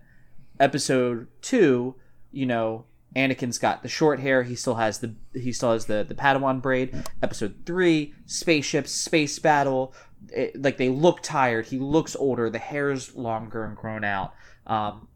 episode 0.59 1.27
two 1.41 1.95
you 2.31 2.45
know 2.45 2.85
Anakin's 3.15 3.57
got 3.57 3.81
the 3.81 3.89
short 3.89 4.19
hair. 4.19 4.43
He 4.43 4.55
still 4.55 4.75
has 4.75 4.99
the 4.99 5.15
he 5.33 5.53
still 5.53 5.71
has 5.71 5.85
the 5.85 6.03
the 6.03 6.15
Padawan 6.15 6.61
braid. 6.61 7.03
Episode 7.21 7.55
three, 7.65 8.13
spaceships, 8.25 8.91
space 8.91 9.39
battle. 9.39 9.93
It, 10.29 10.61
like 10.61 10.77
they 10.77 10.89
look 10.89 11.21
tired. 11.21 11.67
He 11.67 11.79
looks 11.79 12.15
older. 12.15 12.49
The 12.49 12.59
hair's 12.59 13.15
longer 13.15 13.63
and 13.63 13.77
grown 13.77 14.03
out. 14.03 14.33
Um, 14.67 15.07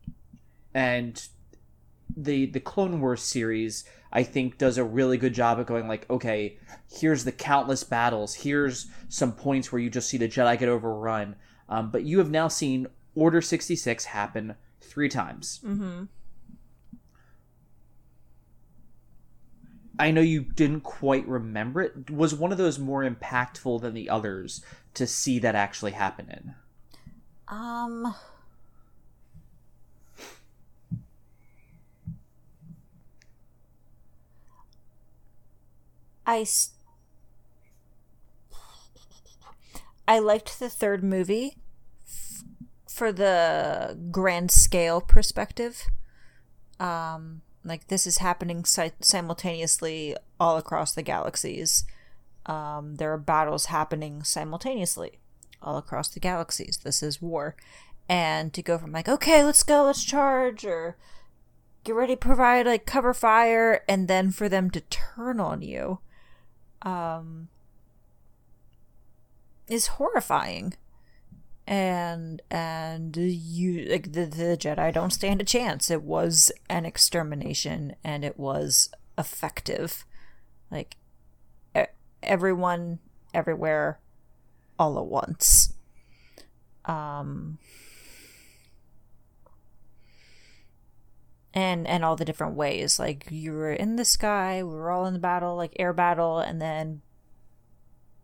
and 0.74 1.22
the 2.16 2.46
the 2.46 2.60
Clone 2.60 3.02
Wars 3.02 3.22
series, 3.22 3.84
I 4.14 4.24
think, 4.24 4.58
does 4.58 4.78
a 4.78 4.84
really 4.84 5.18
good 5.18 5.34
job 5.34 5.60
of 5.60 5.66
going 5.66 5.88
like, 5.88 6.10
okay, 6.10 6.58
here's 6.92 7.26
the 7.26 7.32
countless 7.32 7.84
battles. 7.84 8.34
Here's 8.36 8.88
some 9.10 9.34
points 9.34 9.72
where 9.72 9.82
you 9.82 9.90
just 9.90 10.10
see 10.10 10.18
the 10.18 10.28
Jedi 10.28 10.58
get 10.58 10.70
overrun. 10.70 11.36
Um, 11.68 11.92
but 11.92 12.04
you 12.04 12.20
have 12.20 12.32
now 12.32 12.48
seen 12.48 12.88
Order 13.16 13.42
sixty 13.42 13.76
six 13.76 14.06
happen 14.06 14.56
three 14.80 15.10
times. 15.10 15.60
Mm-hmm. 15.66 16.04
I 20.00 20.12
know 20.12 20.22
you 20.22 20.42
didn't 20.42 20.82
quite 20.82 21.28
remember 21.28 21.82
it. 21.82 22.10
Was 22.10 22.34
one 22.34 22.54
of 22.54 22.58
those 22.58 22.80
more 22.80 23.04
impactful 23.04 23.82
than 23.82 23.94
the 23.94 24.10
others 24.10 24.64
to 24.94 25.06
see 25.06 25.40
that 25.40 25.56
actually 25.56 25.92
happen 25.92 26.30
in? 26.30 26.56
Um. 27.50 28.16
I. 36.26 36.46
I 40.08 40.20
liked 40.20 40.60
the 40.60 40.70
third 40.70 41.04
movie 41.04 41.58
f- 42.08 42.44
for 42.88 43.12
the 43.12 43.98
grand 44.12 44.50
scale 44.50 45.02
perspective. 45.02 45.86
Um, 46.80 47.42
like 47.64 47.88
this 47.88 48.08
is 48.08 48.20
happening 48.20 48.66
si- 48.66 48.92
simultaneously 49.02 50.16
all 50.40 50.58
across 50.58 50.94
the 50.94 51.04
galaxies. 51.04 51.84
Um, 52.46 52.96
there 52.96 53.14
are 53.14 53.18
battles 53.18 53.66
happening 53.66 54.24
simultaneously 54.24 55.20
all 55.62 55.78
across 55.78 56.10
the 56.10 56.20
galaxies. 56.20 56.80
This 56.84 57.04
is 57.04 57.22
war. 57.22 57.56
And 58.08 58.54
to 58.54 58.64
go 58.64 58.78
from 58.78 58.92
like, 58.92 59.08
okay, 59.08 59.44
let's 59.44 59.64
go, 59.64 59.84
let's 59.84 60.04
charge, 60.04 60.66
or 60.66 60.98
get 61.84 61.94
ready 61.94 62.16
provide 62.16 62.66
like 62.66 62.86
cover 62.86 63.14
fire, 63.14 63.84
and 63.88 64.08
then 64.08 64.32
for 64.32 64.50
them 64.50 64.72
to 64.72 64.82
turn 64.82 65.40
on 65.40 65.62
you, 65.62 66.00
um, 66.82 67.50
is 69.68 69.88
horrifying. 69.88 70.74
And 71.70 72.42
and 72.50 73.16
you 73.16 73.86
like 73.92 74.14
the 74.14 74.26
the 74.26 74.58
Jedi 74.60 74.92
don't 74.92 75.14
stand 75.14 75.40
a 75.40 75.46
chance. 75.46 75.92
It 75.92 76.02
was 76.02 76.52
an 76.68 76.84
extermination, 76.84 77.96
and 78.04 78.26
it 78.26 78.40
was 78.40 78.90
effective. 79.20 80.04
Like 80.72 80.98
everyone, 82.24 82.98
everywhere, 83.36 84.00
all 84.78 84.98
at 84.98 85.06
once. 85.06 85.74
Um, 86.86 87.60
and 91.54 91.88
and 91.88 92.04
all 92.04 92.16
the 92.16 92.26
different 92.26 92.56
ways. 92.56 93.00
Like 93.00 93.28
you 93.30 93.52
were 93.52 93.74
in 93.74 93.96
the 93.96 94.06
sky, 94.06 94.64
we 94.64 94.74
were 94.74 94.90
all 94.90 95.06
in 95.06 95.14
the 95.14 95.20
battle, 95.20 95.56
like 95.56 95.74
air 95.78 95.94
battle, 95.94 96.40
and 96.40 96.62
then 96.62 97.02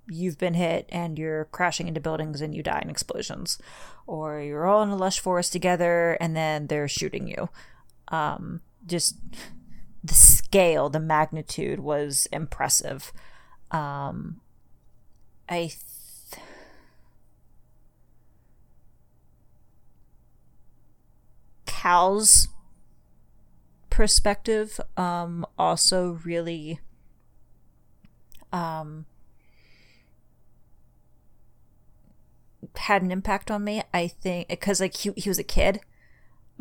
you've 0.07 0.37
been 0.37 0.53
hit 0.53 0.87
and 0.89 1.17
you're 1.17 1.45
crashing 1.45 1.87
into 1.87 1.99
buildings 1.99 2.41
and 2.41 2.55
you 2.55 2.61
die 2.63 2.79
in 2.81 2.89
explosions, 2.89 3.57
or 4.05 4.39
you're 4.39 4.65
all 4.65 4.83
in 4.83 4.89
a 4.89 4.95
lush 4.95 5.19
forest 5.19 5.51
together 5.51 6.17
and 6.19 6.35
then 6.35 6.67
they're 6.67 6.87
shooting 6.87 7.27
you. 7.27 7.49
Um, 8.09 8.61
just 8.85 9.17
the 10.03 10.13
scale, 10.13 10.89
the 10.89 10.99
magnitude 10.99 11.79
was 11.79 12.27
impressive. 12.31 13.11
Um, 13.71 14.41
I 15.49 15.57
th- 15.59 16.41
Cal's 21.65 22.47
perspective 23.91 24.81
um 24.97 25.45
also 25.57 26.19
really 26.25 26.81
um 28.51 29.05
had 32.77 33.01
an 33.01 33.11
impact 33.11 33.49
on 33.51 33.63
me 33.63 33.81
i 33.93 34.07
think 34.07 34.47
because 34.47 34.79
like 34.79 34.95
he, 34.95 35.11
he 35.15 35.29
was 35.29 35.39
a 35.39 35.43
kid. 35.43 35.81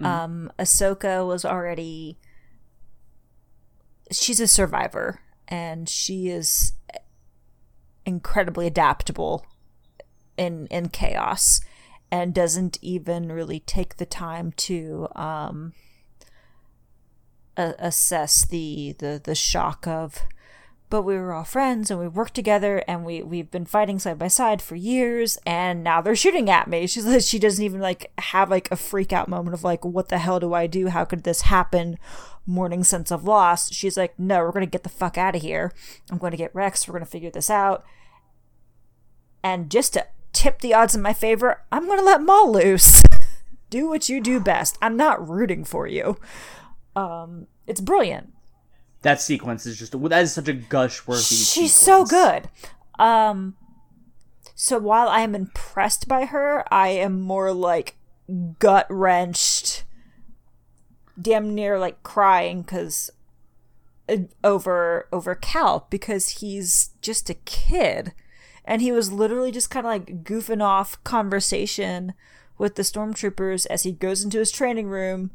Um 0.02 0.50
ahsoka 0.58 1.26
was 1.26 1.44
already 1.44 2.18
she's 4.10 4.40
a 4.40 4.48
survivor 4.48 5.20
and 5.46 5.88
she 5.88 6.28
is 6.28 6.72
incredibly 8.04 8.66
adaptable 8.66 9.46
in 10.36 10.66
in 10.66 10.88
chaos 10.88 11.60
and 12.10 12.34
doesn't 12.34 12.78
even 12.82 13.30
really 13.30 13.60
take 13.60 13.96
the 13.96 14.06
time 14.06 14.52
to 14.52 15.06
um 15.14 15.72
a- 17.56 17.74
assess 17.78 18.44
the, 18.44 18.94
the 18.98 19.20
the 19.22 19.34
shock 19.34 19.86
of 19.86 20.22
but 20.90 21.02
we 21.02 21.16
were 21.16 21.32
all 21.32 21.44
friends 21.44 21.90
and 21.90 21.98
we 21.98 22.06
worked 22.06 22.34
together 22.34 22.84
and 22.86 23.04
we 23.04 23.22
we've 23.22 23.50
been 23.50 23.64
fighting 23.64 23.98
side 23.98 24.18
by 24.18 24.28
side 24.28 24.60
for 24.60 24.76
years 24.76 25.38
and 25.46 25.82
now 25.82 26.00
they're 26.00 26.14
shooting 26.14 26.50
at 26.50 26.68
me. 26.68 26.86
She's 26.86 27.06
like 27.06 27.22
she 27.22 27.38
doesn't 27.38 27.64
even 27.64 27.80
like 27.80 28.12
have 28.18 28.50
like 28.50 28.70
a 28.70 28.76
freak 28.76 29.12
out 29.12 29.28
moment 29.28 29.54
of 29.54 29.64
like 29.64 29.84
what 29.84 30.08
the 30.08 30.18
hell 30.18 30.38
do 30.38 30.54
i 30.54 30.66
do? 30.66 30.88
How 30.88 31.04
could 31.04 31.24
this 31.24 31.42
happen? 31.42 31.98
Mourning 32.46 32.84
sense 32.84 33.10
of 33.10 33.24
loss. 33.24 33.72
She's 33.72 33.96
like 33.96 34.18
no 34.18 34.40
we're 34.40 34.52
gonna 34.52 34.66
get 34.66 34.82
the 34.82 34.88
fuck 34.88 35.16
out 35.16 35.34
of 35.34 35.42
here. 35.42 35.72
I'm 36.10 36.18
gonna 36.18 36.36
get 36.36 36.54
rex. 36.54 36.86
We're 36.86 36.94
gonna 36.94 37.06
figure 37.06 37.30
this 37.30 37.50
out. 37.50 37.84
And 39.42 39.70
just 39.70 39.94
to 39.94 40.06
tip 40.32 40.60
the 40.60 40.74
odds 40.74 40.94
in 40.96 41.02
my 41.02 41.12
favor 41.12 41.62
i'm 41.70 41.86
gonna 41.86 42.02
let 42.02 42.22
maul 42.22 42.52
loose. 42.52 43.02
Do 43.70 43.88
what 43.88 44.08
you 44.08 44.20
do 44.20 44.38
best. 44.38 44.78
I'm 44.80 44.96
not 44.96 45.26
rooting 45.26 45.64
for 45.64 45.86
you. 45.86 46.18
Um 46.94 47.46
it's 47.66 47.80
brilliant 47.80 48.33
that 49.04 49.20
sequence 49.20 49.66
is 49.66 49.78
just 49.78 49.92
that 49.92 50.22
is 50.22 50.32
such 50.32 50.48
a 50.48 50.54
gush 50.54 51.06
worthy. 51.06 51.22
She's 51.22 51.74
so 51.74 52.04
good. 52.04 52.48
Um, 52.98 53.54
so 54.54 54.78
while 54.78 55.08
I 55.08 55.20
am 55.20 55.34
impressed 55.34 56.08
by 56.08 56.24
her, 56.24 56.64
I 56.72 56.88
am 56.88 57.20
more 57.20 57.52
like 57.52 57.96
gut 58.58 58.86
wrenched, 58.88 59.84
damn 61.20 61.54
near 61.54 61.78
like 61.78 62.02
crying 62.02 62.62
because 62.62 63.10
uh, 64.08 64.16
over 64.42 65.06
over 65.12 65.34
Cal 65.34 65.86
because 65.90 66.40
he's 66.40 66.90
just 67.02 67.28
a 67.28 67.34
kid, 67.34 68.14
and 68.64 68.80
he 68.80 68.90
was 68.90 69.12
literally 69.12 69.52
just 69.52 69.70
kind 69.70 69.84
of 69.84 69.92
like 69.92 70.24
goofing 70.24 70.62
off 70.62 71.02
conversation 71.04 72.14
with 72.56 72.76
the 72.76 72.82
stormtroopers 72.82 73.66
as 73.68 73.82
he 73.82 73.92
goes 73.92 74.24
into 74.24 74.38
his 74.38 74.50
training 74.50 74.88
room 74.88 75.30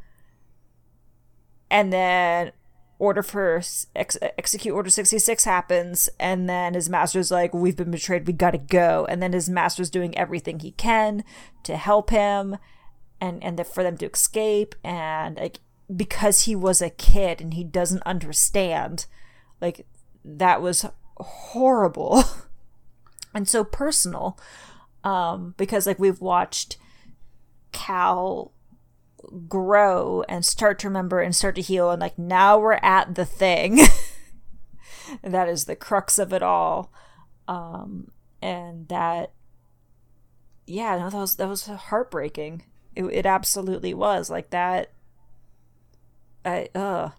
and 1.70 1.94
then 1.94 2.52
order 3.00 3.24
for 3.24 3.62
ex- 3.96 4.18
execute 4.22 4.76
order 4.76 4.90
66 4.90 5.46
happens 5.46 6.10
and 6.20 6.50
then 6.50 6.74
his 6.74 6.90
master's 6.90 7.32
like 7.32 7.54
we've 7.54 7.78
been 7.78 7.92
betrayed. 7.92 8.28
We 8.28 8.34
gotta 8.34 8.58
go. 8.58 9.06
And 9.10 9.24
then 9.24 9.34
his 9.34 9.50
master's 9.50 9.90
doing 9.90 10.16
everything 10.18 10.60
he 10.60 10.72
can 10.72 11.24
to 11.64 11.78
help 11.78 12.10
him 12.10 12.58
and 13.22 13.44
and 13.44 13.58
the, 13.58 13.64
for 13.64 13.84
them 13.84 13.98
to 13.98 14.12
escape. 14.12 14.76
And 14.84 15.38
like 15.38 15.60
because 15.96 16.42
he 16.42 16.56
was 16.56 16.82
a 16.82 16.90
kid 16.90 17.42
and 17.42 17.54
he 17.54 17.64
doesn't 17.64 18.04
understand 18.04 19.06
like 19.60 19.88
that 20.24 20.62
was 20.62 20.86
horrible 21.18 22.24
and 23.34 23.48
so 23.48 23.64
personal 23.64 24.40
um 25.04 25.56
because 25.58 25.88
like 25.88 25.98
we've 25.98 26.22
watched 26.22 26.78
cal 27.72 28.52
grow 29.48 30.24
and 30.30 30.46
start 30.46 30.80
to 30.80 30.88
remember 30.88 31.20
and 31.20 31.36
start 31.36 31.56
to 31.56 31.62
heal 31.62 31.92
and 31.92 32.02
like 32.02 32.18
now 32.18 32.58
we're 32.58 32.80
at 32.82 33.16
the 33.16 33.26
thing. 33.26 33.80
That 35.24 35.50
is 35.50 35.66
the 35.66 35.76
crux 35.76 36.20
of 36.20 36.34
it 36.34 36.44
all. 36.44 36.92
Um 37.48 38.12
and 38.44 38.88
that 38.90 39.34
yeah 40.68 41.00
no 41.00 41.10
that 41.10 41.18
was 41.18 41.36
that 41.36 41.48
was 41.48 41.66
heartbreaking. 41.66 42.64
It, 42.96 43.06
it 43.06 43.26
absolutely 43.26 43.94
was 43.94 44.30
like 44.30 44.50
that 44.50 44.92
i 46.46 46.70
uh 46.74 47.10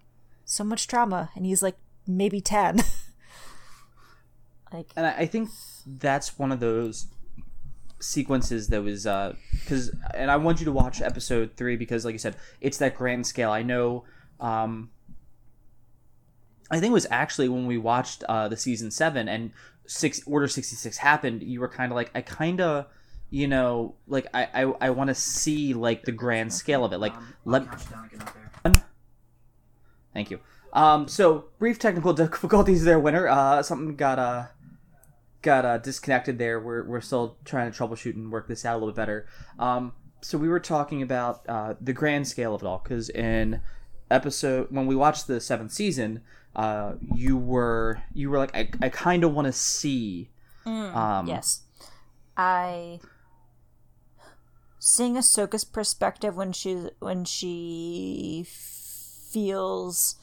so 0.45 0.65
much 0.65 0.87
trauma 0.87 1.31
and 1.35 1.47
he's 1.47 1.63
like 1.63 1.77
maybe 2.07 2.41
10 2.41 2.81
like 4.73 4.91
and 4.97 5.07
I 5.07 5.27
think 5.27 5.51
that's 5.87 6.39
one 6.39 6.53
of 6.53 6.61
those 6.61 7.07
sequences 8.01 8.69
that 8.69 8.83
was 8.83 9.07
uh 9.07 9.35
because 9.53 9.91
and 10.15 10.31
i 10.31 10.37
want 10.37 10.59
you 10.59 10.65
to 10.65 10.73
watch 10.73 11.03
episode 11.03 11.53
three 11.57 11.77
because 11.77 12.05
like 12.05 12.13
you 12.15 12.19
said 12.19 12.35
it's 12.61 12.79
that 12.79 12.95
grand 12.95 13.27
scale. 13.27 13.51
I 13.51 13.63
know 13.63 14.05
um 14.41 14.91
i 16.71 16.81
think 16.81 16.91
it 16.91 16.95
was 16.95 17.07
actually 17.11 17.49
when 17.49 17.67
we 17.67 17.77
watched 17.77 18.25
uh 18.25 18.49
the 18.49 18.57
season 18.57 18.91
seven 18.91 19.29
and 19.29 19.53
six 19.87 20.23
order 20.27 20.49
66 20.49 20.97
happened 20.97 21.43
you 21.43 21.61
were 21.61 21.69
kind 21.69 21.93
of 21.93 21.97
like 21.97 22.11
i 22.15 22.23
kind 22.23 22.61
of 22.61 22.87
you 23.29 23.47
know 23.47 23.95
like 24.07 24.27
i 24.33 24.49
i, 24.55 24.63
I 24.81 24.91
want 24.91 25.09
to 25.09 25.15
see 25.15 25.75
like 25.75 26.05
the 26.05 26.13
grand 26.13 26.53
scale 26.53 26.85
of 26.85 26.93
it. 26.93 26.99
Like 26.99 27.15
um, 27.15 27.35
let 27.45 27.63
thank 30.15 30.31
you. 30.31 30.41
Um 30.73 31.09
so 31.09 31.47
brief 31.59 31.79
technical 31.79 32.13
difficulties 32.15 32.85
there 32.85 32.99
winner. 32.99 33.29
Uh 33.29 33.63
something 33.63 33.97
got 33.97 34.19
uh 34.19 34.47
got 35.43 35.65
uh, 35.65 35.79
disconnected 35.79 36.39
there. 36.39 36.61
We're, 36.61 36.85
we're 36.85 37.01
still 37.01 37.37
trying 37.45 37.71
to 37.71 37.77
troubleshoot 37.77 38.15
and 38.15 38.31
work 38.31 38.49
this 38.49 38.65
out 38.65 38.75
a 38.75 38.79
little 38.79 38.89
bit 38.89 38.97
better. 38.97 39.27
Um, 39.59 39.93
so 40.21 40.39
we 40.39 40.49
were 40.49 40.61
talking 40.61 41.03
about 41.03 41.49
uh, 41.49 41.75
the 41.81 41.93
grand 41.93 42.29
scale 42.29 42.55
of 42.55 42.63
it 42.63 42.67
all 42.67 42.81
because 42.83 43.09
in 43.11 43.61
episode 44.11 44.69
when 44.71 44.87
we 44.87 44.95
watched 44.95 45.27
the 45.27 45.41
seventh 45.41 45.73
season, 45.73 46.23
uh, 46.55 46.95
you 47.15 47.37
were 47.37 48.03
you 48.13 48.29
were 48.29 48.39
like 48.39 48.55
I, 48.55 48.69
I 48.83 48.89
kind 48.89 49.25
of 49.25 49.33
want 49.33 49.47
to 49.47 49.53
see. 49.53 50.31
Mm, 50.67 50.95
um, 50.95 51.27
yes, 51.27 51.63
I 52.37 53.01
seeing 54.79 55.15
Ahsoka's 55.15 55.65
perspective 55.65 56.37
when 56.37 56.53
she 56.53 56.89
when 56.99 57.25
she 57.25 58.45
feels 58.47 60.17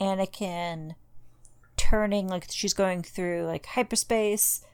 Anakin 0.00 0.94
turning 1.94 2.26
like 2.26 2.44
she's 2.50 2.74
going 2.74 3.04
through 3.04 3.44
like 3.44 3.66
hyperspace 3.66 4.64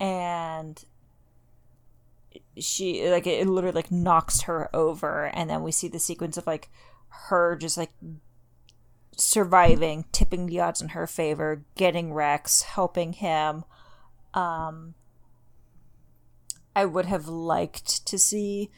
and 0.00 0.86
she 2.58 3.10
like 3.10 3.26
it 3.26 3.46
literally 3.46 3.74
like 3.74 3.92
knocks 3.92 4.42
her 4.42 4.74
over 4.74 5.26
and 5.34 5.50
then 5.50 5.62
we 5.62 5.70
see 5.70 5.86
the 5.86 5.98
sequence 5.98 6.38
of 6.38 6.46
like 6.46 6.70
her 7.28 7.56
just 7.56 7.76
like 7.76 7.90
surviving 9.14 10.06
tipping 10.12 10.46
the 10.46 10.58
odds 10.60 10.80
in 10.80 10.88
her 10.88 11.06
favor 11.06 11.62
getting 11.74 12.14
rex 12.14 12.62
helping 12.62 13.12
him. 13.12 13.64
Um 14.32 14.94
i 16.74 16.86
would 16.86 17.04
have 17.04 17.28
liked 17.28 18.06
to 18.06 18.18
see 18.18 18.70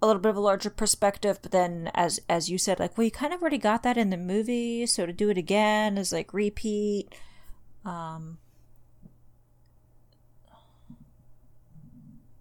a 0.00 0.06
little 0.06 0.22
bit 0.22 0.30
of 0.30 0.36
a 0.36 0.40
larger 0.40 0.70
perspective 0.70 1.38
but 1.42 1.50
then 1.50 1.90
as 1.94 2.20
as 2.28 2.48
you 2.48 2.56
said 2.56 2.78
like 2.78 2.96
we 2.96 3.10
kind 3.10 3.32
of 3.32 3.40
already 3.40 3.58
got 3.58 3.82
that 3.82 3.98
in 3.98 4.10
the 4.10 4.16
movie 4.16 4.86
so 4.86 5.04
to 5.06 5.12
do 5.12 5.28
it 5.30 5.38
again 5.38 5.98
is 5.98 6.12
like 6.12 6.32
repeat. 6.32 7.14
Um 7.84 8.38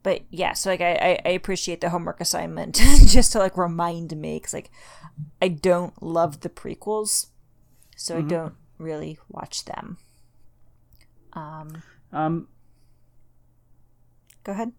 but 0.03 0.21
yeah 0.29 0.53
so 0.53 0.69
like 0.69 0.81
i 0.81 1.19
i 1.25 1.29
appreciate 1.29 1.81
the 1.81 1.89
homework 1.89 2.21
assignment 2.21 2.75
just 3.07 3.31
to 3.31 3.39
like 3.39 3.57
remind 3.57 4.15
me 4.15 4.37
because 4.37 4.53
like 4.53 4.71
i 5.41 5.47
don't 5.47 6.01
love 6.01 6.41
the 6.41 6.49
prequels 6.49 7.27
so 7.95 8.15
mm-hmm. 8.15 8.25
i 8.25 8.29
don't 8.29 8.55
really 8.77 9.17
watch 9.29 9.65
them. 9.65 9.97
Um 11.33 11.83
um 12.11 12.47
go 14.43 14.53
ahead 14.53 14.71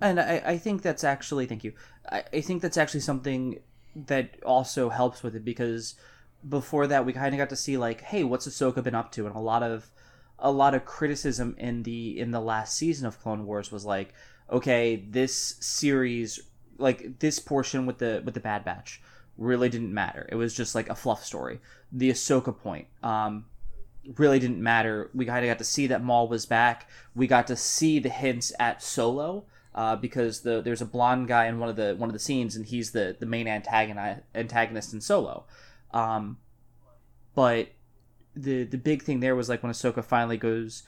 and 0.00 0.20
I, 0.20 0.42
I 0.44 0.58
think 0.58 0.82
that's 0.82 1.04
actually 1.04 1.46
thank 1.46 1.64
you. 1.64 1.72
I, 2.10 2.24
I 2.32 2.40
think 2.40 2.62
that's 2.62 2.76
actually 2.76 3.00
something 3.00 3.60
that 3.94 4.42
also 4.44 4.88
helps 4.88 5.22
with 5.22 5.34
it 5.34 5.44
because 5.44 5.94
before 6.48 6.86
that 6.86 7.04
we 7.04 7.12
kind 7.12 7.34
of 7.34 7.38
got 7.38 7.50
to 7.50 7.56
see 7.56 7.76
like, 7.76 8.00
hey, 8.02 8.24
what's 8.24 8.46
Ahsoka 8.46 8.82
been 8.82 8.94
up 8.94 9.12
to? 9.12 9.26
And 9.26 9.34
a 9.34 9.40
lot 9.40 9.62
of 9.62 9.90
a 10.38 10.50
lot 10.50 10.74
of 10.74 10.84
criticism 10.84 11.54
in 11.58 11.82
the 11.82 12.18
in 12.18 12.30
the 12.30 12.40
last 12.40 12.76
season 12.76 13.06
of 13.06 13.20
Clone 13.20 13.46
Wars 13.46 13.70
was 13.70 13.84
like, 13.84 14.14
okay, 14.50 15.04
this 15.08 15.56
series 15.60 16.40
like 16.78 17.18
this 17.18 17.38
portion 17.38 17.86
with 17.86 17.98
the 17.98 18.22
with 18.24 18.34
the 18.34 18.40
Bad 18.40 18.64
Batch 18.64 19.02
really 19.36 19.68
didn't 19.68 19.92
matter. 19.92 20.28
It 20.30 20.36
was 20.36 20.54
just 20.54 20.74
like 20.74 20.88
a 20.88 20.94
fluff 20.94 21.24
story. 21.24 21.60
The 21.92 22.10
Ahsoka 22.10 22.56
point 22.56 22.86
um, 23.02 23.46
really 24.16 24.38
didn't 24.38 24.62
matter. 24.62 25.10
We 25.14 25.26
kind 25.26 25.44
of 25.44 25.50
got 25.50 25.58
to 25.58 25.64
see 25.64 25.86
that 25.88 26.02
Maul 26.02 26.28
was 26.28 26.46
back. 26.46 26.88
We 27.14 27.26
got 27.26 27.46
to 27.48 27.56
see 27.56 27.98
the 27.98 28.08
hints 28.08 28.52
at 28.58 28.82
Solo 28.82 29.44
uh, 29.74 29.96
because 29.96 30.40
the 30.40 30.60
there's 30.60 30.82
a 30.82 30.86
blonde 30.86 31.28
guy 31.28 31.46
in 31.46 31.58
one 31.58 31.68
of 31.68 31.76
the 31.76 31.94
one 31.96 32.08
of 32.08 32.12
the 32.12 32.18
scenes, 32.18 32.56
and 32.56 32.66
he's 32.66 32.92
the 32.92 33.16
the 33.18 33.26
main 33.26 33.46
antagonist 33.46 34.22
antagonist 34.34 34.92
in 34.92 35.00
Solo. 35.00 35.44
Um, 35.92 36.38
but 37.34 37.68
the 38.34 38.64
the 38.64 38.78
big 38.78 39.02
thing 39.02 39.20
there 39.20 39.36
was 39.36 39.48
like 39.48 39.62
when 39.62 39.72
Ahsoka 39.72 40.04
finally 40.04 40.36
goes 40.36 40.82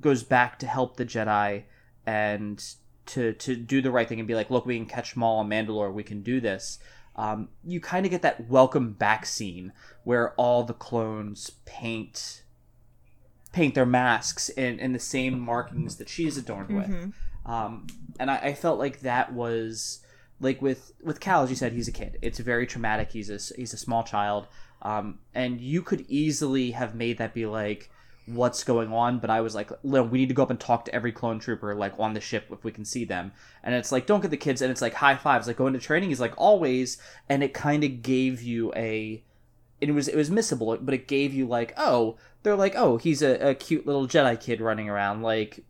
goes 0.00 0.22
back 0.22 0.58
to 0.58 0.66
help 0.66 0.96
the 0.96 1.06
Jedi 1.06 1.64
and 2.06 2.62
to 3.06 3.32
to 3.32 3.56
do 3.56 3.80
the 3.80 3.90
right 3.90 4.08
thing 4.08 4.18
and 4.18 4.28
be 4.28 4.34
like, 4.34 4.50
look, 4.50 4.66
we 4.66 4.76
can 4.76 4.86
catch 4.86 5.16
Maul 5.16 5.38
on 5.38 5.48
Mandalore, 5.48 5.92
we 5.92 6.02
can 6.02 6.22
do 6.22 6.40
this. 6.40 6.78
Um, 7.16 7.48
you 7.64 7.80
kind 7.80 8.04
of 8.04 8.10
get 8.10 8.20
that 8.22 8.46
welcome 8.48 8.92
back 8.92 9.24
scene 9.24 9.72
where 10.04 10.34
all 10.34 10.64
the 10.64 10.74
clones 10.74 11.50
paint 11.64 12.42
paint 13.52 13.74
their 13.74 13.86
masks 13.86 14.50
in, 14.50 14.78
in 14.78 14.92
the 14.92 14.98
same 14.98 15.40
markings 15.40 15.96
that 15.96 16.10
she's 16.10 16.36
adorned 16.36 16.68
with. 16.76 16.90
Um, 17.46 17.86
and 18.18 18.30
I, 18.30 18.36
I, 18.38 18.54
felt 18.54 18.78
like 18.78 19.00
that 19.00 19.32
was 19.32 20.00
like 20.40 20.60
with 20.60 20.92
with 21.02 21.20
Cal, 21.20 21.44
as 21.44 21.50
you 21.50 21.56
said, 21.56 21.72
he's 21.72 21.88
a 21.88 21.92
kid. 21.92 22.18
It's 22.20 22.40
very 22.40 22.66
traumatic. 22.66 23.12
He's 23.12 23.30
a 23.30 23.38
he's 23.54 23.72
a 23.72 23.76
small 23.76 24.02
child, 24.02 24.48
um, 24.82 25.20
and 25.32 25.60
you 25.60 25.80
could 25.80 26.04
easily 26.08 26.72
have 26.72 26.94
made 26.94 27.18
that 27.18 27.34
be 27.34 27.46
like 27.46 27.90
what's 28.28 28.64
going 28.64 28.92
on 28.92 29.20
but 29.20 29.30
i 29.30 29.40
was 29.40 29.54
like 29.54 29.70
we 29.84 30.18
need 30.18 30.26
to 30.26 30.34
go 30.34 30.42
up 30.42 30.50
and 30.50 30.58
talk 30.58 30.84
to 30.84 30.92
every 30.92 31.12
clone 31.12 31.38
trooper 31.38 31.76
like 31.76 31.92
on 31.96 32.12
the 32.12 32.20
ship 32.20 32.46
if 32.50 32.64
we 32.64 32.72
can 32.72 32.84
see 32.84 33.04
them 33.04 33.30
and 33.62 33.72
it's 33.72 33.92
like 33.92 34.04
don't 34.04 34.20
get 34.20 34.32
the 34.32 34.36
kids 34.36 34.60
and 34.60 34.68
it's 34.68 34.82
like 34.82 34.94
high 34.94 35.14
fives 35.14 35.46
like 35.46 35.56
going 35.56 35.72
to 35.72 35.78
training 35.78 36.10
is 36.10 36.18
like 36.18 36.34
always 36.36 36.98
and 37.28 37.44
it 37.44 37.54
kind 37.54 37.84
of 37.84 38.02
gave 38.02 38.42
you 38.42 38.72
a 38.74 39.22
it 39.80 39.92
was 39.92 40.08
it 40.08 40.16
was 40.16 40.30
missable, 40.30 40.78
but 40.80 40.94
it 40.94 41.08
gave 41.08 41.34
you 41.34 41.46
like, 41.46 41.74
oh, 41.76 42.16
they're 42.42 42.56
like, 42.56 42.74
oh, 42.76 42.96
he's 42.96 43.22
a, 43.22 43.50
a 43.50 43.54
cute 43.54 43.86
little 43.86 44.06
Jedi 44.06 44.40
kid 44.40 44.60
running 44.60 44.88
around. 44.88 45.22
Like 45.22 45.64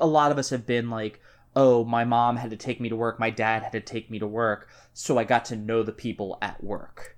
a 0.00 0.06
lot 0.06 0.32
of 0.32 0.38
us 0.38 0.50
have 0.50 0.66
been 0.66 0.90
like, 0.90 1.20
oh, 1.54 1.84
my 1.84 2.04
mom 2.04 2.36
had 2.36 2.50
to 2.50 2.56
take 2.56 2.80
me 2.80 2.88
to 2.88 2.96
work, 2.96 3.18
my 3.18 3.30
dad 3.30 3.62
had 3.62 3.72
to 3.72 3.80
take 3.80 4.10
me 4.10 4.18
to 4.18 4.26
work, 4.26 4.68
so 4.92 5.18
I 5.18 5.24
got 5.24 5.44
to 5.46 5.56
know 5.56 5.82
the 5.82 5.92
people 5.92 6.36
at 6.42 6.62
work. 6.62 7.16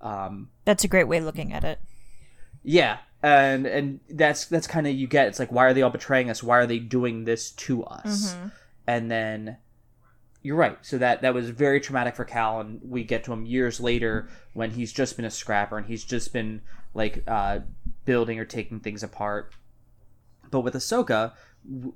Um, 0.00 0.50
That's 0.64 0.84
a 0.84 0.88
great 0.88 1.08
way 1.08 1.18
of 1.18 1.24
looking 1.24 1.52
at 1.52 1.64
it. 1.64 1.78
yeah, 2.62 2.98
and 3.22 3.66
and 3.66 4.00
that's 4.10 4.46
that's 4.46 4.66
kind 4.66 4.86
of 4.86 4.94
you 4.94 5.06
get. 5.06 5.28
It's 5.28 5.38
like, 5.38 5.52
why 5.52 5.64
are 5.66 5.74
they 5.74 5.82
all 5.82 5.90
betraying 5.90 6.28
us? 6.30 6.42
Why 6.42 6.58
are 6.58 6.66
they 6.66 6.78
doing 6.78 7.24
this 7.24 7.50
to 7.52 7.84
us? 7.84 8.34
And 8.86 9.08
then 9.10 9.58
you're 10.42 10.56
right. 10.56 10.76
So 10.82 10.98
that 10.98 11.22
that 11.22 11.34
was 11.34 11.50
very 11.50 11.80
traumatic 11.80 12.16
for 12.16 12.24
Cal, 12.24 12.60
and 12.60 12.80
we 12.82 13.04
get 13.04 13.22
to 13.24 13.32
him 13.32 13.46
years 13.46 13.78
later 13.80 14.28
when 14.54 14.72
he's 14.72 14.92
just 14.92 15.14
been 15.16 15.24
a 15.24 15.30
scrapper 15.30 15.78
and 15.78 15.86
he's 15.86 16.02
just 16.04 16.32
been 16.32 16.62
like 16.94 17.22
uh, 17.28 17.60
building 18.04 18.38
or 18.40 18.44
taking 18.44 18.80
things 18.80 19.04
apart. 19.04 19.54
But 20.50 20.60
with 20.60 20.74
Ahsoka, 20.74 21.32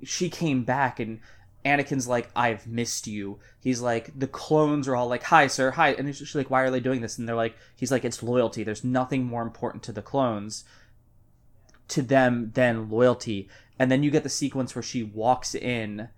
she 0.03 0.29
came 0.29 0.63
back 0.63 0.99
and 0.99 1.19
Anakin's 1.65 2.07
like, 2.07 2.29
"I've 2.35 2.67
missed 2.67 3.07
you." 3.07 3.39
He's 3.59 3.81
like, 3.81 4.17
the 4.17 4.27
clones 4.27 4.87
are 4.87 4.95
all 4.95 5.07
like, 5.07 5.23
"Hi, 5.23 5.47
sir, 5.47 5.71
hi," 5.71 5.89
and 5.93 6.15
she's 6.15 6.35
like, 6.35 6.49
"Why 6.49 6.61
are 6.61 6.71
they 6.71 6.79
doing 6.79 7.01
this?" 7.01 7.17
And 7.17 7.27
they're 7.27 7.35
like, 7.35 7.55
"He's 7.75 7.91
like, 7.91 8.05
it's 8.05 8.23
loyalty. 8.23 8.63
There's 8.63 8.83
nothing 8.83 9.25
more 9.25 9.41
important 9.41 9.83
to 9.83 9.91
the 9.91 10.01
clones." 10.01 10.63
to 11.89 12.01
them 12.01 12.51
than 12.53 12.89
loyalty. 12.89 13.49
And 13.79 13.91
then 13.91 14.03
you 14.03 14.11
get 14.11 14.23
the 14.23 14.29
sequence 14.29 14.75
where 14.75 14.83
she 14.83 15.03
walks 15.03 15.55
in 15.55 16.09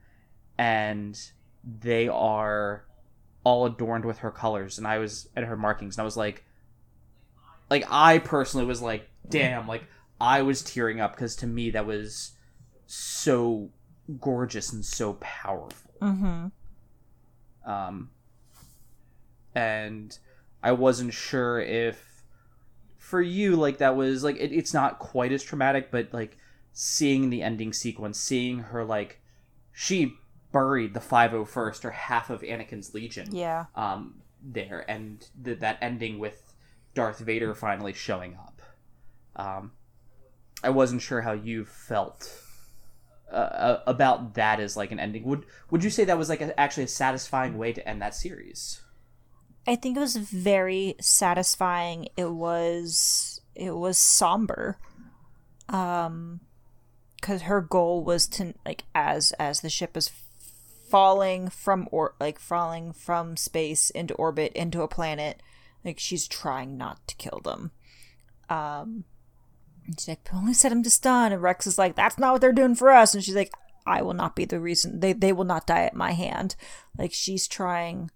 and 0.58 1.20
they 1.64 2.08
are 2.08 2.86
all 3.44 3.66
adorned 3.66 4.06
with 4.06 4.20
her 4.20 4.32
colors 4.32 4.78
and 4.78 4.86
I 4.86 4.98
was 4.98 5.30
at 5.36 5.46
her 5.46 5.56
markings 5.56 5.96
and 5.96 6.02
I 6.02 6.06
was 6.06 6.18
like 6.18 6.44
like 7.70 7.86
I 7.90 8.20
personally 8.20 8.66
was 8.66 8.82
like 8.82 9.10
damn 9.30 9.68
like 9.68 9.84
I 10.20 10.42
was 10.42 10.62
tearing 10.62 11.00
up 11.00 11.16
because 11.16 11.36
to 11.38 11.48
me 11.48 11.70
that 11.72 11.86
was 11.86 12.32
so 12.92 13.70
gorgeous 14.20 14.74
and 14.74 14.84
so 14.84 15.14
powerful. 15.22 15.92
Mm-hmm. 16.02 16.48
Um 17.70 18.10
and 19.56 20.18
I 20.64 20.72
wasn't 20.72 21.14
sure 21.14 21.60
if 21.60 22.24
for 22.98 23.22
you 23.22 23.56
like 23.56 23.78
that 23.80 23.96
was 23.96 24.24
like 24.24 24.38
it, 24.38 24.52
it's 24.52 24.74
not 24.74 25.00
quite 25.00 25.32
as 25.32 25.44
traumatic 25.44 25.90
but 25.92 26.14
like 26.14 26.38
seeing 26.74 27.30
the 27.30 27.42
ending 27.42 27.74
sequence 27.74 28.20
seeing 28.20 28.60
her 28.60 28.84
like 28.86 29.20
she 29.72 30.14
buried 30.52 30.94
the 30.94 31.00
501st 31.00 31.86
or 31.86 31.92
half 31.92 32.30
of 32.30 32.42
anakin's 32.42 32.94
legion 32.94 33.28
Yeah. 33.36 33.66
um 33.76 34.22
there 34.44 34.86
and 34.90 35.28
th- 35.44 35.60
that 35.60 35.78
ending 35.82 36.20
with 36.20 36.54
darth 36.94 37.20
vader 37.20 37.56
finally 37.56 37.94
showing 37.94 38.36
up 38.36 38.62
um 39.36 39.72
i 40.64 40.70
wasn't 40.70 41.02
sure 41.02 41.22
how 41.22 41.32
you 41.34 41.66
felt 41.66 42.32
uh, 43.32 43.36
uh, 43.36 43.84
about 43.88 44.34
that 44.36 44.60
as 44.60 44.76
like 44.78 44.92
an 44.92 45.00
ending 45.00 45.24
would 45.24 45.46
would 45.70 45.84
you 45.84 45.90
say 45.90 46.04
that 46.04 46.18
was 46.18 46.30
like 46.30 46.42
a, 46.42 46.60
actually 46.60 46.84
a 46.84 46.88
satisfying 46.88 47.58
way 47.58 47.72
to 47.74 47.88
end 47.88 48.02
that 48.02 48.16
series 48.16 48.82
I 49.70 49.76
think 49.76 49.98
it 49.98 50.00
was 50.00 50.16
very 50.16 50.96
satisfying. 51.00 52.08
It 52.18 52.32
was 52.32 53.42
it 53.54 53.76
was 53.76 54.00
somber. 54.00 54.80
Um 55.68 56.40
cuz 57.22 57.44
her 57.44 57.62
goal 57.62 58.04
was 58.04 58.28
to 58.28 58.56
like 58.66 58.86
as 58.96 59.32
as 59.34 59.62
the 59.62 59.70
ship 59.70 59.96
is 59.96 60.10
falling 60.90 61.50
from 61.50 61.88
or 61.92 62.16
like 62.20 62.40
falling 62.40 62.94
from 62.94 63.38
space 63.38 63.92
into 63.92 64.16
orbit 64.16 64.54
into 64.54 64.82
a 64.82 64.88
planet, 64.88 65.44
like 65.86 66.00
she's 66.00 66.28
trying 66.28 66.76
not 66.78 67.06
to 67.08 67.16
kill 67.18 67.40
them. 67.44 67.72
Um 68.50 69.04
and 69.90 70.00
she's 70.00 70.08
like, 70.08 70.30
only 70.32 70.54
set 70.54 70.72
him 70.72 70.84
to 70.84 70.90
stun. 70.90 71.32
And 71.32 71.42
Rex 71.42 71.66
is 71.66 71.80
like, 71.80 71.96
that's 71.96 72.20
not 72.20 72.32
what 72.32 72.42
they're 72.42 72.52
doing 72.52 72.76
for 72.76 72.92
us. 72.92 73.16
And 73.16 73.24
she's 73.24 73.36
like, 73.36 73.52
I 73.88 74.04
will 74.04 74.14
not 74.14 74.36
be 74.36 74.46
the 74.46 74.60
reason. 74.60 75.00
They, 75.00 75.14
they 75.14 75.34
will 75.34 75.46
not 75.46 75.66
die 75.66 75.84
at 75.84 75.96
my 75.96 76.12
hand. 76.12 76.56
Like, 76.96 77.12
she's 77.12 77.48
trying 77.48 78.12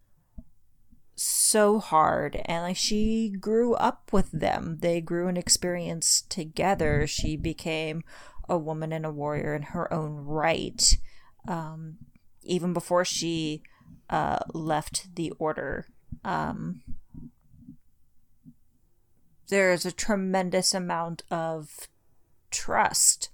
so 1.15 1.79
hard 1.79 2.41
and 2.45 2.63
like 2.63 2.75
she 2.75 3.29
grew 3.39 3.75
up 3.75 4.11
with 4.11 4.31
them 4.31 4.79
they 4.81 4.99
grew 4.99 5.27
an 5.27 5.37
experience 5.37 6.23
together 6.27 7.05
she 7.05 7.37
became 7.37 8.01
a 8.49 8.57
woman 8.57 8.91
and 8.91 9.05
a 9.05 9.11
warrior 9.11 9.53
in 9.53 9.61
her 9.61 9.93
own 9.93 10.15
right 10.25 10.97
um, 11.47 11.97
even 12.41 12.73
before 12.73 13.05
she 13.05 13.61
uh, 14.09 14.39
left 14.55 15.15
the 15.15 15.31
order 15.37 15.85
um, 16.25 16.81
there's 19.49 19.85
a 19.85 19.91
tremendous 19.91 20.73
amount 20.73 21.23
of 21.29 21.87
trust 22.51 23.29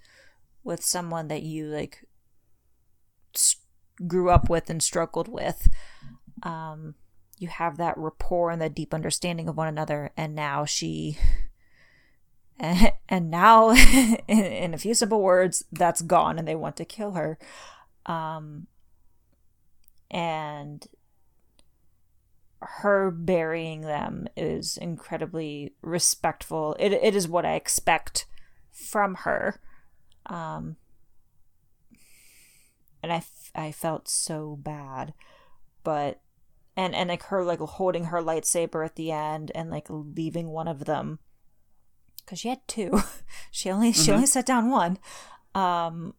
with 0.63 0.83
someone 0.83 1.27
that 1.27 1.43
you 1.43 1.65
like 1.65 2.05
s- 3.35 3.57
grew 4.07 4.29
up 4.29 4.49
with 4.49 4.69
and 4.69 4.81
struggled 4.81 5.27
with. 5.27 5.69
Um, 6.43 6.95
you 7.37 7.47
have 7.47 7.77
that 7.77 7.97
rapport 7.97 8.51
and 8.51 8.61
that 8.61 8.75
deep 8.75 8.93
understanding 8.93 9.47
of 9.47 9.57
one 9.57 9.67
another 9.67 10.11
and 10.17 10.35
now 10.35 10.65
she 10.65 11.17
and, 12.59 13.29
now 13.29 13.71
in, 14.27 14.45
in 14.45 14.73
a 14.73 14.77
few 14.77 14.93
simple 14.93 15.21
words 15.21 15.63
that's 15.71 16.01
gone 16.01 16.37
and 16.37 16.47
they 16.47 16.55
want 16.55 16.75
to 16.77 16.85
kill 16.85 17.11
her. 17.11 17.37
Um 18.05 18.67
and 20.11 20.87
her 22.61 23.11
burying 23.11 23.81
them 23.81 24.27
is 24.35 24.77
incredibly 24.77 25.73
respectful. 25.81 26.75
It, 26.79 26.91
it 26.93 27.15
is 27.15 27.27
what 27.27 27.45
i 27.45 27.53
expect 27.53 28.25
from 28.71 29.15
her. 29.15 29.59
Um 30.25 30.75
and 33.01 33.13
I, 33.13 33.17
f- 33.17 33.51
I 33.55 33.71
felt 33.71 34.09
so 34.09 34.57
bad 34.61 35.13
but 35.83 36.19
and 36.75 36.93
and 36.93 37.09
like 37.09 37.23
her 37.23 37.43
like 37.43 37.59
holding 37.59 38.05
her 38.05 38.21
lightsaber 38.21 38.85
at 38.85 38.95
the 38.95 39.11
end 39.11 39.51
and 39.55 39.69
like 39.69 39.87
leaving 39.89 40.49
one 40.49 40.67
of 40.67 40.85
them 40.85 41.19
because 42.17 42.39
she 42.39 42.49
had 42.49 42.65
two. 42.67 43.01
She 43.51 43.71
only 43.71 43.91
she 43.93 44.11
only 44.11 44.27
set 44.27 44.45
down 44.45 44.69
one. 44.69 44.99
Um 45.55 46.13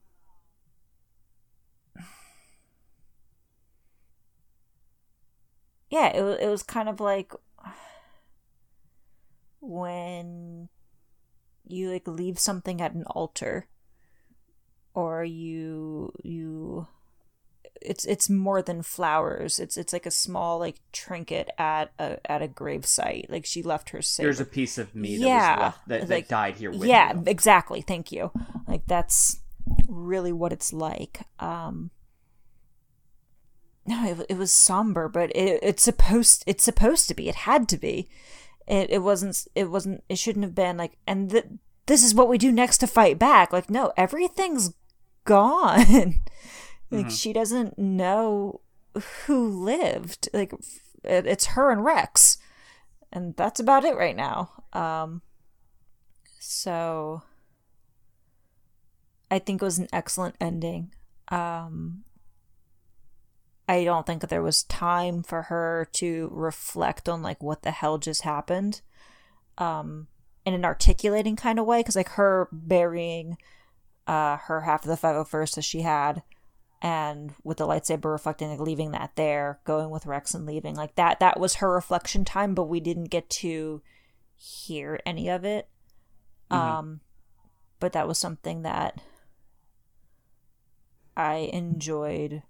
yeah 5.91 6.07
it, 6.09 6.23
it 6.43 6.49
was 6.49 6.63
kind 6.63 6.89
of 6.89 7.01
like 7.01 7.33
when 9.61 10.69
you 11.67 11.91
like 11.91 12.09
leave 12.09 12.39
something 12.39 12.81
at 12.81 12.95
an 12.95 13.05
altar 13.05 13.69
or 14.95 15.25
you 15.25 16.13
you 16.23 16.87
it's 17.83 18.05
it's 18.05 18.29
more 18.29 18.61
than 18.61 18.83
flowers. 18.83 19.59
It's 19.59 19.77
it's 19.79 19.93
like 19.93 20.05
a 20.05 20.11
small 20.11 20.59
like 20.59 20.77
trinket 20.93 21.49
at 21.57 21.93
a 21.99 22.19
at 22.31 22.43
a 22.43 22.49
grave 22.49 22.85
site. 22.85 23.27
Like 23.31 23.47
she 23.47 23.63
left 23.63 23.91
her 23.91 24.03
saber. 24.03 24.27
there's 24.27 24.41
a 24.41 24.45
piece 24.45 24.77
of 24.79 24.95
me 24.95 25.17
that 25.17 25.25
Yeah, 25.27 25.51
was 25.57 25.61
left, 25.61 25.89
that, 25.89 26.09
that 26.09 26.29
died 26.29 26.57
here 26.57 26.71
with 26.71 26.85
yeah, 26.89 27.15
you. 27.15 27.23
exactly. 27.27 27.81
Thank 27.81 28.13
you. 28.13 28.33
Like 28.69 28.83
that's 28.87 29.41
really 29.89 30.33
what 30.33 30.53
it's 30.53 30.73
like. 30.73 31.21
Um 31.39 31.91
No, 33.87 34.05
it, 34.07 34.27
it 34.29 34.39
was 34.39 34.53
somber, 34.53 35.09
but 35.09 35.31
it, 35.35 35.61
it's 35.63 35.83
supposed 35.83 36.45
it's 36.47 36.65
supposed 36.65 37.09
to 37.09 37.15
be. 37.15 37.29
It 37.29 37.35
had 37.35 37.69
to 37.71 37.79
be. 37.79 38.09
It 38.67 38.91
it 38.91 38.99
wasn't 38.99 39.47
it 39.55 39.71
wasn't 39.71 40.05
it 40.09 40.19
shouldn't 40.19 40.45
have 40.45 40.55
been 40.55 40.77
like 40.77 40.97
and 41.07 41.31
th- 41.31 41.47
this 41.87 42.05
is 42.05 42.15
what 42.15 42.29
we 42.29 42.39
do 42.39 42.53
next 42.53 42.79
to 42.79 42.87
fight 42.87 43.19
back. 43.19 43.53
Like 43.53 43.71
no, 43.71 43.93
everything's 43.97 44.75
gone. 45.25 46.21
like 46.91 47.11
she 47.11 47.33
doesn't 47.33 47.79
know 47.79 48.61
who 49.25 49.49
lived. 49.49 50.29
Like 50.33 50.53
it, 51.03 51.27
it's 51.27 51.47
her 51.47 51.71
and 51.71 51.85
Rex. 51.85 52.39
And 53.13 53.35
that's 53.37 53.59
about 53.59 53.85
it 53.85 53.97
right 53.97 54.17
now. 54.17 54.51
Um 54.73 55.23
so 56.39 57.23
I 59.31 59.39
think 59.39 59.61
it 59.61 59.65
was 59.65 59.79
an 59.79 59.89
excellent 59.93 60.37
ending. 60.41 60.93
Um 61.29 62.05
I 63.71 63.85
don't 63.85 64.05
think 64.05 64.27
there 64.27 64.43
was 64.43 64.65
time 64.65 65.23
for 65.23 65.43
her 65.43 65.89
to 65.93 66.29
reflect 66.33 67.09
on 67.09 67.23
like 67.23 67.41
what 67.41 67.63
the 67.63 67.71
hell 67.71 67.99
just 67.99 68.23
happened. 68.23 68.81
Um 69.59 70.09
in 70.45 70.55
an 70.55 70.65
articulating 70.65 71.37
kind 71.37 71.59
of 71.61 71.67
way 71.67 71.81
cuz 71.85 71.95
like 71.95 72.09
her 72.11 72.49
burying 72.51 73.39
uh 74.09 74.39
her 74.39 74.63
half 74.63 74.85
of 74.85 74.89
the 74.89 74.97
501st 74.97 75.55
that 75.55 75.63
she 75.63 75.83
had 75.83 76.25
and 76.83 77.33
with 77.45 77.59
the 77.59 77.67
lightsaber 77.67 78.11
reflecting 78.11 78.51
like 78.51 78.59
leaving 78.59 78.91
that 78.91 79.15
there 79.15 79.61
going 79.65 79.91
with 79.91 80.07
rex 80.07 80.35
and 80.35 80.47
leaving 80.47 80.75
like 80.75 80.97
that 80.97 81.21
that 81.21 81.39
was 81.39 81.57
her 81.57 81.71
reflection 81.73 82.25
time 82.25 82.55
but 82.55 82.65
we 82.65 82.81
didn't 82.81 83.05
get 83.05 83.31
to 83.31 83.83
hear 84.35 84.99
any 85.05 85.29
of 85.29 85.45
it 85.45 85.69
um 86.51 87.01
but 87.79 87.93
that 87.93 88.09
was 88.09 88.19
something 88.19 88.63
that 88.63 89.01
i 91.17 91.51
enjoyed 91.53 92.43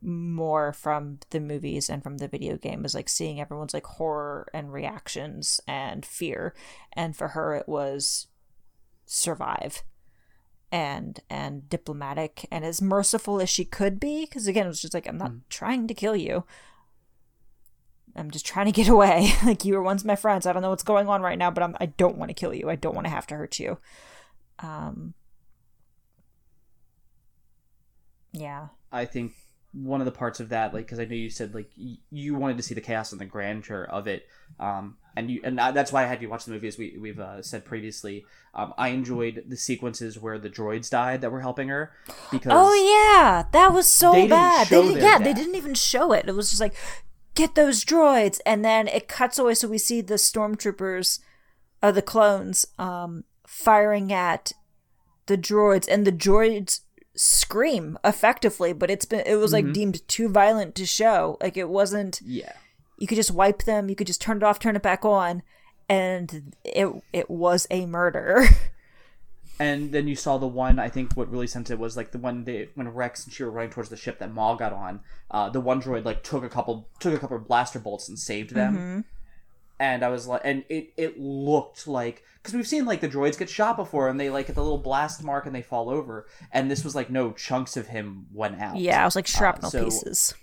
more 0.00 0.72
from 0.72 1.18
the 1.30 1.40
movies 1.40 1.90
and 1.90 2.02
from 2.02 2.18
the 2.18 2.28
video 2.28 2.56
game 2.56 2.84
is 2.84 2.94
like 2.94 3.08
seeing 3.08 3.40
everyone's 3.40 3.74
like 3.74 3.86
horror 3.86 4.48
and 4.54 4.72
reactions 4.72 5.60
and 5.66 6.04
fear. 6.04 6.54
And 6.92 7.16
for 7.16 7.28
her 7.28 7.54
it 7.54 7.68
was 7.68 8.28
survive 9.06 9.82
and 10.70 11.20
and 11.30 11.68
diplomatic 11.68 12.46
and 12.50 12.64
as 12.64 12.82
merciful 12.82 13.40
as 13.40 13.50
she 13.50 13.64
could 13.64 13.98
be. 13.98 14.24
Because 14.24 14.46
again 14.46 14.66
it 14.66 14.68
was 14.68 14.82
just 14.82 14.94
like 14.94 15.08
i'm 15.08 15.18
not 15.18 15.32
mm. 15.32 15.40
trying 15.48 15.86
to 15.88 15.94
kill 15.94 16.16
you. 16.16 16.44
I'm 18.16 18.30
just 18.30 18.46
trying 18.46 18.66
to 18.66 18.72
get 18.72 18.88
away. 18.88 19.32
Like 19.44 19.64
you 19.64 19.74
were 19.74 19.82
once 19.82 20.04
my 20.04 20.16
friends. 20.16 20.46
I 20.46 20.52
don't 20.52 20.62
know 20.62 20.70
what's 20.70 20.82
going 20.82 21.08
on 21.08 21.22
right 21.22 21.38
now 21.38 21.50
but 21.50 21.62
I'm, 21.62 21.76
i 21.80 21.86
don't 21.86 22.18
want 22.18 22.30
to 22.30 22.34
kill 22.34 22.54
you. 22.54 22.70
I 22.70 22.76
don't 22.76 22.94
want 22.94 23.06
to 23.06 23.12
have 23.12 23.26
to 23.28 23.36
hurt 23.36 23.58
you. 23.58 23.78
Um 24.60 25.14
yeah. 28.32 28.68
I 28.92 29.04
think 29.04 29.32
one 29.72 30.00
of 30.00 30.06
the 30.06 30.12
parts 30.12 30.40
of 30.40 30.48
that, 30.48 30.72
like, 30.72 30.86
because 30.86 30.98
I 30.98 31.04
know 31.04 31.14
you 31.14 31.30
said 31.30 31.54
like 31.54 31.70
y- 31.78 31.98
you 32.10 32.34
wanted 32.34 32.56
to 32.56 32.62
see 32.62 32.74
the 32.74 32.80
chaos 32.80 33.12
and 33.12 33.20
the 33.20 33.26
grandeur 33.26 33.84
of 33.84 34.06
it, 34.06 34.26
um, 34.58 34.96
and 35.14 35.30
you 35.30 35.40
and 35.44 35.58
that's 35.58 35.92
why 35.92 36.04
I 36.04 36.06
had 36.06 36.22
you 36.22 36.28
watch 36.28 36.46
the 36.46 36.52
movie, 36.52 36.68
as 36.68 36.78
we 36.78 36.96
we've 36.98 37.20
uh, 37.20 37.42
said 37.42 37.64
previously. 37.64 38.24
Um, 38.54 38.72
I 38.78 38.88
enjoyed 38.88 39.44
the 39.46 39.56
sequences 39.56 40.18
where 40.18 40.38
the 40.38 40.48
droids 40.48 40.90
died 40.90 41.20
that 41.20 41.30
were 41.30 41.42
helping 41.42 41.68
her 41.68 41.92
because 42.30 42.52
oh 42.54 42.74
yeah, 42.74 43.44
that 43.52 43.72
was 43.72 43.86
so 43.86 44.12
they 44.12 44.26
bad. 44.26 44.68
They 44.68 44.82
didn't, 44.82 45.02
yeah, 45.02 45.18
death. 45.18 45.24
they 45.24 45.34
didn't 45.34 45.54
even 45.54 45.74
show 45.74 46.12
it. 46.12 46.28
It 46.28 46.34
was 46.34 46.48
just 46.50 46.60
like 46.60 46.74
get 47.34 47.54
those 47.54 47.84
droids, 47.84 48.40
and 48.46 48.64
then 48.64 48.88
it 48.88 49.06
cuts 49.06 49.38
away, 49.38 49.54
so 49.54 49.68
we 49.68 49.78
see 49.78 50.00
the 50.00 50.14
stormtroopers, 50.14 51.20
uh, 51.82 51.92
the 51.92 52.02
clones, 52.02 52.66
um, 52.78 53.24
firing 53.46 54.12
at 54.12 54.52
the 55.26 55.38
droids, 55.38 55.86
and 55.88 56.06
the 56.06 56.12
droids 56.12 56.80
scream 57.18 57.98
effectively, 58.04 58.72
but 58.72 58.90
it's 58.90 59.04
been 59.04 59.22
it 59.26 59.36
was 59.36 59.52
like 59.52 59.64
mm-hmm. 59.64 59.72
deemed 59.72 60.08
too 60.08 60.28
violent 60.28 60.74
to 60.76 60.86
show. 60.86 61.36
Like 61.40 61.56
it 61.56 61.68
wasn't. 61.68 62.20
Yeah. 62.24 62.52
You 62.96 63.06
could 63.06 63.16
just 63.16 63.30
wipe 63.30 63.64
them. 63.64 63.88
You 63.88 63.94
could 63.94 64.06
just 64.06 64.20
turn 64.20 64.38
it 64.38 64.42
off, 64.42 64.58
turn 64.58 64.76
it 64.76 64.82
back 64.82 65.04
on, 65.04 65.42
and 65.88 66.54
it 66.64 66.88
it 67.12 67.30
was 67.30 67.66
a 67.70 67.86
murder. 67.86 68.46
And 69.60 69.90
then 69.90 70.06
you 70.06 70.14
saw 70.14 70.38
the 70.38 70.46
one. 70.46 70.78
I 70.78 70.88
think 70.88 71.14
what 71.14 71.32
really 71.32 71.48
sent 71.48 71.68
it 71.68 71.80
was 71.80 71.96
like 71.96 72.12
the 72.12 72.18
one 72.18 72.44
they 72.44 72.68
when 72.76 72.88
Rex 72.90 73.24
and 73.24 73.34
she 73.34 73.42
were 73.42 73.50
running 73.50 73.72
towards 73.72 73.90
the 73.90 73.96
ship 73.96 74.20
that 74.20 74.32
Maul 74.32 74.54
got 74.54 74.72
on. 74.72 75.00
Uh, 75.32 75.50
the 75.50 75.60
one 75.60 75.82
droid 75.82 76.04
like 76.04 76.22
took 76.22 76.44
a 76.44 76.48
couple 76.48 76.88
took 77.00 77.12
a 77.12 77.18
couple 77.18 77.36
of 77.36 77.48
blaster 77.48 77.80
bolts 77.80 78.08
and 78.08 78.16
saved 78.16 78.54
them. 78.54 78.76
Mm-hmm 78.76 79.00
and 79.80 80.04
I 80.04 80.08
was 80.08 80.26
like, 80.26 80.42
and 80.44 80.64
it 80.68 80.92
it 80.96 81.18
looked 81.18 81.86
like 81.86 82.24
because 82.42 82.54
we've 82.54 82.66
seen 82.66 82.84
like 82.84 83.00
the 83.00 83.08
droids 83.08 83.38
get 83.38 83.48
shot 83.48 83.76
before, 83.76 84.08
and 84.08 84.18
they 84.18 84.30
like 84.30 84.46
get 84.46 84.56
the 84.56 84.62
little 84.62 84.78
blast 84.78 85.22
mark 85.22 85.46
and 85.46 85.54
they 85.54 85.62
fall 85.62 85.90
over, 85.90 86.26
and 86.52 86.70
this 86.70 86.84
was 86.84 86.94
like 86.94 87.10
no 87.10 87.32
chunks 87.32 87.76
of 87.76 87.88
him 87.88 88.26
went 88.32 88.60
out. 88.60 88.76
Yeah, 88.76 89.02
I 89.02 89.04
was 89.04 89.16
like 89.16 89.26
shrapnel 89.26 89.68
uh, 89.68 89.70
so 89.70 89.84
pieces. 89.84 90.34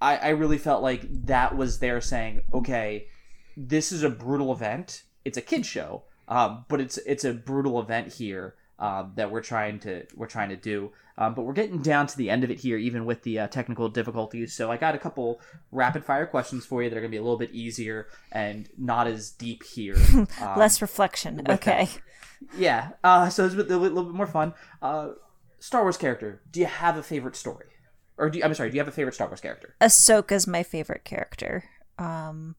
I 0.00 0.16
I 0.16 0.28
really 0.30 0.58
felt 0.58 0.82
like 0.82 1.06
that 1.26 1.56
was 1.56 1.78
there 1.78 2.00
saying, 2.00 2.42
okay, 2.52 3.06
this 3.56 3.92
is 3.92 4.02
a 4.02 4.10
brutal 4.10 4.52
event. 4.52 5.04
It's 5.24 5.38
a 5.38 5.42
kid 5.42 5.64
show, 5.64 6.04
um, 6.28 6.66
but 6.68 6.80
it's 6.80 6.98
it's 6.98 7.24
a 7.24 7.32
brutal 7.32 7.80
event 7.80 8.12
here 8.12 8.56
um, 8.78 9.12
that 9.16 9.30
we're 9.30 9.42
trying 9.42 9.78
to 9.80 10.06
we're 10.14 10.26
trying 10.26 10.50
to 10.50 10.56
do. 10.56 10.92
Um, 11.16 11.34
but 11.34 11.42
we're 11.42 11.52
getting 11.52 11.80
down 11.80 12.08
to 12.08 12.16
the 12.16 12.28
end 12.28 12.42
of 12.42 12.50
it 12.50 12.60
here, 12.60 12.76
even 12.76 13.04
with 13.04 13.22
the 13.22 13.38
uh, 13.38 13.46
technical 13.46 13.88
difficulties. 13.88 14.52
So 14.52 14.72
I 14.72 14.76
got 14.76 14.96
a 14.96 14.98
couple 14.98 15.40
rapid 15.70 16.04
fire 16.04 16.26
questions 16.26 16.66
for 16.66 16.82
you 16.82 16.90
that 16.90 16.96
are 16.96 17.00
going 17.00 17.10
to 17.10 17.14
be 17.14 17.20
a 17.20 17.22
little 17.22 17.38
bit 17.38 17.52
easier 17.52 18.08
and 18.32 18.68
not 18.76 19.06
as 19.06 19.30
deep 19.30 19.62
here. 19.62 19.96
Um, 20.14 20.58
Less 20.58 20.82
reflection. 20.82 21.42
Okay. 21.48 21.84
That. 21.84 22.58
Yeah. 22.58 22.90
Uh, 23.04 23.28
so 23.28 23.44
it's 23.44 23.54
a, 23.54 23.58
little, 23.58 23.78
little 23.78 24.04
bit 24.04 24.14
more 24.14 24.26
fun. 24.26 24.54
Uh, 24.82 25.10
Star 25.58 25.82
Wars 25.82 25.96
character. 25.96 26.42
Do 26.50 26.60
you 26.60 26.66
have 26.66 26.96
a 26.96 27.02
favorite 27.02 27.36
story? 27.36 27.66
Or 28.16 28.30
do 28.30 28.38
you, 28.38 28.44
I'm 28.44 28.54
sorry. 28.54 28.70
Do 28.70 28.76
you 28.76 28.80
have 28.80 28.88
a 28.88 28.92
favorite 28.92 29.14
Star 29.14 29.28
Wars 29.28 29.40
character? 29.40 29.76
Ahsoka's 29.80 30.46
my 30.46 30.62
favorite 30.62 31.04
character. 31.04 31.64
Um, 31.98 32.56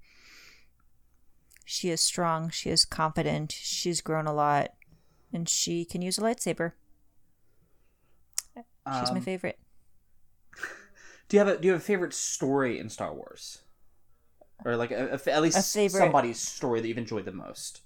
she 1.66 1.89
is 1.89 2.01
strong. 2.01 2.49
She 2.49 2.70
is 2.70 2.86
confident. 2.86 3.51
She's 3.51 4.01
grown 4.01 4.28
a 4.28 4.34
lot 4.34 4.74
and 5.34 5.49
she 5.49 5.86
can 5.86 6.01
use 6.01 6.18
a 6.18 6.22
lightsaber. 6.22 6.74
She's 8.88 9.09
um, 9.09 9.15
my 9.15 9.21
favorite. 9.21 9.57
Do 11.27 11.38
you 11.38 11.39
have 11.39 11.47
a 11.47 11.57
Do 11.57 11.67
you 11.67 11.71
have 11.73 11.81
a 11.81 11.83
favorite 11.83 12.13
story 12.13 12.77
in 12.79 12.89
Star 12.89 13.13
Wars, 13.13 13.63
or 14.63 14.75
like 14.75 14.91
a, 14.91 15.19
a, 15.25 15.31
at 15.31 15.41
least 15.41 15.57
somebody's 15.89 16.39
story 16.39 16.81
that 16.81 16.88
you've 16.88 16.97
enjoyed 16.99 17.25
the 17.25 17.31
most? 17.31 17.81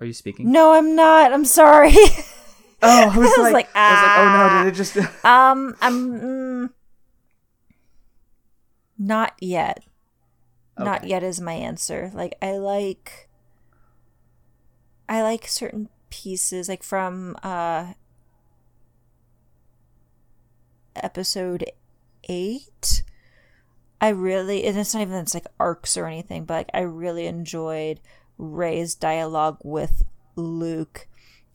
Are 0.00 0.06
you 0.06 0.12
speaking? 0.12 0.52
No, 0.52 0.74
I'm 0.74 0.94
not. 0.94 1.32
I'm 1.32 1.44
sorry. 1.44 1.92
Oh, 2.82 3.10
I 3.10 3.16
was, 3.16 3.16
I 3.16 3.20
was 3.20 3.38
like, 3.38 3.52
like, 3.52 3.68
ah. 3.74 3.80
I 3.80 3.92
was 3.92 4.02
like, 4.02 4.18
oh 4.18 4.58
no, 4.58 4.64
did 4.64 4.72
it 4.72 4.76
just? 4.76 4.96
um, 5.24 5.76
I'm 5.80 6.20
mm, 6.20 6.70
not 8.98 9.34
yet. 9.40 9.84
Okay. 10.78 10.84
Not 10.84 11.04
yet 11.06 11.22
is 11.22 11.40
my 11.40 11.54
answer. 11.54 12.10
Like, 12.14 12.36
I 12.40 12.52
like, 12.52 13.28
I 15.08 15.22
like 15.22 15.48
certain 15.48 15.88
pieces, 16.10 16.68
like 16.68 16.82
from 16.82 17.36
uh 17.42 17.92
episode 20.96 21.64
eight. 22.28 23.02
I 24.00 24.10
really, 24.10 24.64
and 24.64 24.78
it's 24.78 24.94
not 24.94 25.02
even 25.02 25.16
it's 25.16 25.34
like 25.34 25.46
arcs 25.58 25.96
or 25.96 26.06
anything, 26.06 26.44
but 26.44 26.54
like 26.54 26.70
I 26.72 26.80
really 26.80 27.26
enjoyed 27.26 28.00
Rey's 28.36 28.94
dialogue 28.94 29.58
with 29.64 30.04
Luke 30.36 31.08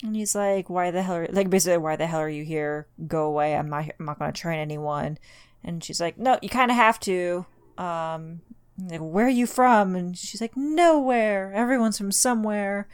and 0.04 0.16
he's 0.16 0.36
like, 0.36 0.70
"Why 0.70 0.92
the 0.92 1.02
hell? 1.02 1.16
Are, 1.16 1.28
like 1.32 1.50
basically, 1.50 1.78
why 1.78 1.96
the 1.96 2.06
hell 2.06 2.20
are 2.20 2.30
you 2.30 2.44
here? 2.44 2.88
Go 3.08 3.26
away! 3.26 3.56
I'm 3.56 3.70
not. 3.70 3.86
I'm 4.00 4.06
not 4.06 4.20
going 4.20 4.32
to 4.32 4.40
train 4.40 4.60
anyone." 4.60 5.18
And 5.64 5.84
she's 5.84 6.02
like, 6.02 6.18
"No, 6.18 6.38
you 6.42 6.50
kind 6.50 6.70
of 6.70 6.78
have 6.78 7.00
to." 7.02 7.46
Um, 7.78 8.42
like, 8.78 9.00
where 9.00 9.26
are 9.26 9.30
you 9.30 9.48
from? 9.48 9.96
And 9.96 10.18
she's 10.18 10.42
like, 10.42 10.56
"Nowhere. 10.58 11.52
Everyone's 11.54 11.98
from 11.98 12.12
somewhere." 12.12 12.88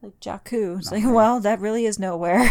Like 0.00 0.18
Jakku. 0.20 0.78
It's 0.78 0.90
like, 0.90 1.04
well, 1.06 1.40
that 1.40 1.60
really 1.60 1.86
is 1.86 1.98
nowhere. 1.98 2.50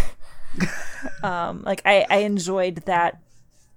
um, 1.23 1.63
like 1.63 1.81
I, 1.85 2.05
I 2.09 2.17
enjoyed 2.17 2.75
that 2.85 3.21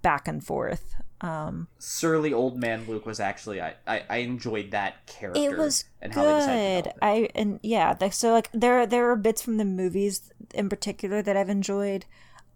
back 0.03 0.29
and 0.29 0.45
forth. 0.45 0.93
Um, 1.25 1.68
Surly 1.79 2.35
old 2.35 2.61
man 2.61 2.85
Luke 2.87 3.07
was 3.07 3.18
actually 3.18 3.59
I, 3.59 3.77
I, 3.87 4.03
I 4.11 4.16
enjoyed 4.18 4.72
that 4.72 5.07
character. 5.07 5.41
It 5.41 5.57
was 5.57 5.87
and 6.03 6.12
good. 6.12 6.93
I 7.01 7.31
and 7.35 7.61
yeah, 7.62 7.97
like 7.99 8.12
so 8.12 8.33
like 8.33 8.51
there 8.53 8.87
there 8.87 9.11
are 9.11 9.16
bits 9.16 9.41
from 9.41 9.57
the 9.57 9.64
movies 9.64 10.31
in 10.53 10.68
particular 10.68 11.22
that 11.22 11.35
I've 11.35 11.49
enjoyed, 11.49 12.05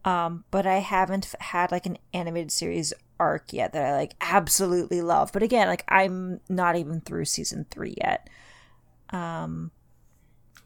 um, 0.04 0.44
but 0.50 0.66
I 0.66 0.80
haven't 0.80 1.34
had 1.40 1.72
like 1.72 1.86
an 1.86 1.96
animated 2.12 2.52
series 2.52 2.92
arc 3.18 3.54
yet 3.54 3.72
that 3.72 3.86
I 3.86 3.96
like 3.96 4.14
absolutely 4.20 5.00
love. 5.00 5.32
But 5.32 5.42
again, 5.42 5.66
like 5.66 5.84
I'm 5.88 6.40
not 6.50 6.76
even 6.76 7.00
through 7.00 7.24
season 7.24 7.64
three 7.70 7.94
yet. 7.96 8.28
Um, 9.08 9.70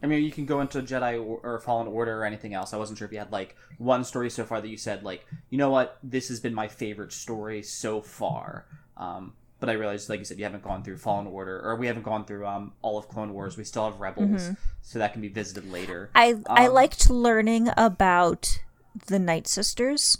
I 0.02 0.06
mean, 0.06 0.24
you 0.24 0.32
can 0.32 0.46
go 0.46 0.60
into 0.60 0.82
Jedi 0.82 1.24
or, 1.24 1.38
or, 1.42 1.60
Fallen 1.60 1.86
Order 1.86 2.20
or 2.20 2.24
anything 2.24 2.54
else. 2.54 2.72
I 2.72 2.76
wasn't 2.76 2.98
sure 2.98 3.06
if 3.06 3.12
you 3.12 3.18
had 3.18 3.30
like 3.30 3.56
one 3.78 4.02
story 4.04 4.30
so 4.30 4.44
far 4.44 4.60
that 4.60 4.68
you 4.68 4.76
said 4.76 5.04
like, 5.04 5.24
you 5.48 5.58
know 5.58 5.70
what, 5.70 5.98
this 6.02 6.28
has 6.28 6.40
been 6.40 6.54
my 6.54 6.66
favorite 6.66 7.12
story 7.12 7.62
so 7.62 8.00
far. 8.00 8.66
Um, 8.96 9.34
but 9.62 9.70
I 9.70 9.74
realized, 9.74 10.08
like 10.08 10.18
you 10.18 10.24
said, 10.24 10.38
you 10.38 10.44
haven't 10.44 10.64
gone 10.64 10.82
through 10.82 10.96
Fallen 10.96 11.28
Order, 11.28 11.60
or 11.60 11.76
we 11.76 11.86
haven't 11.86 12.02
gone 12.02 12.24
through 12.24 12.44
um, 12.44 12.72
all 12.82 12.98
of 12.98 13.06
Clone 13.06 13.32
Wars. 13.32 13.56
We 13.56 13.62
still 13.62 13.84
have 13.84 14.00
Rebels, 14.00 14.42
mm-hmm. 14.42 14.54
so 14.82 14.98
that 14.98 15.12
can 15.12 15.22
be 15.22 15.28
visited 15.28 15.70
later. 15.70 16.10
I 16.16 16.32
um, 16.32 16.42
I 16.48 16.66
liked 16.66 17.08
learning 17.08 17.68
about 17.76 18.58
the 19.06 19.20
Night 19.20 19.46
Sisters, 19.46 20.18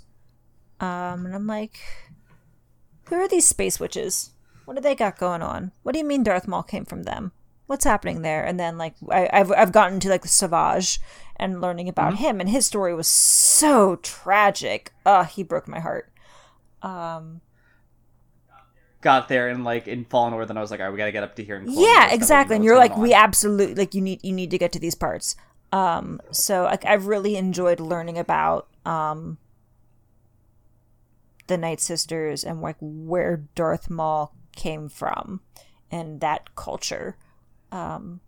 um, 0.78 1.26
and 1.26 1.34
I'm 1.34 1.48
like, 1.48 1.80
who 3.06 3.16
are 3.16 3.26
these 3.26 3.44
space 3.44 3.80
witches? 3.80 4.30
What 4.64 4.76
do 4.76 4.80
they 4.80 4.94
got 4.94 5.18
going 5.18 5.42
on? 5.42 5.72
What 5.82 5.90
do 5.90 5.98
you 5.98 6.04
mean 6.04 6.22
Darth 6.22 6.46
Maul 6.46 6.62
came 6.62 6.84
from 6.84 7.02
them? 7.02 7.32
What's 7.72 7.84
happening 7.84 8.20
there? 8.22 8.44
And 8.44 8.60
then 8.60 8.78
like 8.78 8.94
I, 9.10 9.28
have 9.32 9.50
I've 9.50 9.72
gotten 9.72 9.98
to 10.00 10.08
like 10.08 10.22
the 10.22 10.28
Savage 10.28 11.00
and 11.36 11.60
learning 11.60 11.88
about 11.88 12.14
mm-hmm. 12.14 12.22
him, 12.22 12.40
and 12.40 12.48
his 12.48 12.66
story 12.66 12.94
was 12.94 13.08
so 13.08 13.96
tragic. 13.96 14.92
Uh, 15.04 15.24
he 15.24 15.42
broke 15.42 15.66
my 15.66 15.80
heart. 15.80 16.12
Um, 16.82 17.40
got 19.00 19.28
there 19.28 19.48
and 19.48 19.64
like 19.64 19.88
in 19.88 20.04
Fallen 20.04 20.34
Order, 20.34 20.46
then 20.46 20.58
I 20.58 20.60
was 20.60 20.70
like, 20.70 20.80
all 20.80 20.86
right, 20.86 20.92
we 20.92 20.98
got 20.98 21.06
to 21.06 21.12
get 21.12 21.24
up 21.24 21.34
to 21.36 21.44
here. 21.44 21.56
And 21.56 21.72
yeah, 21.72 22.12
exactly. 22.12 22.54
And 22.54 22.64
you're 22.64 22.76
like, 22.76 22.96
we 22.96 23.14
absolutely 23.14 23.74
like 23.74 23.94
you 23.94 24.02
need 24.02 24.20
you 24.22 24.32
need 24.32 24.50
to 24.50 24.58
get 24.58 24.72
to 24.72 24.78
these 24.78 24.94
parts. 24.94 25.34
Um, 25.72 26.20
so 26.30 26.64
like 26.64 26.84
I've 26.84 27.06
really 27.06 27.36
enjoyed 27.36 27.80
learning 27.80 28.18
about 28.18 28.68
um 28.84 29.38
the 31.46 31.56
Night 31.56 31.80
Sisters 31.80 32.44
and 32.44 32.60
like 32.60 32.76
where 32.80 33.44
Darth 33.54 33.88
Maul 33.88 34.34
came 34.54 34.90
from 34.90 35.40
and 35.90 36.20
that 36.20 36.54
culture 36.54 37.16
um 37.72 38.20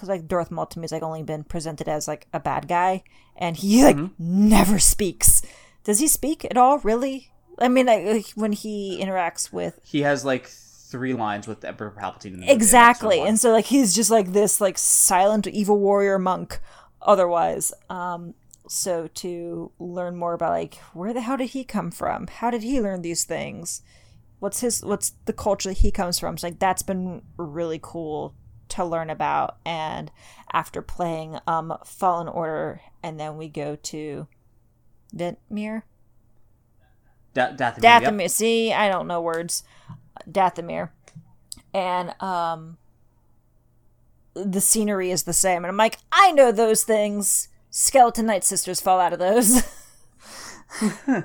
because 0.00 0.08
like 0.08 0.28
Darth 0.28 0.50
Maul 0.50 0.66
to 0.66 0.78
me 0.78 0.84
has 0.84 0.92
like 0.92 1.02
only 1.02 1.22
been 1.22 1.44
presented 1.44 1.86
as 1.86 2.08
like 2.08 2.26
a 2.32 2.40
bad 2.40 2.68
guy, 2.68 3.02
and 3.36 3.56
he 3.56 3.84
like 3.84 3.96
mm-hmm. 3.96 4.14
never 4.18 4.78
speaks. 4.78 5.42
Does 5.84 5.98
he 5.98 6.08
speak 6.08 6.44
at 6.44 6.56
all? 6.56 6.78
Really? 6.78 7.30
I 7.58 7.68
mean, 7.68 7.86
like, 7.86 8.30
when 8.34 8.52
he 8.52 8.98
interacts 9.02 9.52
with 9.52 9.78
he 9.84 10.00
has 10.00 10.24
like 10.24 10.46
three 10.46 11.12
lines 11.12 11.46
with 11.46 11.64
Emperor 11.64 11.94
Palpatine. 11.96 12.34
In 12.34 12.40
the 12.40 12.50
exactly, 12.52 13.20
and 13.20 13.38
so 13.38 13.52
like 13.52 13.66
he's 13.66 13.94
just 13.94 14.10
like 14.10 14.32
this 14.32 14.60
like 14.60 14.78
silent 14.78 15.46
evil 15.46 15.78
warrior 15.78 16.18
monk. 16.18 16.60
Otherwise, 17.02 17.72
um, 17.88 18.34
so 18.68 19.08
to 19.08 19.70
learn 19.78 20.16
more 20.16 20.32
about 20.32 20.50
like 20.50 20.76
where 20.94 21.12
the 21.12 21.20
hell 21.20 21.36
did 21.36 21.50
he 21.50 21.62
come 21.62 21.90
from? 21.90 22.26
How 22.26 22.50
did 22.50 22.62
he 22.62 22.80
learn 22.80 23.02
these 23.02 23.24
things? 23.24 23.82
What's 24.38 24.60
his 24.60 24.82
what's 24.82 25.12
the 25.26 25.34
culture 25.34 25.68
that 25.68 25.78
he 25.78 25.90
comes 25.90 26.18
from? 26.18 26.38
So 26.38 26.46
like 26.46 26.58
that's 26.58 26.82
been 26.82 27.22
really 27.36 27.80
cool 27.82 28.34
to 28.70 28.84
learn 28.84 29.10
about. 29.10 29.58
And 29.64 30.10
after 30.52 30.82
playing 30.82 31.38
um 31.46 31.76
Fallen 31.84 32.28
Order, 32.28 32.80
and 33.02 33.18
then 33.18 33.36
we 33.36 33.48
go 33.48 33.76
to 33.76 34.26
Ventmere. 35.14 35.82
Da- 37.34 37.52
Dathomir, 37.52 37.82
yep. 37.82 38.02
Dathomir. 38.02 38.30
See, 38.30 38.72
I 38.72 38.88
don't 38.88 39.06
know 39.06 39.20
words. 39.20 39.62
Dathomir. 40.30 40.90
And 41.72 42.20
um 42.20 42.78
the 44.34 44.60
scenery 44.60 45.10
is 45.10 45.24
the 45.24 45.32
same. 45.32 45.64
And 45.64 45.66
I'm 45.66 45.76
like, 45.76 45.98
I 46.12 46.32
know 46.32 46.52
those 46.52 46.84
things. 46.84 47.48
Skeleton 47.70 48.26
Night 48.26 48.44
Sisters 48.44 48.80
fall 48.80 49.00
out 49.00 49.12
of 49.12 49.18
those. 49.18 49.62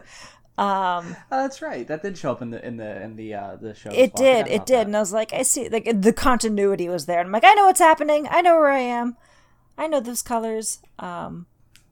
um 0.57 1.15
Oh, 1.31 1.41
that's 1.41 1.61
right. 1.61 1.87
That 1.87 2.01
did 2.01 2.17
show 2.17 2.31
up 2.31 2.41
in 2.41 2.51
the 2.51 2.65
in 2.65 2.77
the 2.77 3.01
in 3.01 3.15
the 3.15 3.33
uh, 3.33 3.55
the 3.57 3.73
show. 3.73 3.89
it 3.91 4.13
well. 4.13 4.23
Did, 4.23 4.47
it 4.47 4.65
did. 4.65 4.75
that. 4.77 4.87
And 4.87 4.95
I 4.95 4.99
was 4.99 5.13
like, 5.13 5.33
I 5.33 5.41
see 5.41 5.69
like 5.69 6.01
the 6.01 6.13
continuity 6.13 6.87
was 6.87 7.05
there. 7.05 7.19
And 7.19 7.27
I'm 7.27 7.33
like, 7.33 7.43
I 7.43 7.53
know 7.53 7.65
what's 7.65 7.79
happening. 7.79 8.27
I 8.29 8.41
know 8.41 8.55
where 8.55 8.71
I 8.71 8.79
am. 8.79 9.17
I 9.77 9.87
know 9.87 9.99
those 9.99 10.21
colors. 10.21 10.81
Um 10.99 11.47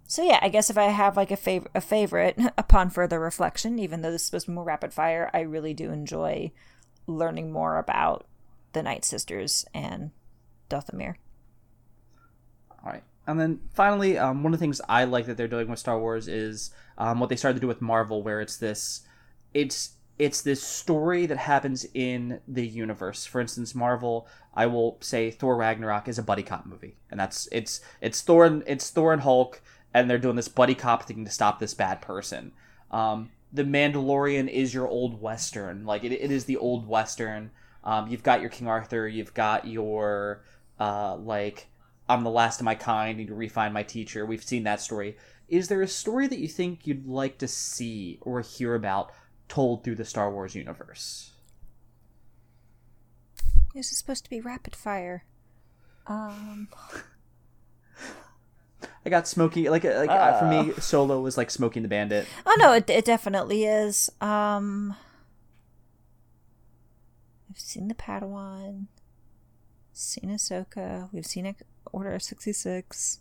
so 0.05 0.21
yeah, 0.23 0.39
I 0.41 0.49
guess 0.49 0.69
if 0.69 0.77
I 0.77 0.85
have 0.85 1.17
like 1.17 1.31
a 1.31 1.37
fav- 1.37 1.67
a 1.73 1.81
favorite 1.81 2.37
upon 2.57 2.89
further 2.89 3.19
reflection, 3.19 3.79
even 3.79 4.01
though 4.01 4.11
this 4.11 4.21
is 4.21 4.27
supposed 4.27 4.45
to 4.45 4.51
be 4.51 4.55
more 4.55 4.63
rapid 4.63 4.93
fire, 4.93 5.29
I 5.33 5.39
really 5.41 5.73
do 5.73 5.91
enjoy 5.91 6.51
learning 7.07 7.51
more 7.51 7.77
about 7.77 8.25
the 8.73 8.83
Night 8.83 9.05
Sisters 9.05 9.65
and 9.73 10.11
Dathomir. 10.69 11.15
All 12.71 12.91
right. 12.91 13.03
And 13.25 13.39
then 13.39 13.61
finally, 13.73 14.17
um, 14.17 14.43
one 14.43 14.53
of 14.53 14.59
the 14.59 14.63
things 14.63 14.81
I 14.89 15.05
like 15.05 15.25
that 15.27 15.37
they're 15.37 15.47
doing 15.47 15.67
with 15.67 15.79
Star 15.79 15.97
Wars 15.99 16.27
is 16.27 16.71
um, 16.97 17.19
what 17.19 17.29
they 17.29 17.35
started 17.35 17.55
to 17.55 17.61
do 17.61 17.67
with 17.67 17.81
Marvel, 17.81 18.23
where 18.23 18.41
it's 18.41 18.57
this, 18.57 19.01
it's 19.53 19.93
it's 20.19 20.41
this 20.41 20.61
story 20.61 21.25
that 21.25 21.37
happens 21.37 21.85
in 21.93 22.39
the 22.47 22.65
universe. 22.65 23.25
For 23.25 23.41
instance, 23.41 23.73
Marvel, 23.73 24.27
I 24.53 24.67
will 24.67 24.97
say 25.01 25.31
Thor 25.31 25.55
Ragnarok 25.55 26.07
is 26.07 26.19
a 26.19 26.23
buddy 26.23 26.43
cop 26.43 26.65
movie, 26.65 26.97
and 27.09 27.19
that's 27.19 27.47
it's 27.51 27.81
it's 28.01 28.21
Thor 28.21 28.45
and 28.45 28.63
it's 28.67 28.89
Thor 28.89 29.13
and 29.13 29.21
Hulk, 29.21 29.61
and 29.93 30.09
they're 30.09 30.19
doing 30.19 30.35
this 30.35 30.47
buddy 30.47 30.75
cop 30.75 31.03
thing 31.03 31.25
to 31.25 31.31
stop 31.31 31.59
this 31.59 31.73
bad 31.73 32.01
person. 32.01 32.51
Um, 32.91 33.31
the 33.51 33.63
Mandalorian 33.63 34.49
is 34.49 34.73
your 34.73 34.87
old 34.87 35.21
western, 35.21 35.85
like 35.85 36.03
it, 36.03 36.11
it 36.11 36.31
is 36.31 36.45
the 36.45 36.57
old 36.57 36.87
western. 36.87 37.51
Um, 37.83 38.07
you've 38.07 38.23
got 38.23 38.39
your 38.39 38.49
King 38.49 38.67
Arthur, 38.67 39.07
you've 39.07 39.33
got 39.33 39.67
your 39.67 40.43
uh, 40.79 41.15
like 41.17 41.67
I'm 42.07 42.23
the 42.23 42.29
last 42.29 42.59
of 42.59 42.65
my 42.65 42.75
kind, 42.75 43.17
need 43.17 43.27
to 43.27 43.35
refine 43.35 43.73
my 43.73 43.83
teacher. 43.83 44.25
We've 44.25 44.43
seen 44.43 44.63
that 44.63 44.81
story. 44.81 45.17
Is 45.47 45.67
there 45.67 45.81
a 45.81 45.87
story 45.87 46.27
that 46.27 46.39
you 46.39 46.47
think 46.47 46.87
you'd 46.87 47.07
like 47.07 47.37
to 47.39 47.47
see 47.47 48.17
or 48.21 48.41
hear 48.41 48.75
about 48.75 49.11
told 49.47 49.83
through 49.83 49.95
the 49.95 50.05
Star 50.05 50.31
Wars 50.31 50.55
universe? 50.55 51.31
This 53.73 53.91
is 53.91 53.97
supposed 53.97 54.23
to 54.23 54.29
be 54.29 54.39
rapid 54.39 54.75
fire. 54.75 55.25
Um, 56.07 56.67
I 59.05 59.09
got 59.09 59.27
Smokey, 59.27 59.69
like 59.69 59.83
like 59.83 60.09
uh, 60.09 60.39
for 60.39 60.45
me, 60.45 60.73
Solo 60.79 61.19
was 61.21 61.37
like 61.37 61.49
Smokey 61.49 61.79
and 61.79 61.85
the 61.85 61.89
Bandit. 61.89 62.27
oh 62.45 62.55
no, 62.59 62.73
it, 62.73 62.89
it 62.89 63.05
definitely 63.05 63.65
is. 63.65 64.09
Um, 64.21 64.95
I've 67.49 67.59
seen 67.59 67.87
the 67.87 67.95
Padawan, 67.95 68.87
seen 69.91 70.29
Ahsoka. 70.29 71.09
We've 71.11 71.25
seen 71.25 71.55
Order 71.91 72.17
sixty 72.19 72.53
six. 72.53 73.19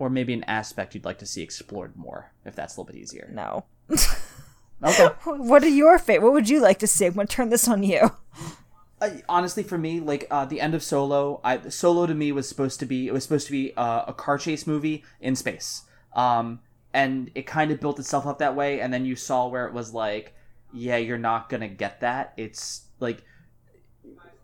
Or 0.00 0.10
maybe 0.10 0.34
an 0.34 0.42
aspect 0.44 0.96
you'd 0.96 1.04
like 1.04 1.18
to 1.18 1.26
see 1.26 1.42
explored 1.42 1.94
more, 1.94 2.32
if 2.44 2.56
that's 2.56 2.76
a 2.76 2.80
little 2.80 2.92
bit 2.92 3.00
easier. 3.00 3.30
No. 3.32 3.66
Okay. 4.84 5.08
What 5.24 5.62
are 5.62 5.68
your 5.68 5.98
favorite? 5.98 6.24
What 6.24 6.32
would 6.32 6.48
you 6.48 6.60
like 6.60 6.78
to 6.78 6.86
see? 6.86 7.04
I'm 7.04 7.12
gonna 7.12 7.26
turn 7.26 7.50
this 7.50 7.68
on 7.68 7.82
you. 7.82 8.12
Honestly, 9.28 9.62
for 9.62 9.76
me, 9.76 10.00
like 10.00 10.26
uh, 10.30 10.46
the 10.46 10.60
end 10.60 10.74
of 10.74 10.82
Solo, 10.82 11.40
I, 11.44 11.68
Solo 11.68 12.06
to 12.06 12.14
me 12.14 12.32
was 12.32 12.48
supposed 12.48 12.80
to 12.80 12.86
be 12.86 13.06
it 13.06 13.12
was 13.12 13.22
supposed 13.22 13.46
to 13.46 13.52
be 13.52 13.74
uh, 13.76 14.04
a 14.08 14.14
car 14.14 14.38
chase 14.38 14.66
movie 14.66 15.04
in 15.20 15.36
space, 15.36 15.82
um, 16.14 16.60
and 16.94 17.30
it 17.34 17.46
kind 17.46 17.70
of 17.70 17.78
built 17.78 17.98
itself 17.98 18.26
up 18.26 18.38
that 18.38 18.56
way. 18.56 18.80
And 18.80 18.92
then 18.92 19.04
you 19.04 19.16
saw 19.16 19.48
where 19.48 19.66
it 19.66 19.74
was 19.74 19.92
like, 19.92 20.34
yeah, 20.72 20.96
you're 20.96 21.18
not 21.18 21.50
gonna 21.50 21.68
get 21.68 22.00
that. 22.00 22.32
It's 22.38 22.86
like 23.00 23.22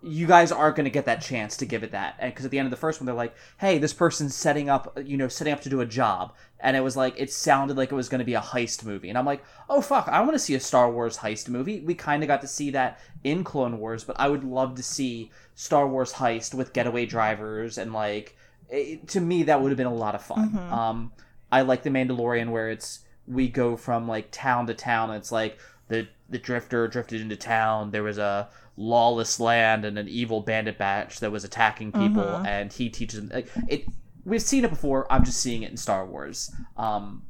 you 0.06 0.26
guys 0.26 0.52
aren't 0.52 0.76
gonna 0.76 0.90
get 0.90 1.04
that 1.06 1.20
chance 1.20 1.56
to 1.58 1.66
give 1.66 1.82
it 1.82 1.92
that. 1.92 2.20
Because 2.20 2.44
at 2.44 2.50
the 2.50 2.58
end 2.58 2.66
of 2.66 2.70
the 2.70 2.76
first 2.76 3.00
one, 3.00 3.06
they're 3.06 3.14
like, 3.14 3.34
hey, 3.58 3.78
this 3.78 3.92
person's 3.92 4.34
setting 4.34 4.68
up, 4.68 4.98
you 5.04 5.16
know, 5.16 5.28
setting 5.28 5.52
up 5.52 5.60
to 5.62 5.68
do 5.68 5.80
a 5.80 5.86
job, 5.86 6.34
and 6.60 6.76
it 6.76 6.80
was 6.80 6.96
like 6.96 7.14
it 7.18 7.32
sounded 7.32 7.76
like 7.76 7.92
it 7.92 7.96
was 7.96 8.08
gonna 8.08 8.24
be 8.24 8.34
a 8.34 8.40
heist 8.40 8.84
movie, 8.84 9.08
and 9.08 9.18
I'm 9.18 9.26
like, 9.26 9.44
oh 9.68 9.80
fuck, 9.80 10.08
I 10.08 10.20
want 10.20 10.34
to 10.34 10.38
see 10.38 10.54
a 10.54 10.60
Star 10.60 10.90
Wars 10.90 11.18
heist 11.18 11.48
movie. 11.48 11.80
We 11.80 11.94
kind 11.94 12.22
of 12.22 12.28
got 12.28 12.40
to 12.42 12.48
see 12.48 12.70
that 12.70 13.00
in 13.24 13.44
Clone 13.44 13.78
Wars, 13.78 14.04
but 14.04 14.16
I 14.18 14.28
would 14.28 14.44
love 14.44 14.74
to 14.76 14.82
see 14.82 15.30
Star 15.54 15.86
Wars 15.86 16.12
heist 16.12 16.54
with 16.54 16.72
getaway 16.72 17.06
drivers 17.06 17.78
and 17.78 17.92
like 17.92 18.36
it, 18.68 19.08
to 19.08 19.20
me 19.20 19.44
that 19.44 19.60
would 19.60 19.70
have 19.70 19.76
been 19.76 19.86
a 19.86 19.94
lot 19.94 20.14
of 20.14 20.22
fun. 20.22 20.58
Um, 20.70 21.12
I 21.50 21.62
like 21.62 21.82
the 21.82 21.90
Mandalorian 21.90 22.50
where 22.50 22.70
it's 22.70 23.00
we 23.26 23.48
go 23.48 23.76
from 23.76 24.08
like 24.08 24.30
town 24.30 24.66
to 24.66 24.74
town. 24.74 25.10
And 25.10 25.18
it's 25.18 25.32
like 25.32 25.58
the 25.88 26.08
the 26.28 26.38
drifter 26.38 26.88
drifted 26.88 27.20
into 27.20 27.36
town. 27.36 27.90
There 27.90 28.02
was 28.02 28.18
a 28.18 28.48
lawless 28.76 29.40
land 29.40 29.84
and 29.84 29.98
an 29.98 30.08
evil 30.08 30.40
bandit 30.40 30.78
batch 30.78 31.20
that 31.20 31.32
was 31.32 31.44
attacking 31.44 31.92
people, 31.92 32.24
and 32.46 32.72
he 32.72 32.88
teaches 32.88 33.20
them 33.20 33.30
like 33.32 33.48
it. 33.68 33.86
We've 34.24 34.42
seen 34.42 34.64
it 34.64 34.70
before. 34.70 35.10
I'm 35.10 35.24
just 35.24 35.40
seeing 35.40 35.62
it 35.62 35.70
in 35.70 35.76
Star 35.76 36.04
Wars. 36.04 36.52
Um, 36.76 37.22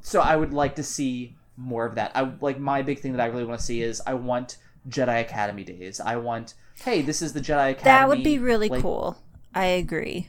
so 0.00 0.20
I 0.20 0.36
would 0.36 0.52
like 0.52 0.76
to 0.76 0.82
see 0.82 1.36
more 1.56 1.86
of 1.86 1.94
that. 1.94 2.12
I 2.14 2.30
like 2.40 2.58
my 2.58 2.82
big 2.82 3.00
thing 3.00 3.12
that 3.12 3.22
I 3.22 3.26
really 3.26 3.44
want 3.44 3.60
to 3.60 3.64
see 3.64 3.82
is 3.82 4.02
I 4.06 4.14
want 4.14 4.58
Jedi 4.88 5.20
Academy 5.20 5.64
days. 5.64 6.00
I 6.00 6.16
want 6.16 6.54
hey, 6.82 7.02
this 7.02 7.22
is 7.22 7.32
the 7.32 7.40
Jedi 7.40 7.70
Academy. 7.70 7.84
That 7.84 8.08
would 8.08 8.24
be 8.24 8.38
really 8.38 8.68
like, 8.68 8.82
cool. 8.82 9.16
I 9.54 9.66
agree. 9.66 10.28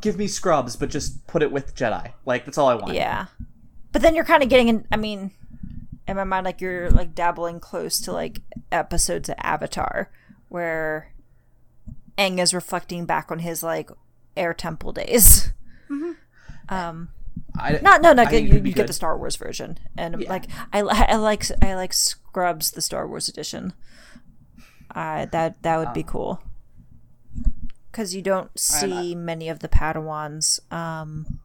Give 0.00 0.18
me 0.18 0.26
scrubs, 0.26 0.76
but 0.76 0.90
just 0.90 1.26
put 1.26 1.42
it 1.42 1.52
with 1.52 1.74
Jedi. 1.74 2.12
Like 2.26 2.44
that's 2.44 2.58
all 2.58 2.68
I 2.68 2.74
want. 2.74 2.94
Yeah. 2.94 3.26
But 3.92 4.02
then 4.02 4.14
you're 4.14 4.24
kind 4.24 4.42
of 4.42 4.48
getting 4.48 4.68
in. 4.68 4.86
I 4.90 4.96
mean, 4.96 5.30
in 6.08 6.16
my 6.16 6.24
mind, 6.24 6.44
like 6.44 6.60
you're 6.60 6.90
like 6.90 7.14
dabbling 7.14 7.60
close 7.60 8.00
to 8.02 8.12
like 8.12 8.40
episodes 8.70 9.28
of 9.28 9.36
Avatar 9.38 10.10
where 10.48 11.12
Aang 12.18 12.38
is 12.38 12.52
reflecting 12.52 13.06
back 13.06 13.30
on 13.30 13.38
his 13.38 13.62
like 13.62 13.90
air 14.36 14.54
temple 14.54 14.92
days. 14.92 15.52
Um, 16.68 17.08
I, 17.58 17.80
not 17.82 18.00
no, 18.00 18.12
no. 18.14 18.22
I 18.22 18.30
You, 18.30 18.54
you 18.54 18.60
get 18.60 18.74
good. 18.74 18.88
the 18.88 18.92
Star 18.94 19.18
Wars 19.18 19.36
version, 19.36 19.78
and 19.96 20.22
Yeah. 20.22 20.28
like 20.30 20.46
I, 20.72 20.78
I 20.80 21.16
like 21.16 21.44
I 21.60 21.74
like 21.74 21.92
Scrubs 21.92 22.70
the 22.70 22.80
Star 22.80 23.06
Wars 23.06 23.28
edition. 23.28 23.74
Uh, 24.94 25.26
that 25.26 25.60
that 25.62 25.76
would 25.78 25.92
be 25.92 26.02
cool 26.02 26.40
because 27.90 28.14
you 28.14 28.22
don't 28.22 28.58
see 28.58 29.14
many 29.14 29.50
of 29.50 29.58
the 29.58 29.68
Padawans 29.68 30.60
um, 30.72 31.40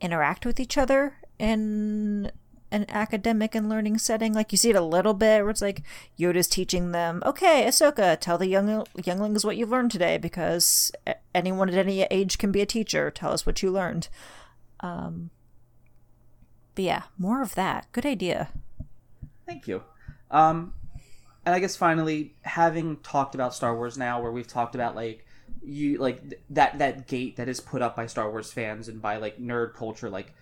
interact 0.00 0.44
with 0.46 0.58
each 0.58 0.76
other 0.76 1.16
in 1.38 2.32
an 2.72 2.86
academic 2.88 3.54
and 3.54 3.68
learning 3.68 3.98
setting. 3.98 4.32
Like 4.32 4.50
you 4.50 4.58
see 4.58 4.70
it 4.70 4.76
a 4.76 4.80
little 4.80 5.14
bit 5.14 5.42
where 5.42 5.50
it's 5.50 5.62
like 5.62 5.82
Yoda's 6.18 6.48
teaching 6.48 6.90
them, 6.90 7.22
"Okay, 7.24 7.64
Ahsoka, 7.66 8.18
tell 8.18 8.38
the 8.38 8.48
young 8.48 8.84
younglings 9.04 9.44
what 9.44 9.56
you've 9.56 9.70
learned 9.70 9.92
today, 9.92 10.18
because 10.18 10.90
anyone 11.34 11.68
at 11.68 11.74
any 11.74 12.02
age 12.04 12.38
can 12.38 12.50
be 12.50 12.62
a 12.62 12.66
teacher. 12.66 13.10
Tell 13.10 13.32
us 13.32 13.46
what 13.46 13.62
you 13.62 13.70
learned." 13.70 14.08
Um, 14.80 15.30
but 16.74 16.84
yeah, 16.84 17.02
more 17.18 17.42
of 17.42 17.54
that. 17.54 17.86
Good 17.92 18.06
idea. 18.06 18.48
Thank 19.46 19.68
you. 19.68 19.82
Um, 20.30 20.72
and 21.44 21.54
I 21.54 21.58
guess 21.58 21.76
finally, 21.76 22.34
having 22.42 22.96
talked 22.98 23.34
about 23.34 23.54
Star 23.54 23.76
Wars 23.76 23.98
now, 23.98 24.22
where 24.22 24.32
we've 24.32 24.48
talked 24.48 24.74
about 24.74 24.96
like 24.96 25.26
you 25.62 25.98
like 25.98 26.22
th- 26.22 26.42
that 26.50 26.78
that 26.78 27.06
gate 27.06 27.36
that 27.36 27.48
is 27.48 27.60
put 27.60 27.82
up 27.82 27.94
by 27.96 28.06
Star 28.06 28.30
Wars 28.30 28.50
fans 28.50 28.88
and 28.88 29.02
by 29.02 29.16
like 29.16 29.38
nerd 29.38 29.74
culture, 29.74 30.08
like 30.08 30.34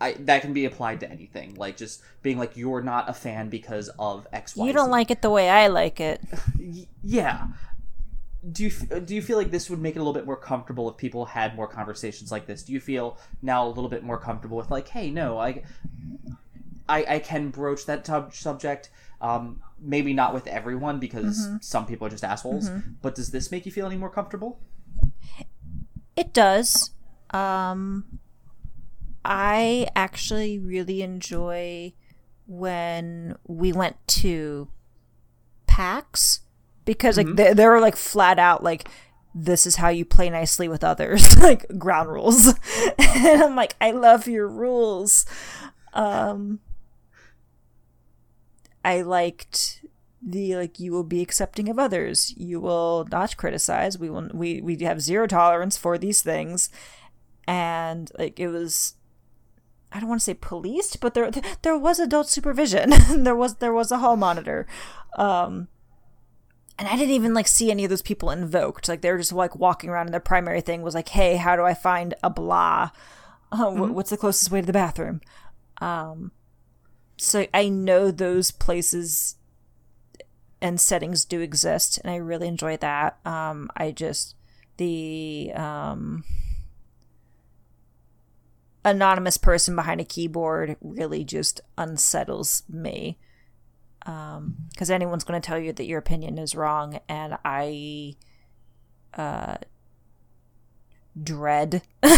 I 0.00 0.12
that 0.20 0.42
can 0.42 0.52
be 0.52 0.64
applied 0.64 1.00
to 1.00 1.10
anything. 1.10 1.54
Like 1.54 1.76
just 1.76 2.02
being 2.22 2.38
like 2.38 2.56
you're 2.56 2.82
not 2.82 3.08
a 3.08 3.12
fan 3.12 3.48
because 3.48 3.90
of 3.98 4.26
X, 4.32 4.56
Y. 4.56 4.66
You 4.66 4.72
don't 4.72 4.86
Z. 4.86 4.90
like 4.90 5.10
it 5.10 5.22
the 5.22 5.30
way 5.30 5.48
I 5.48 5.68
like 5.68 6.00
it. 6.00 6.20
Yeah. 7.06 7.48
Do 8.50 8.64
you 8.64 8.70
do 8.70 9.14
you 9.14 9.22
feel 9.22 9.38
like 9.38 9.50
this 9.50 9.70
would 9.70 9.78
make 9.78 9.96
it 9.96 9.98
a 9.98 10.02
little 10.02 10.12
bit 10.14 10.26
more 10.26 10.36
comfortable 10.36 10.90
if 10.90 10.96
people 10.96 11.24
had 11.26 11.54
more 11.54 11.68
conversations 11.68 12.30
like 12.32 12.46
this? 12.46 12.62
Do 12.62 12.72
you 12.72 12.80
feel 12.80 13.18
now 13.40 13.66
a 13.66 13.68
little 13.68 13.88
bit 13.88 14.02
more 14.02 14.18
comfortable 14.18 14.56
with 14.56 14.70
like, 14.70 14.88
hey, 14.88 15.10
no, 15.10 15.38
I 15.38 15.62
I, 16.88 17.04
I 17.08 17.18
can 17.18 17.50
broach 17.50 17.86
that 17.86 18.04
tub- 18.04 18.34
subject. 18.34 18.90
Um, 19.20 19.62
maybe 19.80 20.12
not 20.12 20.34
with 20.34 20.46
everyone 20.46 20.98
because 20.98 21.48
some 21.60 21.86
people 21.86 22.06
are 22.06 22.10
just 22.10 22.24
assholes. 22.24 22.68
But 23.00 23.14
does 23.14 23.30
this 23.30 23.50
make 23.50 23.64
you 23.64 23.72
feel 23.72 23.86
any 23.86 23.96
more 23.96 24.10
comfortable? 24.10 24.60
It 26.16 26.32
does. 26.32 26.90
Um 27.30 28.18
I 29.24 29.88
actually 29.96 30.58
really 30.58 31.02
enjoy 31.02 31.94
when 32.46 33.36
we 33.46 33.72
went 33.72 33.96
to 34.06 34.68
PAX 35.66 36.40
because 36.84 37.16
like 37.16 37.34
they, 37.34 37.54
they 37.54 37.66
were 37.66 37.80
like 37.80 37.96
flat 37.96 38.38
out 38.38 38.62
like 38.62 38.88
this 39.34 39.66
is 39.66 39.76
how 39.76 39.88
you 39.88 40.04
play 40.04 40.30
nicely 40.30 40.68
with 40.68 40.84
others 40.84 41.36
like 41.42 41.66
ground 41.78 42.10
rules. 42.10 42.54
And 42.98 43.42
i'm 43.42 43.56
like 43.56 43.74
i 43.80 43.90
love 43.90 44.28
your 44.28 44.48
rules. 44.48 45.24
Um 45.94 46.60
i 48.84 49.00
liked 49.00 49.84
the 50.26 50.56
like 50.56 50.78
you 50.80 50.92
will 50.92 51.04
be 51.04 51.22
accepting 51.22 51.68
of 51.68 51.78
others. 51.78 52.34
You 52.36 52.60
will 52.60 53.06
not 53.10 53.36
criticize. 53.36 53.98
We 53.98 54.10
will 54.10 54.28
we 54.32 54.60
we 54.60 54.76
have 54.84 55.00
zero 55.00 55.26
tolerance 55.26 55.76
for 55.76 55.98
these 55.98 56.22
things. 56.22 56.70
And 57.46 58.10
like 58.18 58.40
it 58.40 58.48
was 58.48 58.94
I 59.94 60.00
don't 60.00 60.08
want 60.08 60.20
to 60.20 60.24
say 60.24 60.34
policed, 60.34 60.98
but 61.00 61.14
there 61.14 61.30
there 61.62 61.78
was 61.78 62.00
adult 62.00 62.28
supervision. 62.28 62.92
there 63.22 63.36
was 63.36 63.56
there 63.56 63.72
was 63.72 63.92
a 63.92 63.98
hall 63.98 64.16
monitor. 64.16 64.66
Um 65.16 65.68
and 66.76 66.88
I 66.88 66.96
didn't 66.96 67.14
even 67.14 67.32
like 67.32 67.46
see 67.46 67.70
any 67.70 67.84
of 67.84 67.90
those 67.90 68.02
people 68.02 68.30
invoked. 68.30 68.88
Like 68.88 69.00
they 69.00 69.12
were 69.12 69.18
just 69.18 69.32
like 69.32 69.54
walking 69.54 69.88
around 69.88 70.06
and 70.06 70.12
their 70.12 70.20
primary 70.20 70.60
thing 70.60 70.82
was 70.82 70.96
like, 70.96 71.10
"Hey, 71.10 71.36
how 71.36 71.54
do 71.54 71.62
I 71.62 71.74
find 71.74 72.14
a 72.24 72.28
blah? 72.28 72.90
Uh, 73.52 73.66
mm-hmm. 73.66 73.94
What's 73.94 74.10
the 74.10 74.16
closest 74.16 74.50
way 74.50 74.60
to 74.60 74.66
the 74.66 74.72
bathroom?" 74.72 75.20
Um 75.80 76.32
so 77.16 77.46
I 77.54 77.68
know 77.68 78.10
those 78.10 78.50
places 78.50 79.36
and 80.60 80.80
settings 80.80 81.24
do 81.24 81.40
exist 81.40 81.98
and 82.02 82.10
I 82.10 82.16
really 82.16 82.48
enjoy 82.48 82.76
that. 82.78 83.20
Um 83.24 83.70
I 83.76 83.92
just 83.92 84.34
the 84.76 85.52
um 85.54 86.24
anonymous 88.84 89.36
person 89.36 89.74
behind 89.74 90.00
a 90.00 90.04
keyboard 90.04 90.76
really 90.80 91.24
just 91.24 91.60
unsettles 91.78 92.62
me. 92.68 93.18
Because 94.00 94.90
um, 94.90 94.94
anyone's 94.94 95.24
going 95.24 95.40
to 95.40 95.46
tell 95.46 95.58
you 95.58 95.72
that 95.72 95.86
your 95.86 95.98
opinion 95.98 96.36
is 96.36 96.54
wrong 96.54 97.00
and 97.08 97.38
i 97.42 98.14
uh, 99.14 99.56
dread 101.22 101.80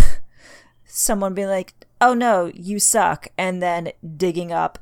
someone 0.85 1.33
being 1.33 1.47
like 1.47 1.75
oh 2.01 2.13
no 2.13 2.51
you 2.55 2.81
suck 2.81 3.29
and 3.39 3.63
then 3.63 3.93
digging 4.17 4.51
up 4.51 4.81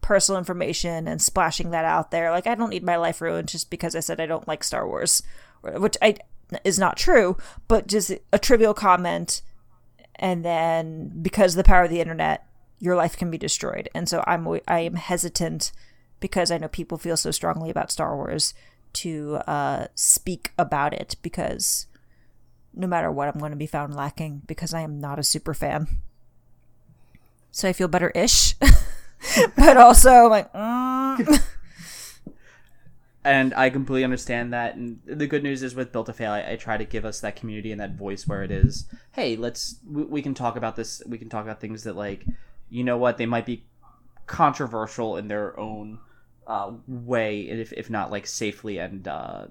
personal 0.00 0.38
information 0.38 1.06
and 1.06 1.20
splashing 1.20 1.70
that 1.70 1.84
out 1.84 2.10
there. 2.10 2.30
Like 2.30 2.46
i 2.46 2.54
don't 2.54 2.70
need 2.70 2.82
my 2.82 2.96
life 2.96 3.20
ruined 3.20 3.48
just 3.48 3.68
because 3.68 3.94
i 3.94 4.00
said 4.00 4.18
i 4.18 4.24
don't 4.24 4.48
like 4.48 4.64
star 4.64 4.86
wars 4.86 5.22
which 5.60 5.98
i 6.00 6.16
is 6.64 6.78
not 6.78 6.96
true 6.96 7.36
but 7.68 7.86
just 7.86 8.10
a 8.32 8.38
trivial 8.38 8.72
comment 8.74 9.42
and 10.22 10.44
then 10.44 11.10
because 11.20 11.54
of 11.54 11.56
the 11.56 11.64
power 11.64 11.82
of 11.82 11.90
the 11.90 12.00
internet, 12.00 12.46
your 12.78 12.94
life 12.94 13.16
can 13.16 13.28
be 13.28 13.36
destroyed. 13.36 13.88
And 13.92 14.08
so 14.08 14.22
I'm 14.24 14.46
I 14.68 14.78
am 14.80 14.94
hesitant 14.94 15.72
because 16.20 16.52
I 16.52 16.58
know 16.58 16.68
people 16.68 16.96
feel 16.96 17.16
so 17.16 17.32
strongly 17.32 17.70
about 17.70 17.90
Star 17.90 18.16
Wars 18.16 18.54
to 18.94 19.40
uh, 19.48 19.88
speak 19.96 20.52
about 20.56 20.94
it 20.94 21.16
because 21.22 21.86
no 22.72 22.86
matter 22.86 23.10
what, 23.10 23.28
I'm 23.28 23.40
going 23.40 23.50
to 23.50 23.56
be 23.56 23.66
found 23.66 23.96
lacking 23.96 24.42
because 24.46 24.72
I 24.72 24.82
am 24.82 25.00
not 25.00 25.18
a 25.18 25.24
super 25.24 25.54
fan. 25.54 25.88
So 27.50 27.68
I 27.68 27.72
feel 27.72 27.88
better 27.88 28.10
ish, 28.10 28.54
but 29.56 29.76
also 29.76 30.28
like. 30.28 30.50
Mm. 30.52 31.42
and 33.24 33.54
I 33.54 33.70
completely 33.70 34.04
understand 34.04 34.52
that. 34.52 34.74
And 34.74 35.00
the 35.04 35.26
good 35.26 35.42
news 35.42 35.62
is 35.62 35.74
with 35.74 35.92
Built 35.92 36.06
to 36.06 36.12
Fail, 36.12 36.32
I, 36.32 36.52
I, 36.52 36.56
try 36.56 36.76
to 36.76 36.84
give 36.84 37.04
us 37.04 37.20
that 37.20 37.36
community 37.36 37.70
and 37.70 37.80
that 37.80 37.96
voice 37.96 38.26
where 38.26 38.42
it 38.42 38.50
is, 38.50 38.86
hey, 39.12 39.36
let's 39.36 39.76
we, 39.88 40.02
we, 40.04 40.22
can 40.22 40.34
talk 40.34 40.56
about 40.56 40.76
this. 40.76 41.02
We 41.06 41.18
can 41.18 41.28
talk 41.28 41.44
about 41.44 41.60
things 41.60 41.84
that 41.84 41.96
like, 41.96 42.26
you 42.68 42.82
know 42.82 42.96
what, 42.96 43.18
they 43.18 43.26
might 43.26 43.46
be 43.46 43.64
controversial 44.26 45.16
in 45.16 45.28
their 45.28 45.58
own 45.58 45.98
uh, 46.46 46.72
way, 46.86 47.42
if 47.42 47.72
if 47.72 47.90
not 47.90 48.10
like 48.10 48.26
safely 48.26 48.78
and 48.78 49.06
uh, 49.06 49.46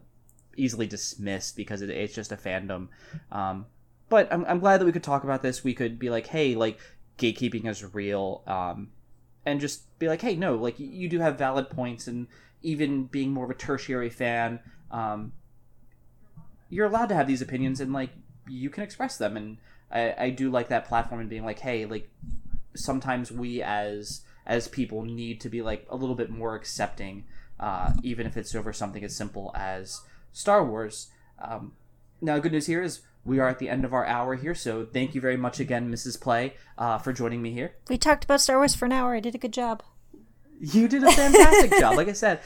easily 0.57 0.88
dismissed 0.88 1.55
because 1.55 1.82
it, 1.82 1.89
it's 1.89 2.13
just 2.13 2.32
a 2.32 2.38
fandom. 2.38 2.89
Um, 3.32 3.65
but 4.09 4.32
I'm, 4.32 4.45
I'm 4.45 4.59
glad 4.59 4.82
that 4.82 4.86
we 4.86 4.91
could 4.91 5.03
talk 5.03 5.24
about 5.24 5.41
this. 5.41 5.63
We 5.63 5.74
could 5.74 5.97
be 5.97 6.09
like, 6.09 6.28
hey, 6.28 6.55
like 6.55 6.80
gatekeeping 7.17 7.65
is 7.67 7.93
real. 7.93 8.43
Um, 8.45 8.89
and 9.45 9.59
just 9.59 9.97
be 9.99 10.07
like, 10.07 10.22
hey, 10.22 10.36
no, 10.36 10.55
like 10.55 10.76
you 10.78 11.07
do 11.07 11.19
have 11.19 11.38
valid 11.38 11.69
points, 11.69 12.07
and 12.07 12.28
even 12.62 13.05
being 13.05 13.32
more 13.32 13.45
of 13.45 13.51
a 13.51 13.55
tertiary 13.55 14.09
fan, 14.09 14.59
um, 14.91 15.34
you're 16.70 16.88
allowed 16.88 17.09
to 17.09 17.16
have 17.16 17.28
these 17.28 17.41
opinions 17.41 17.80
and 17.80 17.93
like 17.93 18.12
you 18.47 18.70
can 18.70 18.84
express 18.84 19.18
them. 19.18 19.38
And 19.38 19.57
I, 19.91 20.14
I 20.18 20.30
do 20.30 20.49
like 20.49 20.70
that 20.70 20.86
platform 20.86 21.22
and 21.22 21.30
being 21.30 21.45
like, 21.45 21.59
hey, 21.59 21.86
like 21.86 22.09
sometimes 22.76 23.32
we 23.32 23.62
as 23.62 24.22
as 24.45 24.68
people 24.68 25.03
need 25.03 25.39
to 25.41 25.49
be 25.49 25.62
like 25.62 25.86
a 25.89 25.95
little 25.95 26.16
bit 26.16 26.30
more 26.30 26.55
accepting, 26.55 27.26
uh, 27.59 27.93
even 28.01 28.26
if 28.26 28.38
it's 28.38 28.55
over 28.55 28.74
something 28.74 29.03
as 29.03 29.16
simple 29.16 29.51
as 29.55 30.01
Star 30.34 30.66
Wars. 30.66 31.09
Um, 31.39 31.74
now, 32.22 32.39
good 32.39 32.51
news 32.51 32.68
here 32.68 32.82
is 32.82 33.01
we 33.24 33.39
are 33.39 33.47
at 33.47 33.59
the 33.59 33.70
end 33.70 33.86
of 33.86 33.93
our 33.93 34.05
hour 34.05 34.36
here, 34.36 34.55
so 34.55 34.86
thank 34.86 35.14
you 35.14 35.22
very 35.22 35.38
much 35.38 35.59
again, 35.59 35.91
Mrs. 35.91 36.20
Play, 36.20 36.55
uh, 36.78 36.97
for 36.97 37.14
joining 37.14 37.41
me 37.41 37.51
here. 37.51 37.74
We 37.88 37.97
talked 37.97 38.24
about 38.24 38.41
Star 38.41 38.57
Wars 38.57 38.74
for 38.74 38.86
an 38.86 38.91
hour. 38.91 39.16
I 39.16 39.20
did 39.20 39.36
a 39.36 39.39
good 39.39 39.53
job. 39.53 39.84
You 40.62 40.88
did 40.88 41.03
a 41.03 41.12
fantastic 41.12 41.80
job. 41.80 41.97
Like 41.97 42.07
I 42.07 42.14
said, 42.14 42.39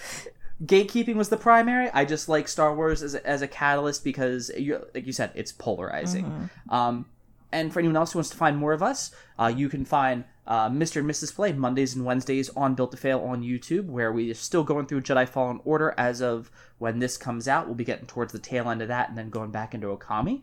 gatekeeping 0.63 1.15
was 1.15 1.29
the 1.29 1.37
primary. 1.37 1.89
I 1.91 2.05
just 2.05 2.29
like 2.29 2.47
Star 2.47 2.73
Wars 2.73 3.03
as 3.03 3.13
a, 3.13 3.27
as 3.27 3.41
a 3.41 3.47
catalyst 3.47 4.03
because, 4.03 4.49
you 4.57 4.85
like 4.95 5.05
you 5.05 5.13
said, 5.13 5.31
it's 5.35 5.51
polarizing. 5.51 6.25
Mm-hmm. 6.25 6.73
Um, 6.73 7.05
and 7.51 7.71
for 7.71 7.79
anyone 7.79 7.97
else 7.97 8.13
who 8.13 8.19
wants 8.19 8.29
to 8.31 8.37
find 8.37 8.57
more 8.57 8.73
of 8.73 8.81
us, 8.81 9.11
uh, 9.37 9.51
you 9.55 9.69
can 9.69 9.85
find 9.85 10.23
uh, 10.47 10.69
Mr. 10.69 10.97
and 10.97 11.09
Mrs. 11.09 11.33
Play 11.33 11.53
Mondays 11.53 11.95
and 11.95 12.05
Wednesdays 12.05 12.49
on 12.49 12.75
Built 12.75 12.91
to 12.91 12.97
Fail 12.97 13.19
on 13.19 13.43
YouTube, 13.43 13.87
where 13.87 14.11
we 14.11 14.31
are 14.31 14.35
still 14.35 14.63
going 14.63 14.85
through 14.85 15.01
Jedi 15.01 15.27
Fallen 15.27 15.59
Order 15.65 15.93
as 15.97 16.21
of 16.21 16.51
when 16.77 16.99
this 16.99 17.17
comes 17.17 17.47
out. 17.47 17.65
We'll 17.65 17.75
be 17.75 17.83
getting 17.83 18.05
towards 18.05 18.31
the 18.31 18.39
tail 18.39 18.69
end 18.69 18.81
of 18.81 18.87
that 18.89 19.09
and 19.09 19.17
then 19.17 19.29
going 19.29 19.51
back 19.51 19.73
into 19.73 19.87
Okami. 19.87 20.41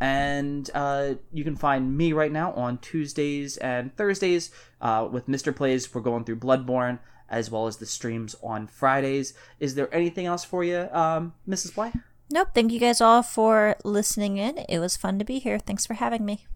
And 0.00 0.70
uh, 0.74 1.14
you 1.32 1.44
can 1.44 1.56
find 1.56 1.96
me 1.96 2.12
right 2.12 2.30
now 2.30 2.52
on 2.52 2.78
Tuesdays 2.78 3.56
and 3.56 3.94
Thursdays 3.96 4.50
uh, 4.80 5.08
with 5.10 5.26
Mr. 5.28 5.54
Plays. 5.54 5.92
We're 5.92 6.00
going 6.00 6.24
through 6.24 6.36
Bloodborne 6.36 7.00
as 7.28 7.50
well 7.50 7.66
as 7.66 7.76
the 7.76 7.86
streams 7.86 8.34
on 8.42 8.66
Fridays. 8.66 9.34
Is 9.60 9.74
there 9.74 9.92
anything 9.94 10.26
else 10.26 10.44
for 10.44 10.64
you, 10.64 10.88
um, 10.92 11.34
Mrs. 11.48 11.74
Bly? 11.74 11.92
Nope. 12.30 12.48
Thank 12.54 12.72
you 12.72 12.80
guys 12.80 13.00
all 13.00 13.22
for 13.22 13.76
listening 13.84 14.36
in. 14.36 14.58
It 14.68 14.78
was 14.78 14.96
fun 14.96 15.18
to 15.18 15.24
be 15.24 15.38
here. 15.38 15.58
Thanks 15.58 15.86
for 15.86 15.94
having 15.94 16.24
me. 16.24 16.46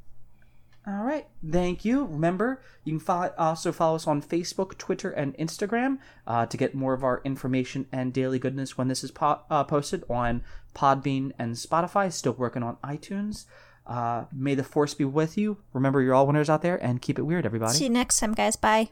All 0.85 1.05
right. 1.05 1.29
Thank 1.49 1.85
you. 1.85 2.07
Remember, 2.07 2.61
you 2.85 2.95
can 2.95 3.01
follow, 3.01 3.33
also 3.39 3.71
follow 3.71 3.95
us 3.95 4.09
on 4.09 4.21
Facebook, 4.21 4.77
Twitter, 4.79 5.11
and 5.11 5.37
Instagram 5.37 5.99
uh, 6.27 6.47
to 6.47 6.57
get 6.57 6.75
more 6.75 6.93
of 6.93 7.05
our 7.05 7.21
information 7.25 7.87
and 7.93 8.13
daily 8.13 8.41
goodness 8.41 8.77
when 8.77 8.89
this 8.89 9.05
is 9.05 9.13
po- 9.13 9.43
uh, 9.49 9.63
posted 9.63 10.03
on 10.11 10.43
Podbean 10.75 11.33
and 11.39 11.55
Spotify. 11.55 12.13
Still 12.13 12.33
working 12.33 12.65
on 12.65 12.79
iTunes. 12.85 13.45
Uh, 13.87 14.25
may 14.33 14.57
the 14.57 14.65
force 14.65 14.95
be 14.95 15.05
with 15.05 15.39
you. 15.39 15.59
Remember, 15.73 16.01
you're 16.01 16.15
all 16.15 16.27
winners 16.27 16.51
out 16.51 16.63
there, 16.63 16.83
and 16.85 17.01
keep 17.01 17.19
it 17.19 17.23
weird, 17.23 17.47
everybody. 17.47 17.75
See 17.75 17.85
you 17.85 17.91
next 17.91 18.19
time, 18.19 18.33
guys. 18.33 18.57
Bye. 18.57 18.91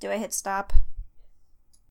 Do 0.00 0.10
I 0.10 0.16
hit 0.16 0.32
stop? 0.32 0.72